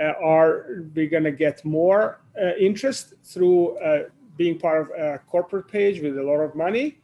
Uh, 0.00 0.12
are 0.22 0.84
we 0.94 1.08
going 1.08 1.24
to 1.24 1.32
get 1.32 1.64
more 1.64 2.20
uh, 2.40 2.54
interest 2.58 3.14
through 3.24 3.76
uh, 3.78 4.04
being 4.36 4.58
part 4.58 4.82
of 4.82 4.90
a 4.90 5.18
corporate 5.26 5.66
page 5.66 6.00
with 6.00 6.16
a 6.16 6.22
lot 6.22 6.40
of 6.40 6.54
money? 6.54 6.98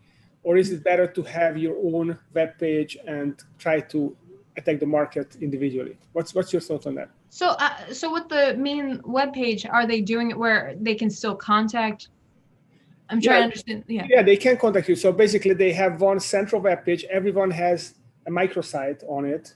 Or 0.45 0.57
is 0.57 0.71
it 0.71 0.85
better 0.85 1.07
to 1.07 1.23
have 1.23 1.57
your 1.59 1.77
own 1.77 2.19
web 2.33 2.59
page 2.59 2.97
and 3.07 3.43
try 3.59 3.81
to 3.81 4.17
attack 4.57 4.79
the 4.79 4.87
market 4.87 5.37
individually? 5.41 5.97
What's, 6.13 6.35
what's 6.35 6.53
your 6.53 6.61
thought 6.61 6.87
on 6.87 6.95
that? 6.95 7.11
So, 7.31 7.49
uh, 7.49 7.93
so 7.93 8.13
with 8.13 8.29
the 8.29 8.55
main 8.57 9.01
web 9.05 9.33
page, 9.33 9.67
are 9.67 9.87
they 9.87 10.01
doing 10.01 10.31
it 10.31 10.39
where 10.39 10.77
they 10.81 10.95
can 10.95 11.11
still 11.11 11.35
contact 11.35 12.09
I'm 13.11 13.21
trying 13.21 13.35
yeah, 13.35 13.39
to 13.39 13.45
understand. 13.45 13.85
Yeah. 13.87 14.07
Yeah, 14.09 14.23
they 14.23 14.37
can 14.37 14.57
contact 14.57 14.89
you. 14.89 14.97
So 14.97 15.13
basically, 15.13 15.55
they 15.55 15.73
have 15.73 16.01
one 16.01 16.21
central 16.21 16.61
web 16.61 16.85
page. 16.85 17.05
Everyone 17.05 17.51
has 17.51 17.95
a 18.27 18.31
microsite 18.31 19.05
on 19.09 19.27
it, 19.27 19.55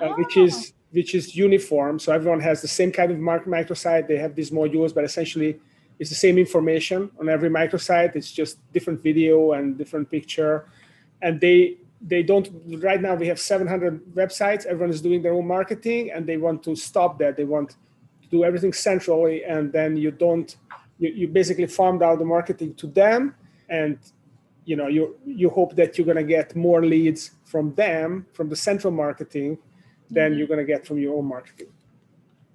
oh. 0.00 0.10
uh, 0.12 0.16
which 0.16 0.36
is 0.36 0.72
which 0.90 1.14
is 1.14 1.36
uniform. 1.36 1.98
So 1.98 2.12
everyone 2.12 2.40
has 2.40 2.62
the 2.62 2.68
same 2.68 2.92
kind 2.92 3.10
of 3.10 3.18
microsite. 3.18 4.06
They 4.06 4.16
have 4.16 4.34
these 4.34 4.50
modules, 4.50 4.94
but 4.94 5.04
essentially 5.04 5.60
it's 5.98 6.10
the 6.10 6.16
same 6.16 6.38
information 6.38 7.10
on 7.18 7.28
every 7.28 7.50
microsite. 7.50 8.14
It's 8.14 8.30
just 8.30 8.58
different 8.72 9.02
video 9.02 9.52
and 9.52 9.76
different 9.76 10.10
picture. 10.10 10.66
And 11.22 11.40
they 11.40 11.78
they 12.00 12.22
don't 12.22 12.48
right 12.78 13.02
now 13.02 13.14
we 13.14 13.26
have 13.26 13.40
700 13.40 14.14
websites. 14.14 14.66
Everyone 14.66 14.90
is 14.90 15.02
doing 15.02 15.22
their 15.22 15.34
own 15.34 15.46
marketing 15.46 16.12
and 16.12 16.26
they 16.26 16.36
want 16.36 16.62
to 16.64 16.76
stop 16.76 17.18
that. 17.18 17.36
They 17.36 17.44
want 17.44 17.70
to 17.70 18.28
do 18.30 18.44
everything 18.44 18.72
centrally 18.72 19.44
and 19.44 19.72
then 19.72 19.96
you 19.96 20.10
don't 20.10 20.56
you, 20.98 21.10
you 21.10 21.28
basically 21.28 21.66
farmed 21.66 22.02
out 22.02 22.18
the 22.18 22.24
marketing 22.24 22.74
to 22.74 22.86
them 22.86 23.34
and 23.68 23.98
you 24.64 24.76
know 24.76 24.86
you 24.86 25.16
you 25.24 25.48
hope 25.50 25.74
that 25.76 25.96
you're 25.96 26.04
going 26.04 26.16
to 26.16 26.30
get 26.36 26.54
more 26.54 26.84
leads 26.84 27.32
from 27.44 27.74
them 27.74 28.26
from 28.32 28.48
the 28.48 28.56
central 28.56 28.92
marketing 28.92 29.58
than 30.10 30.30
mm-hmm. 30.30 30.38
you're 30.38 30.46
going 30.46 30.58
to 30.58 30.64
get 30.64 30.86
from 30.86 30.98
your 30.98 31.16
own 31.16 31.24
marketing 31.24 31.68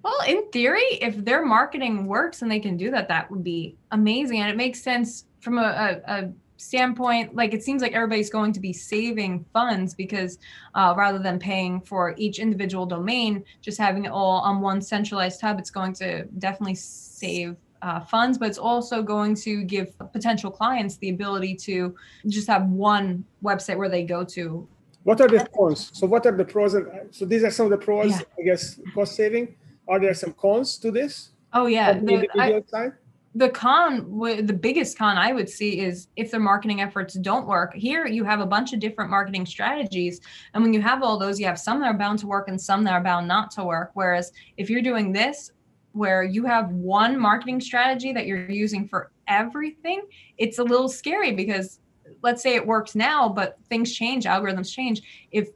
well 0.04 0.20
in 0.28 0.48
theory 0.50 0.98
if 1.00 1.16
their 1.24 1.44
marketing 1.44 2.06
works 2.06 2.42
and 2.42 2.50
they 2.50 2.60
can 2.60 2.76
do 2.76 2.90
that 2.90 3.08
that 3.08 3.28
would 3.30 3.42
be 3.42 3.74
amazing 3.90 4.40
and 4.40 4.50
it 4.50 4.56
makes 4.56 4.80
sense 4.80 5.24
from 5.40 5.58
a, 5.58 5.62
a, 6.06 6.12
a 6.12 6.32
standpoint 6.56 7.34
like 7.34 7.52
it 7.52 7.64
seems 7.64 7.82
like 7.82 7.92
everybody's 7.92 8.30
going 8.30 8.52
to 8.52 8.60
be 8.60 8.72
saving 8.72 9.44
funds 9.52 9.92
because 9.92 10.38
uh, 10.74 10.94
rather 10.96 11.18
than 11.18 11.38
paying 11.38 11.80
for 11.80 12.14
each 12.16 12.38
individual 12.38 12.86
domain 12.86 13.42
just 13.60 13.76
having 13.76 14.04
it 14.04 14.12
all 14.12 14.40
on 14.40 14.60
one 14.60 14.80
centralized 14.80 15.40
hub 15.40 15.58
it's 15.58 15.70
going 15.70 15.92
to 15.92 16.24
definitely 16.38 16.76
save 16.76 17.56
uh, 17.84 18.00
funds, 18.00 18.38
but 18.38 18.48
it's 18.48 18.58
also 18.58 19.02
going 19.02 19.34
to 19.34 19.62
give 19.62 19.92
potential 20.12 20.50
clients 20.50 20.96
the 20.96 21.10
ability 21.10 21.54
to 21.54 21.94
just 22.26 22.48
have 22.48 22.66
one 22.66 23.24
website 23.42 23.76
where 23.76 23.90
they 23.90 24.04
go 24.04 24.24
to. 24.24 24.66
What 25.02 25.20
are 25.20 25.28
the 25.28 25.46
cons? 25.54 25.90
So, 25.92 26.06
what 26.06 26.24
are 26.24 26.32
the 26.32 26.46
pros? 26.46 26.72
And, 26.72 26.86
so, 27.10 27.26
these 27.26 27.44
are 27.44 27.50
some 27.50 27.66
of 27.66 27.70
the 27.70 27.76
pros, 27.76 28.12
yeah. 28.12 28.20
I 28.38 28.42
guess, 28.42 28.80
cost 28.94 29.14
saving. 29.14 29.54
Are 29.88 30.00
there 30.00 30.14
some 30.14 30.32
cons 30.32 30.78
to 30.78 30.90
this? 30.90 31.30
Oh, 31.52 31.66
yeah. 31.66 31.92
The, 31.92 32.28
I, 32.38 32.90
the 33.36 33.48
con 33.50 34.06
the 34.46 34.52
biggest 34.52 34.96
con 34.96 35.18
i 35.18 35.32
would 35.32 35.48
see 35.48 35.80
is 35.80 36.06
if 36.14 36.30
their 36.30 36.38
marketing 36.38 36.80
efforts 36.80 37.14
don't 37.14 37.48
work 37.48 37.74
here 37.74 38.06
you 38.06 38.22
have 38.22 38.38
a 38.38 38.46
bunch 38.46 38.72
of 38.72 38.78
different 38.78 39.10
marketing 39.10 39.44
strategies 39.44 40.20
and 40.54 40.62
when 40.62 40.72
you 40.72 40.80
have 40.80 41.02
all 41.02 41.18
those 41.18 41.40
you 41.40 41.44
have 41.44 41.58
some 41.58 41.80
that 41.80 41.86
are 41.86 41.98
bound 41.98 42.16
to 42.16 42.28
work 42.28 42.46
and 42.46 42.60
some 42.60 42.84
that 42.84 42.92
are 42.92 43.02
bound 43.02 43.26
not 43.26 43.50
to 43.50 43.64
work 43.64 43.90
whereas 43.94 44.30
if 44.56 44.70
you're 44.70 44.80
doing 44.80 45.10
this 45.10 45.50
where 45.94 46.24
you 46.24 46.44
have 46.44 46.70
one 46.72 47.18
marketing 47.18 47.60
strategy 47.60 48.12
that 48.12 48.26
you're 48.26 48.50
using 48.50 48.86
for 48.86 49.12
everything, 49.28 50.02
it's 50.38 50.58
a 50.58 50.62
little 50.62 50.88
scary 50.88 51.32
because 51.32 51.78
let's 52.22 52.42
say 52.42 52.56
it 52.56 52.66
works 52.66 52.96
now, 52.96 53.28
but 53.28 53.58
things 53.68 53.94
change, 53.94 54.24
algorithms 54.24 54.72
change. 54.72 55.02
If 55.30 55.50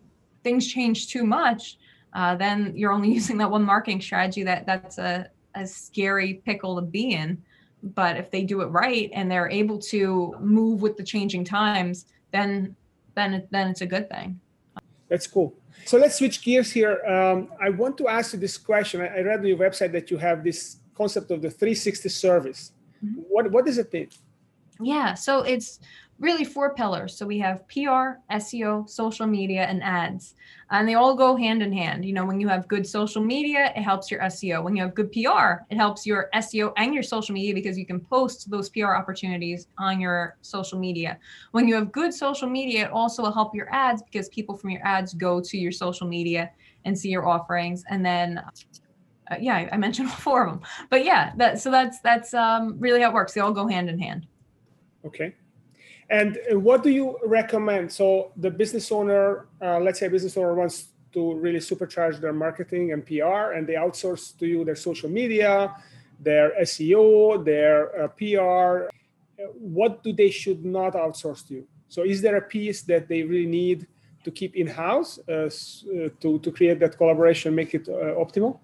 things 0.44 0.66
change 0.66 1.08
too 1.08 1.24
much, 1.24 1.76
uh, 2.18 2.35
then 2.35 2.72
you're 2.74 2.92
only 2.92 3.12
using 3.18 3.38
that 3.38 3.50
one 3.50 3.62
marketing 3.62 4.00
strategy. 4.00 4.42
That 4.42 4.66
that's 4.66 4.98
a, 4.98 5.31
a 5.54 5.66
scary 5.66 6.35
pickle 6.44 6.74
to 6.76 6.83
be 6.83 7.12
in. 7.12 7.40
But 7.83 8.16
if 8.16 8.33
they 8.33 8.42
do 8.42 8.61
it 8.62 8.66
right 8.66 9.09
and 9.14 9.31
they're 9.31 9.48
able 9.48 9.78
to 9.92 10.35
move 10.40 10.83
with 10.83 10.96
the 10.96 11.04
changing 11.04 11.44
times, 11.44 12.07
then 12.33 12.74
then 13.14 13.46
then 13.50 13.68
it's 13.68 13.83
a 13.83 13.87
good 13.87 14.11
thing. 14.11 14.40
That's 15.09 15.28
cool. 15.28 15.54
So 15.85 15.96
let's 15.96 16.16
switch 16.18 16.42
gears 16.42 16.72
here. 16.72 17.00
Um, 17.07 17.48
I 17.62 17.70
want 17.70 17.96
to 17.98 18.09
ask 18.09 18.33
you 18.33 18.38
this 18.40 18.59
question. 18.59 19.00
I, 19.00 19.20
read 19.20 19.38
on 19.38 19.46
your 19.46 19.57
website 19.57 19.92
that 19.92 20.11
you 20.11 20.18
have 20.18 20.42
this 20.42 20.78
concept 20.94 21.31
of 21.31 21.40
the 21.40 21.48
360 21.48 22.09
service. 22.09 22.72
Mm-hmm. 23.02 23.20
What 23.28 23.52
what 23.52 23.64
does 23.64 23.78
it 23.78 23.92
mean? 23.92 24.11
Yeah, 24.80 25.14
so 25.14 25.40
it's 25.40 25.80
really 26.18 26.44
four 26.44 26.74
pillars. 26.74 27.16
So 27.16 27.26
we 27.26 27.38
have 27.38 27.66
PR, 27.68 28.18
SEO, 28.32 28.88
social 28.88 29.26
media, 29.26 29.62
and 29.64 29.82
ads. 29.82 30.34
And 30.70 30.86
they 30.88 30.94
all 30.94 31.14
go 31.14 31.36
hand 31.36 31.62
in 31.62 31.72
hand. 31.72 32.04
You 32.04 32.12
know, 32.12 32.26
when 32.26 32.40
you 32.40 32.48
have 32.48 32.68
good 32.68 32.86
social 32.86 33.22
media, 33.22 33.72
it 33.76 33.82
helps 33.82 34.10
your 34.10 34.20
SEO. 34.20 34.62
When 34.62 34.74
you 34.76 34.82
have 34.82 34.94
good 34.94 35.12
PR, 35.12 35.62
it 35.70 35.76
helps 35.76 36.04
your 36.04 36.28
SEO 36.34 36.72
and 36.76 36.92
your 36.92 37.02
social 37.02 37.34
media 37.34 37.54
because 37.54 37.78
you 37.78 37.86
can 37.86 38.00
post 38.00 38.50
those 38.50 38.68
PR 38.68 38.94
opportunities 38.94 39.68
on 39.78 40.00
your 40.00 40.36
social 40.42 40.78
media. 40.78 41.18
When 41.52 41.68
you 41.68 41.74
have 41.76 41.92
good 41.92 42.12
social 42.12 42.48
media, 42.48 42.86
it 42.86 42.90
also 42.90 43.22
will 43.22 43.32
help 43.32 43.54
your 43.54 43.72
ads 43.72 44.02
because 44.02 44.28
people 44.28 44.56
from 44.56 44.70
your 44.70 44.84
ads 44.84 45.14
go 45.14 45.40
to 45.40 45.56
your 45.56 45.72
social 45.72 46.06
media 46.06 46.50
and 46.84 46.98
see 46.98 47.10
your 47.10 47.28
offerings. 47.28 47.84
And 47.88 48.04
then 48.04 48.42
uh, 49.30 49.36
yeah, 49.40 49.68
I 49.70 49.76
mentioned 49.76 50.10
four 50.24 50.46
of 50.46 50.52
them. 50.52 50.68
But 50.90 51.04
yeah, 51.04 51.32
that 51.36 51.60
so 51.60 51.70
that's 51.70 52.00
that's 52.00 52.34
um, 52.34 52.78
really 52.80 53.02
how 53.02 53.10
it 53.10 53.14
works. 53.14 53.34
They 53.34 53.40
all 53.40 53.52
go 53.52 53.68
hand 53.68 53.88
in 53.88 53.98
hand. 53.98 54.26
Okay. 55.04 55.34
And 56.11 56.38
uh, 56.50 56.58
what 56.58 56.82
do 56.82 56.90
you 56.90 57.18
recommend? 57.24 57.92
So 57.92 58.32
the 58.37 58.50
business 58.50 58.90
owner, 58.90 59.48
uh, 59.61 59.78
let's 59.78 60.00
say 60.00 60.06
a 60.06 60.11
business 60.11 60.37
owner 60.37 60.54
wants 60.54 60.88
to 61.12 61.34
really 61.34 61.58
supercharge 61.58 62.20
their 62.20 62.32
marketing 62.32 62.92
and 62.92 63.04
PR, 63.04 63.52
and 63.52 63.66
they 63.66 63.74
outsource 63.74 64.37
to 64.38 64.46
you 64.46 64.64
their 64.64 64.76
social 64.76 65.11
media, 65.11 65.74
their 66.20 66.52
SEO, 66.62 67.44
their 67.44 68.04
uh, 68.04 68.08
PR. 68.08 68.90
What 69.54 70.02
do 70.02 70.12
they 70.12 70.30
should 70.30 70.64
not 70.64 70.94
outsource 70.94 71.46
to 71.48 71.54
you? 71.54 71.66
So 71.88 72.02
is 72.02 72.20
there 72.20 72.37
a 72.37 72.42
piece 72.42 72.82
that 72.82 73.08
they 73.08 73.22
really 73.22 73.46
need 73.46 73.87
to 74.24 74.30
keep 74.30 74.56
in 74.56 74.66
house 74.66 75.18
uh, 75.28 75.32
uh, 75.32 75.48
to 76.20 76.38
to 76.40 76.52
create 76.52 76.80
that 76.80 76.96
collaboration, 76.96 77.54
make 77.54 77.74
it 77.74 77.88
uh, 77.88 78.14
optimal? 78.24 78.58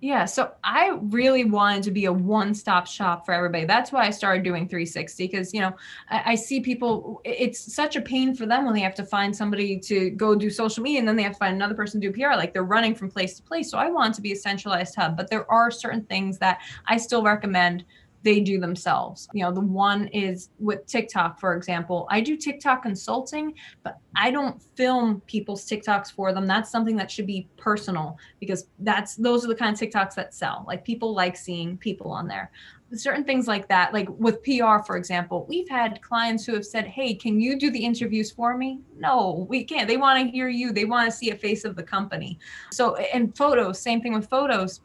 Yeah, 0.00 0.26
so 0.26 0.52
I 0.62 0.96
really 1.02 1.44
wanted 1.44 1.82
to 1.84 1.90
be 1.90 2.04
a 2.04 2.12
one-stop 2.12 2.86
shop 2.86 3.26
for 3.26 3.34
everybody. 3.34 3.64
That's 3.64 3.90
why 3.90 4.06
I 4.06 4.10
started 4.10 4.44
doing 4.44 4.68
360 4.68 5.26
because 5.26 5.52
you 5.52 5.60
know 5.60 5.74
I, 6.08 6.22
I, 6.32 6.34
see 6.36 6.60
people. 6.60 7.20
It's 7.24 7.74
such 7.74 7.96
a 7.96 8.00
pain 8.00 8.34
for 8.36 8.46
them 8.46 8.64
when 8.64 8.74
they 8.74 8.80
have 8.80 8.94
to 8.94 9.04
find 9.04 9.34
somebody 9.34 9.76
to 9.80 10.10
go 10.10 10.36
do 10.36 10.50
social 10.50 10.84
media 10.84 11.00
and 11.00 11.08
then 11.08 11.16
they 11.16 11.24
have 11.24 11.32
to 11.32 11.38
find 11.38 11.54
another 11.54 11.74
person 11.74 12.00
to 12.00 12.12
do 12.12 12.12
PR. 12.12 12.36
Like 12.36 12.52
they're 12.52 12.62
running 12.62 12.94
from 12.94 13.10
place 13.10 13.34
to 13.38 13.42
place. 13.42 13.70
So 13.70 13.78
I 13.78 13.90
want 13.90 14.14
to 14.14 14.20
be 14.20 14.30
a 14.30 14.36
centralized 14.36 14.94
hub, 14.94 15.16
but 15.16 15.28
there 15.30 15.50
are 15.50 15.70
certain 15.70 16.04
things 16.04 16.38
that 16.38 16.60
I 16.86 16.96
still 16.96 17.24
recommend 17.24 17.84
they 18.28 18.40
do 18.40 18.60
themselves. 18.60 19.26
You 19.32 19.42
know, 19.42 19.50
the 19.50 19.62
one 19.62 20.08
is 20.08 20.50
with 20.58 20.84
TikTok, 20.84 21.40
for 21.40 21.56
example. 21.56 22.06
I 22.10 22.20
do 22.20 22.36
TikTok 22.36 22.82
consulting, 22.82 23.54
but 23.82 23.96
I 24.16 24.30
don't 24.30 24.62
film 24.76 25.22
people's 25.22 25.66
TikToks 25.66 26.12
for 26.12 26.34
them. 26.34 26.46
That's 26.46 26.70
something 26.70 26.94
that 26.96 27.10
should 27.10 27.26
be 27.26 27.48
personal 27.56 28.18
because 28.38 28.66
that's 28.80 29.16
those 29.16 29.46
are 29.46 29.48
the 29.48 29.54
kind 29.54 29.72
of 29.72 29.80
TikToks 29.80 30.14
that 30.16 30.34
sell. 30.34 30.66
Like 30.68 30.84
people 30.84 31.14
like 31.14 31.38
seeing 31.38 31.78
people 31.78 32.10
on 32.10 32.28
there. 32.28 32.50
Certain 32.92 33.24
things 33.24 33.48
like 33.48 33.66
that, 33.68 33.94
like 33.94 34.08
with 34.10 34.42
PR, 34.44 34.84
for 34.84 34.98
example, 34.98 35.46
we've 35.48 35.68
had 35.68 36.02
clients 36.02 36.44
who 36.44 36.52
have 36.52 36.66
said, 36.66 36.86
Hey, 36.86 37.14
can 37.14 37.40
you 37.40 37.58
do 37.58 37.70
the 37.70 37.82
interviews 37.82 38.30
for 38.30 38.58
me? 38.58 38.80
No, 38.98 39.46
we 39.48 39.64
can't. 39.64 39.88
They 39.88 39.96
want 39.96 40.22
to 40.22 40.30
hear 40.30 40.48
you, 40.48 40.70
they 40.70 40.84
want 40.84 41.10
to 41.10 41.16
see 41.16 41.30
a 41.30 41.36
face 41.36 41.64
of 41.64 41.76
the 41.76 41.82
company. 41.82 42.38
So, 42.72 42.96
and 42.96 43.34
photos, 43.34 43.80
same 43.80 44.02
thing 44.02 44.12
with 44.12 44.28
photos 44.28 44.82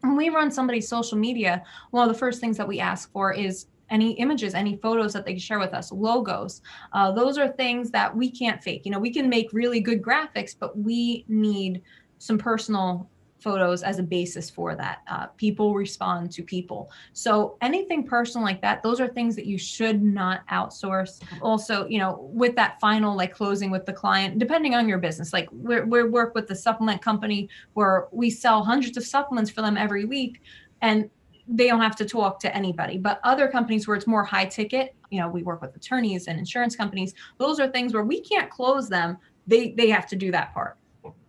when 0.00 0.16
we 0.16 0.28
run 0.28 0.50
somebody's 0.50 0.88
social 0.88 1.18
media, 1.18 1.62
one 1.90 2.08
of 2.08 2.12
the 2.12 2.18
first 2.18 2.40
things 2.40 2.56
that 2.56 2.68
we 2.68 2.80
ask 2.80 3.10
for 3.12 3.32
is 3.32 3.66
any 3.90 4.12
images, 4.12 4.54
any 4.54 4.76
photos 4.76 5.12
that 5.12 5.24
they 5.24 5.38
share 5.38 5.58
with 5.58 5.72
us, 5.72 5.92
logos. 5.92 6.60
Uh, 6.92 7.12
those 7.12 7.38
are 7.38 7.48
things 7.48 7.90
that 7.90 8.14
we 8.14 8.30
can't 8.30 8.62
fake. 8.62 8.82
You 8.84 8.90
know, 8.90 8.98
we 8.98 9.12
can 9.12 9.28
make 9.28 9.52
really 9.52 9.80
good 9.80 10.02
graphics, 10.02 10.56
but 10.58 10.76
we 10.78 11.24
need 11.28 11.82
some 12.18 12.38
personal 12.38 13.08
photos 13.46 13.84
as 13.84 14.00
a 14.00 14.02
basis 14.02 14.50
for 14.50 14.74
that. 14.74 15.02
Uh, 15.06 15.26
people 15.36 15.72
respond 15.72 16.32
to 16.32 16.42
people. 16.42 16.90
So 17.12 17.56
anything 17.60 18.04
personal 18.04 18.44
like 18.44 18.60
that, 18.62 18.82
those 18.82 19.00
are 19.00 19.06
things 19.06 19.36
that 19.36 19.46
you 19.46 19.56
should 19.56 20.02
not 20.02 20.44
outsource. 20.48 21.22
Also, 21.40 21.86
you 21.86 22.00
know, 22.00 22.28
with 22.32 22.56
that 22.56 22.80
final 22.80 23.16
like 23.16 23.32
closing 23.32 23.70
with 23.70 23.86
the 23.86 23.92
client, 23.92 24.40
depending 24.40 24.74
on 24.74 24.88
your 24.88 24.98
business, 24.98 25.32
like 25.32 25.48
we 25.52 25.80
we 25.82 26.02
work 26.02 26.34
with 26.34 26.48
the 26.48 26.56
supplement 26.56 27.00
company 27.00 27.48
where 27.74 28.08
we 28.10 28.30
sell 28.30 28.64
hundreds 28.64 28.96
of 28.96 29.04
supplements 29.06 29.48
for 29.48 29.62
them 29.62 29.76
every 29.76 30.04
week, 30.04 30.42
and 30.82 31.08
they 31.46 31.68
don't 31.68 31.80
have 31.80 31.94
to 32.02 32.04
talk 32.04 32.40
to 32.40 32.52
anybody. 32.52 32.98
But 32.98 33.20
other 33.22 33.46
companies 33.46 33.86
where 33.86 33.96
it's 33.96 34.08
more 34.08 34.24
high 34.24 34.46
ticket, 34.46 34.96
you 35.10 35.20
know, 35.20 35.28
we 35.28 35.44
work 35.44 35.62
with 35.62 35.76
attorneys 35.76 36.26
and 36.26 36.36
insurance 36.36 36.74
companies. 36.74 37.14
Those 37.38 37.60
are 37.60 37.68
things 37.68 37.94
where 37.94 38.02
we 38.02 38.20
can't 38.20 38.50
close 38.50 38.88
them. 38.88 39.18
They 39.46 39.70
they 39.70 39.88
have 39.90 40.08
to 40.08 40.16
do 40.16 40.32
that 40.32 40.52
part. 40.52 40.76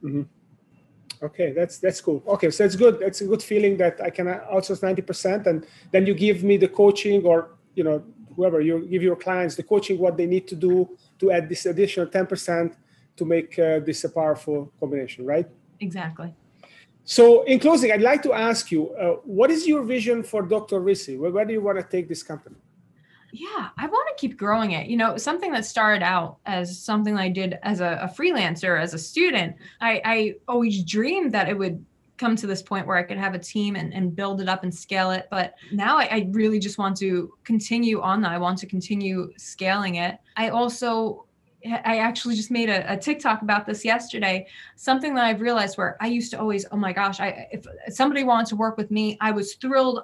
Mm-hmm. 0.03 0.23
Okay, 1.21 1.51
that's 1.51 1.79
that's 1.79 1.99
cool. 2.01 2.23
Okay, 2.27 2.51
so 2.51 2.63
it's 2.63 2.75
good. 2.75 3.01
It's 3.01 3.21
a 3.21 3.25
good 3.25 3.41
feeling 3.41 3.77
that 3.77 3.99
I 4.01 4.09
can 4.09 4.27
outsource 4.27 4.83
ninety 4.83 5.01
percent, 5.01 5.47
and 5.47 5.65
then 5.91 6.05
you 6.05 6.13
give 6.13 6.43
me 6.43 6.57
the 6.57 6.67
coaching, 6.67 7.25
or 7.25 7.49
you 7.75 7.83
know, 7.83 8.03
whoever 8.35 8.61
you 8.61 8.85
give 8.87 9.01
your 9.01 9.15
clients 9.15 9.55
the 9.55 9.63
coaching, 9.63 9.97
what 9.97 10.15
they 10.15 10.27
need 10.27 10.47
to 10.47 10.55
do 10.55 10.97
to 11.19 11.31
add 11.31 11.49
this 11.49 11.65
additional 11.65 12.07
ten 12.07 12.27
percent 12.27 12.75
to 13.15 13.25
make 13.25 13.57
uh, 13.57 13.79
this 13.79 14.03
a 14.03 14.09
powerful 14.09 14.71
combination, 14.79 15.25
right? 15.25 15.47
Exactly. 15.79 16.33
So, 17.03 17.43
in 17.43 17.59
closing, 17.59 17.91
I'd 17.91 18.01
like 18.01 18.21
to 18.23 18.33
ask 18.33 18.69
you, 18.69 18.89
uh, 18.89 19.13
what 19.23 19.49
is 19.49 19.65
your 19.65 19.81
vision 19.81 20.23
for 20.23 20.41
Dr. 20.41 20.81
Rissy? 20.81 21.17
Where, 21.17 21.31
where 21.31 21.45
do 21.45 21.53
you 21.53 21.61
want 21.61 21.77
to 21.77 21.83
take 21.83 22.09
this 22.09 22.21
company? 22.21 22.57
Yeah, 23.39 23.69
I 23.77 23.85
want 23.85 24.09
to 24.09 24.19
keep 24.19 24.35
growing 24.35 24.71
it. 24.71 24.87
You 24.87 24.97
know, 24.97 25.15
something 25.15 25.51
that 25.51 25.63
started 25.63 26.03
out 26.03 26.37
as 26.47 26.79
something 26.79 27.17
I 27.17 27.29
did 27.29 27.59
as 27.61 27.81
a, 27.81 27.99
a 28.01 28.07
freelancer, 28.07 28.81
as 28.81 28.95
a 28.95 28.97
student. 28.97 29.55
I, 29.79 30.01
I 30.03 30.33
always 30.47 30.83
dreamed 30.83 31.33
that 31.33 31.47
it 31.47 31.55
would 31.55 31.85
come 32.17 32.35
to 32.35 32.47
this 32.47 32.63
point 32.63 32.87
where 32.87 32.97
I 32.97 33.03
could 33.03 33.19
have 33.19 33.35
a 33.35 33.39
team 33.39 33.75
and, 33.75 33.93
and 33.93 34.15
build 34.15 34.41
it 34.41 34.49
up 34.49 34.63
and 34.63 34.73
scale 34.73 35.11
it. 35.11 35.27
But 35.29 35.53
now 35.71 35.99
I, 35.99 36.05
I 36.05 36.29
really 36.31 36.57
just 36.57 36.79
want 36.79 36.97
to 36.97 37.31
continue 37.43 38.01
on 38.01 38.21
that. 38.21 38.31
I 38.31 38.39
want 38.39 38.57
to 38.59 38.65
continue 38.65 39.31
scaling 39.37 39.95
it. 39.95 40.17
I 40.35 40.49
also 40.49 41.25
I 41.65 41.97
actually 41.97 42.35
just 42.35 42.49
made 42.49 42.69
a, 42.69 42.93
a, 42.93 42.95
TikTok 42.95 43.41
about 43.41 43.65
this 43.65 43.83
yesterday. 43.83 44.47
Something 44.75 45.15
that 45.15 45.25
I've 45.25 45.41
realized 45.41 45.77
where 45.77 45.97
I 45.99 46.07
used 46.07 46.31
to 46.31 46.39
always, 46.39 46.65
oh 46.71 46.77
my 46.77 46.93
gosh, 46.93 47.19
I 47.19 47.47
if 47.51 47.65
somebody 47.93 48.23
wanted 48.23 48.47
to 48.47 48.55
work 48.55 48.77
with 48.77 48.89
me, 48.89 49.17
I 49.21 49.31
was 49.31 49.55
thrilled 49.55 50.01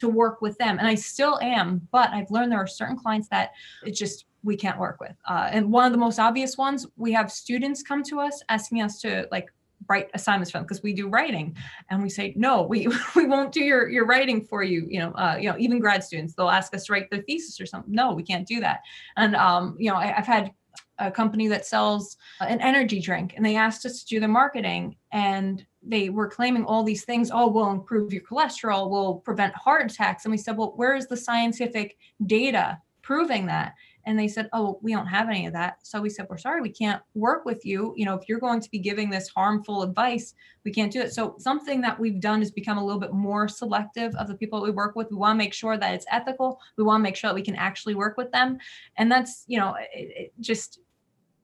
to 0.00 0.08
work 0.08 0.40
with 0.40 0.56
them, 0.58 0.78
and 0.78 0.86
I 0.86 0.94
still 0.94 1.38
am. 1.40 1.86
But 1.92 2.10
I've 2.10 2.30
learned 2.30 2.52
there 2.52 2.58
are 2.58 2.66
certain 2.66 2.96
clients 2.96 3.28
that 3.28 3.52
it 3.84 3.92
just 3.92 4.26
we 4.42 4.56
can't 4.56 4.78
work 4.78 5.00
with. 5.00 5.16
Uh, 5.28 5.48
and 5.50 5.72
one 5.72 5.86
of 5.86 5.92
the 5.92 5.98
most 5.98 6.18
obvious 6.18 6.58
ones, 6.58 6.86
we 6.96 7.12
have 7.12 7.32
students 7.32 7.82
come 7.82 8.02
to 8.04 8.20
us 8.20 8.42
asking 8.48 8.82
us 8.82 9.00
to 9.00 9.26
like 9.30 9.48
write 9.88 10.10
assignments 10.14 10.50
for 10.50 10.58
them 10.58 10.64
because 10.64 10.82
we 10.82 10.92
do 10.92 11.08
writing 11.08 11.54
and 11.90 12.02
we 12.02 12.08
say 12.08 12.32
no 12.36 12.62
we 12.62 12.88
we 13.16 13.26
won't 13.26 13.52
do 13.52 13.60
your 13.60 13.88
your 13.88 14.06
writing 14.06 14.42
for 14.42 14.62
you 14.62 14.86
you 14.88 14.98
know 14.98 15.12
uh, 15.12 15.36
you 15.38 15.50
know 15.50 15.56
even 15.58 15.78
grad 15.78 16.02
students 16.02 16.34
they'll 16.34 16.48
ask 16.48 16.74
us 16.74 16.84
to 16.84 16.92
write 16.92 17.10
their 17.10 17.22
thesis 17.22 17.60
or 17.60 17.66
something 17.66 17.92
no 17.92 18.12
we 18.12 18.22
can't 18.22 18.46
do 18.46 18.60
that 18.60 18.80
and 19.16 19.34
um 19.36 19.76
you 19.78 19.90
know 19.90 19.96
I, 19.96 20.16
i've 20.16 20.26
had 20.26 20.52
a 20.98 21.10
company 21.10 21.48
that 21.48 21.66
sells 21.66 22.16
uh, 22.40 22.44
an 22.44 22.60
energy 22.60 23.00
drink 23.00 23.34
and 23.36 23.44
they 23.44 23.56
asked 23.56 23.84
us 23.84 24.00
to 24.00 24.06
do 24.06 24.20
the 24.20 24.28
marketing 24.28 24.96
and 25.12 25.64
they 25.82 26.08
were 26.08 26.28
claiming 26.28 26.64
all 26.64 26.82
these 26.82 27.04
things 27.04 27.30
oh 27.32 27.48
we'll 27.48 27.70
improve 27.70 28.12
your 28.12 28.22
cholesterol 28.22 28.90
we'll 28.90 29.16
prevent 29.16 29.54
heart 29.54 29.90
attacks. 29.90 30.24
And 30.24 30.32
we 30.32 30.38
said 30.38 30.56
well 30.56 30.72
where 30.76 30.94
is 30.94 31.06
the 31.06 31.16
scientific 31.16 31.96
data 32.26 32.78
proving 33.02 33.46
that? 33.46 33.74
And 34.06 34.18
they 34.18 34.28
said 34.28 34.48
oh 34.52 34.78
we 34.82 34.92
don't 34.92 35.06
have 35.06 35.28
any 35.28 35.46
of 35.46 35.52
that. 35.52 35.78
So 35.82 36.00
we 36.00 36.10
said 36.10 36.26
we're 36.28 36.38
sorry 36.38 36.60
we 36.60 36.70
can't 36.70 37.02
work 37.14 37.44
with 37.44 37.64
you. 37.64 37.92
You 37.96 38.06
know 38.06 38.14
if 38.14 38.28
you're 38.28 38.40
going 38.40 38.60
to 38.60 38.70
be 38.70 38.78
giving 38.78 39.10
this 39.10 39.28
harmful 39.28 39.82
advice 39.82 40.34
we 40.64 40.72
can't 40.72 40.92
do 40.92 41.00
it. 41.00 41.12
So 41.12 41.34
something 41.38 41.80
that 41.82 41.98
we've 41.98 42.20
done 42.20 42.40
is 42.40 42.50
become 42.50 42.78
a 42.78 42.84
little 42.84 43.00
bit 43.00 43.12
more 43.12 43.48
selective 43.48 44.14
of 44.14 44.28
the 44.28 44.34
people 44.34 44.60
that 44.60 44.64
we 44.64 44.70
work 44.70 44.96
with. 44.96 45.10
We 45.10 45.16
want 45.16 45.36
to 45.38 45.44
make 45.44 45.52
sure 45.52 45.76
that 45.76 45.94
it's 45.94 46.06
ethical. 46.10 46.58
We 46.78 46.84
want 46.84 47.00
to 47.00 47.02
make 47.02 47.16
sure 47.16 47.28
that 47.28 47.34
we 47.34 47.42
can 47.42 47.56
actually 47.56 47.94
work 47.94 48.16
with 48.16 48.32
them. 48.32 48.58
And 48.96 49.12
that's 49.12 49.44
you 49.46 49.58
know 49.58 49.76
it, 49.78 49.88
it 49.92 50.32
just 50.40 50.80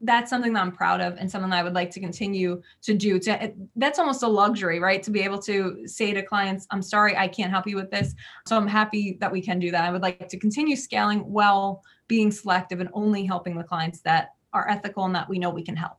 that's 0.03 0.31
something 0.31 0.53
that 0.55 0.63
I'm 0.63 0.73
proud 0.73 1.01
of 1.01 1.17
and 1.19 1.31
something 1.31 1.51
that 1.51 1.59
I 1.59 1.63
would 1.63 1.75
like 1.75 1.91
to 1.91 2.01
continue 2.01 2.63
to 2.83 2.95
do. 2.95 3.19
To 3.21 3.53
that's 3.77 3.99
almost 3.99 4.23
a 4.23 4.29
luxury, 4.29 4.81
right? 4.81 5.03
To 5.03 5.11
be 5.11 5.21
able 5.21 5.39
to 5.41 5.87
say 5.87 6.13
to 6.13 6.23
clients, 6.23 6.67
"I'm 6.71 6.83
sorry, 6.83 7.17
I 7.17 7.29
can't 7.29 7.51
help 7.51 7.67
you 7.67 7.77
with 7.77 7.91
this." 7.91 8.15
So 8.47 8.57
I'm 8.57 8.67
happy 8.67 9.19
that 9.21 9.31
we 9.31 9.43
can 9.43 9.59
do 9.59 9.71
that. 9.71 9.85
I 9.85 9.91
would 9.91 10.03
like 10.03 10.29
to 10.29 10.39
continue 10.39 10.77
scaling 10.77 11.21
while 11.21 11.83
being 12.09 12.31
selective 12.31 12.81
and 12.81 12.89
only 12.93 13.25
helping 13.25 13.57
the 13.57 13.65
clients 13.65 14.01
that 14.03 14.31
are 14.53 14.69
ethical 14.69 15.05
and 15.05 15.15
that 15.15 15.29
we 15.29 15.39
know 15.39 15.51
we 15.51 15.63
can 15.63 15.77
help. 15.77 15.99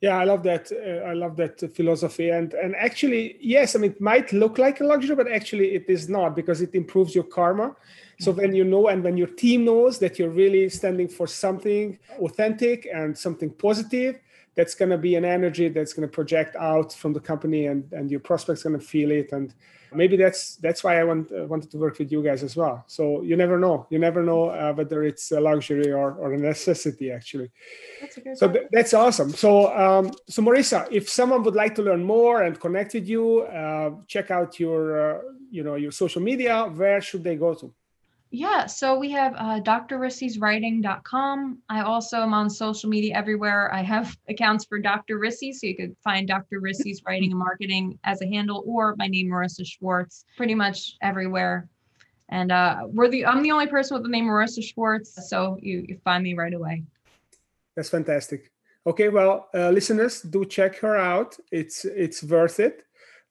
Yeah, 0.00 0.16
I 0.16 0.24
love 0.24 0.44
that. 0.44 0.70
Uh, 0.70 1.08
I 1.08 1.12
love 1.14 1.36
that 1.36 1.58
philosophy. 1.74 2.30
And 2.30 2.54
and 2.54 2.76
actually, 2.76 3.36
yes, 3.40 3.74
I 3.74 3.80
mean, 3.80 3.90
it 3.92 4.00
might 4.00 4.32
look 4.32 4.56
like 4.58 4.80
a 4.80 4.84
luxury, 4.84 5.16
but 5.16 5.30
actually, 5.30 5.74
it 5.74 5.86
is 5.88 6.08
not 6.08 6.36
because 6.36 6.60
it 6.60 6.74
improves 6.74 7.14
your 7.14 7.24
karma 7.24 7.74
so 8.20 8.32
when 8.32 8.54
you 8.54 8.64
know 8.64 8.88
and 8.88 9.02
when 9.04 9.16
your 9.16 9.28
team 9.28 9.64
knows 9.64 9.98
that 10.00 10.18
you're 10.18 10.30
really 10.30 10.68
standing 10.68 11.08
for 11.08 11.26
something 11.28 11.98
authentic 12.20 12.88
and 12.92 13.16
something 13.16 13.50
positive, 13.50 14.18
that's 14.58 14.74
going 14.74 14.90
to 14.90 14.98
be 14.98 15.14
an 15.14 15.24
energy 15.24 15.68
that's 15.68 15.92
going 15.92 16.06
to 16.06 16.12
project 16.12 16.56
out 16.56 16.92
from 16.92 17.12
the 17.12 17.20
company 17.20 17.66
and, 17.66 17.92
and 17.92 18.10
your 18.10 18.18
prospects 18.18 18.64
going 18.64 18.76
to 18.76 18.84
feel 18.84 19.12
it. 19.12 19.30
And 19.30 19.54
maybe 19.92 20.16
that's 20.16 20.56
that's 20.56 20.82
why 20.82 20.98
i 21.00 21.04
want, 21.04 21.30
uh, 21.30 21.44
wanted 21.46 21.70
to 21.70 21.78
work 21.78 21.96
with 22.00 22.10
you 22.10 22.20
guys 22.24 22.42
as 22.42 22.56
well. 22.56 22.82
So 22.88 23.22
you 23.22 23.36
never 23.36 23.56
know. 23.56 23.86
You 23.88 24.00
never 24.00 24.20
know 24.20 24.48
uh, 24.48 24.72
whether 24.72 25.04
it's 25.04 25.30
a 25.30 25.38
luxury 25.38 25.92
or, 25.92 26.14
or 26.14 26.32
a 26.32 26.38
necessity 26.38 27.12
actually. 27.12 27.52
That's 28.00 28.40
so 28.40 28.48
th- 28.50 28.66
that's 28.72 28.94
awesome. 28.94 29.30
So 29.30 29.72
um, 29.84 30.10
so 30.28 30.42
marissa 30.42 30.88
if 30.90 31.08
someone 31.08 31.44
would 31.44 31.54
like 31.54 31.76
to 31.76 31.82
learn 31.82 32.02
more 32.02 32.42
and 32.42 32.58
connect 32.58 32.94
with 32.94 33.06
you 33.08 33.42
uh, 33.42 33.90
check 34.08 34.32
out 34.32 34.58
your 34.58 34.80
uh, 35.00 35.20
you 35.52 35.62
know 35.62 35.76
your 35.76 35.92
social 35.92 36.20
media 36.20 36.64
where 36.64 37.00
should 37.00 37.22
they 37.22 37.36
go 37.36 37.54
to 37.54 37.72
yeah, 38.30 38.66
so 38.66 38.98
we 38.98 39.10
have 39.12 39.34
uh, 39.36 39.60
drrissyswriting.com. 39.60 41.58
I 41.68 41.80
also 41.80 42.18
am 42.18 42.34
on 42.34 42.50
social 42.50 42.90
media 42.90 43.14
everywhere. 43.14 43.72
I 43.72 43.80
have 43.82 44.14
accounts 44.28 44.66
for 44.66 44.78
Dr. 44.78 45.18
Rissy, 45.18 45.54
so 45.54 45.66
you 45.66 45.74
could 45.74 45.96
find 46.04 46.28
Dr. 46.28 46.60
Rissy's 46.60 47.02
Writing 47.06 47.30
and 47.30 47.38
Marketing 47.38 47.98
as 48.04 48.20
a 48.20 48.26
handle, 48.26 48.62
or 48.66 48.94
my 48.98 49.06
name 49.06 49.28
Marissa 49.28 49.66
Schwartz, 49.66 50.26
pretty 50.36 50.54
much 50.54 50.96
everywhere. 51.00 51.68
And 52.28 52.52
uh, 52.52 52.82
we're 52.86 53.08
the 53.08 53.24
I'm 53.24 53.42
the 53.42 53.52
only 53.52 53.66
person 53.66 53.94
with 53.94 54.02
the 54.02 54.10
name 54.10 54.26
Marissa 54.26 54.62
Schwartz, 54.62 55.28
so 55.30 55.56
you, 55.62 55.86
you 55.88 55.98
find 56.04 56.22
me 56.22 56.34
right 56.34 56.52
away. 56.52 56.84
That's 57.74 57.88
fantastic. 57.88 58.50
Okay, 58.86 59.08
well, 59.08 59.48
uh, 59.54 59.70
listeners, 59.70 60.20
do 60.20 60.44
check 60.44 60.76
her 60.80 60.96
out. 60.98 61.38
It's 61.50 61.86
it's 61.86 62.22
worth 62.22 62.60
it. 62.60 62.84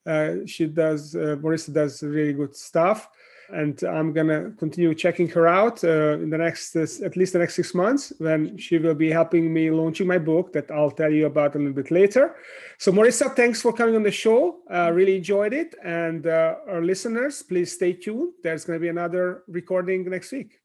Uh, 0.04 0.46
she 0.46 0.66
does 0.66 1.14
uh, 1.14 1.36
Marissa 1.40 1.72
does 1.72 2.02
really 2.02 2.32
good 2.32 2.56
stuff 2.56 3.08
and 3.50 3.82
I'm 3.82 4.12
gonna 4.12 4.52
continue 4.58 4.94
checking 4.94 5.28
her 5.28 5.46
out 5.46 5.82
uh, 5.84 6.18
in 6.18 6.30
the 6.30 6.38
next 6.38 6.76
uh, 6.76 6.86
at 7.04 7.16
least 7.16 7.32
the 7.32 7.38
next 7.38 7.54
six 7.56 7.74
months 7.74 8.12
when 8.18 8.56
she 8.58 8.78
will 8.78 8.94
be 8.94 9.10
helping 9.10 9.52
me 9.52 9.70
launching 9.70 10.06
my 10.06 10.18
book 10.18 10.52
that 10.52 10.70
I'll 10.70 10.90
tell 10.90 11.12
you 11.12 11.26
about 11.26 11.54
a 11.54 11.58
little 11.58 11.72
bit 11.72 11.90
later. 11.90 12.36
So 12.78 12.92
Marissa, 12.92 13.34
thanks 13.34 13.62
for 13.62 13.72
coming 13.72 13.96
on 13.96 14.02
the 14.02 14.10
show. 14.10 14.58
Uh, 14.72 14.90
really 14.92 15.16
enjoyed 15.16 15.52
it, 15.52 15.74
and 15.84 16.26
uh, 16.26 16.56
our 16.68 16.82
listeners, 16.82 17.42
please 17.42 17.72
stay 17.72 17.92
tuned. 17.92 18.32
There's 18.42 18.64
gonna 18.64 18.78
be 18.78 18.88
another 18.88 19.44
recording 19.48 20.08
next 20.08 20.32
week. 20.32 20.60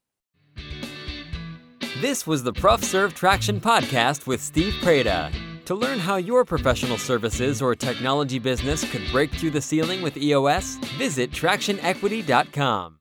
This 2.00 2.26
was 2.26 2.42
the 2.42 2.52
Prof 2.52 2.84
Serve 2.84 3.14
Traction 3.14 3.60
podcast 3.60 4.26
with 4.26 4.42
Steve 4.42 4.74
Preda. 4.82 5.32
To 5.66 5.74
learn 5.74 5.98
how 5.98 6.16
your 6.16 6.44
professional 6.44 6.98
services 6.98 7.62
or 7.62 7.74
technology 7.74 8.38
business 8.38 8.84
could 8.90 9.02
break 9.10 9.30
through 9.32 9.52
the 9.52 9.62
ceiling 9.62 10.02
with 10.02 10.16
EOS, 10.16 10.76
visit 10.98 11.30
tractionequity.com. 11.30 12.98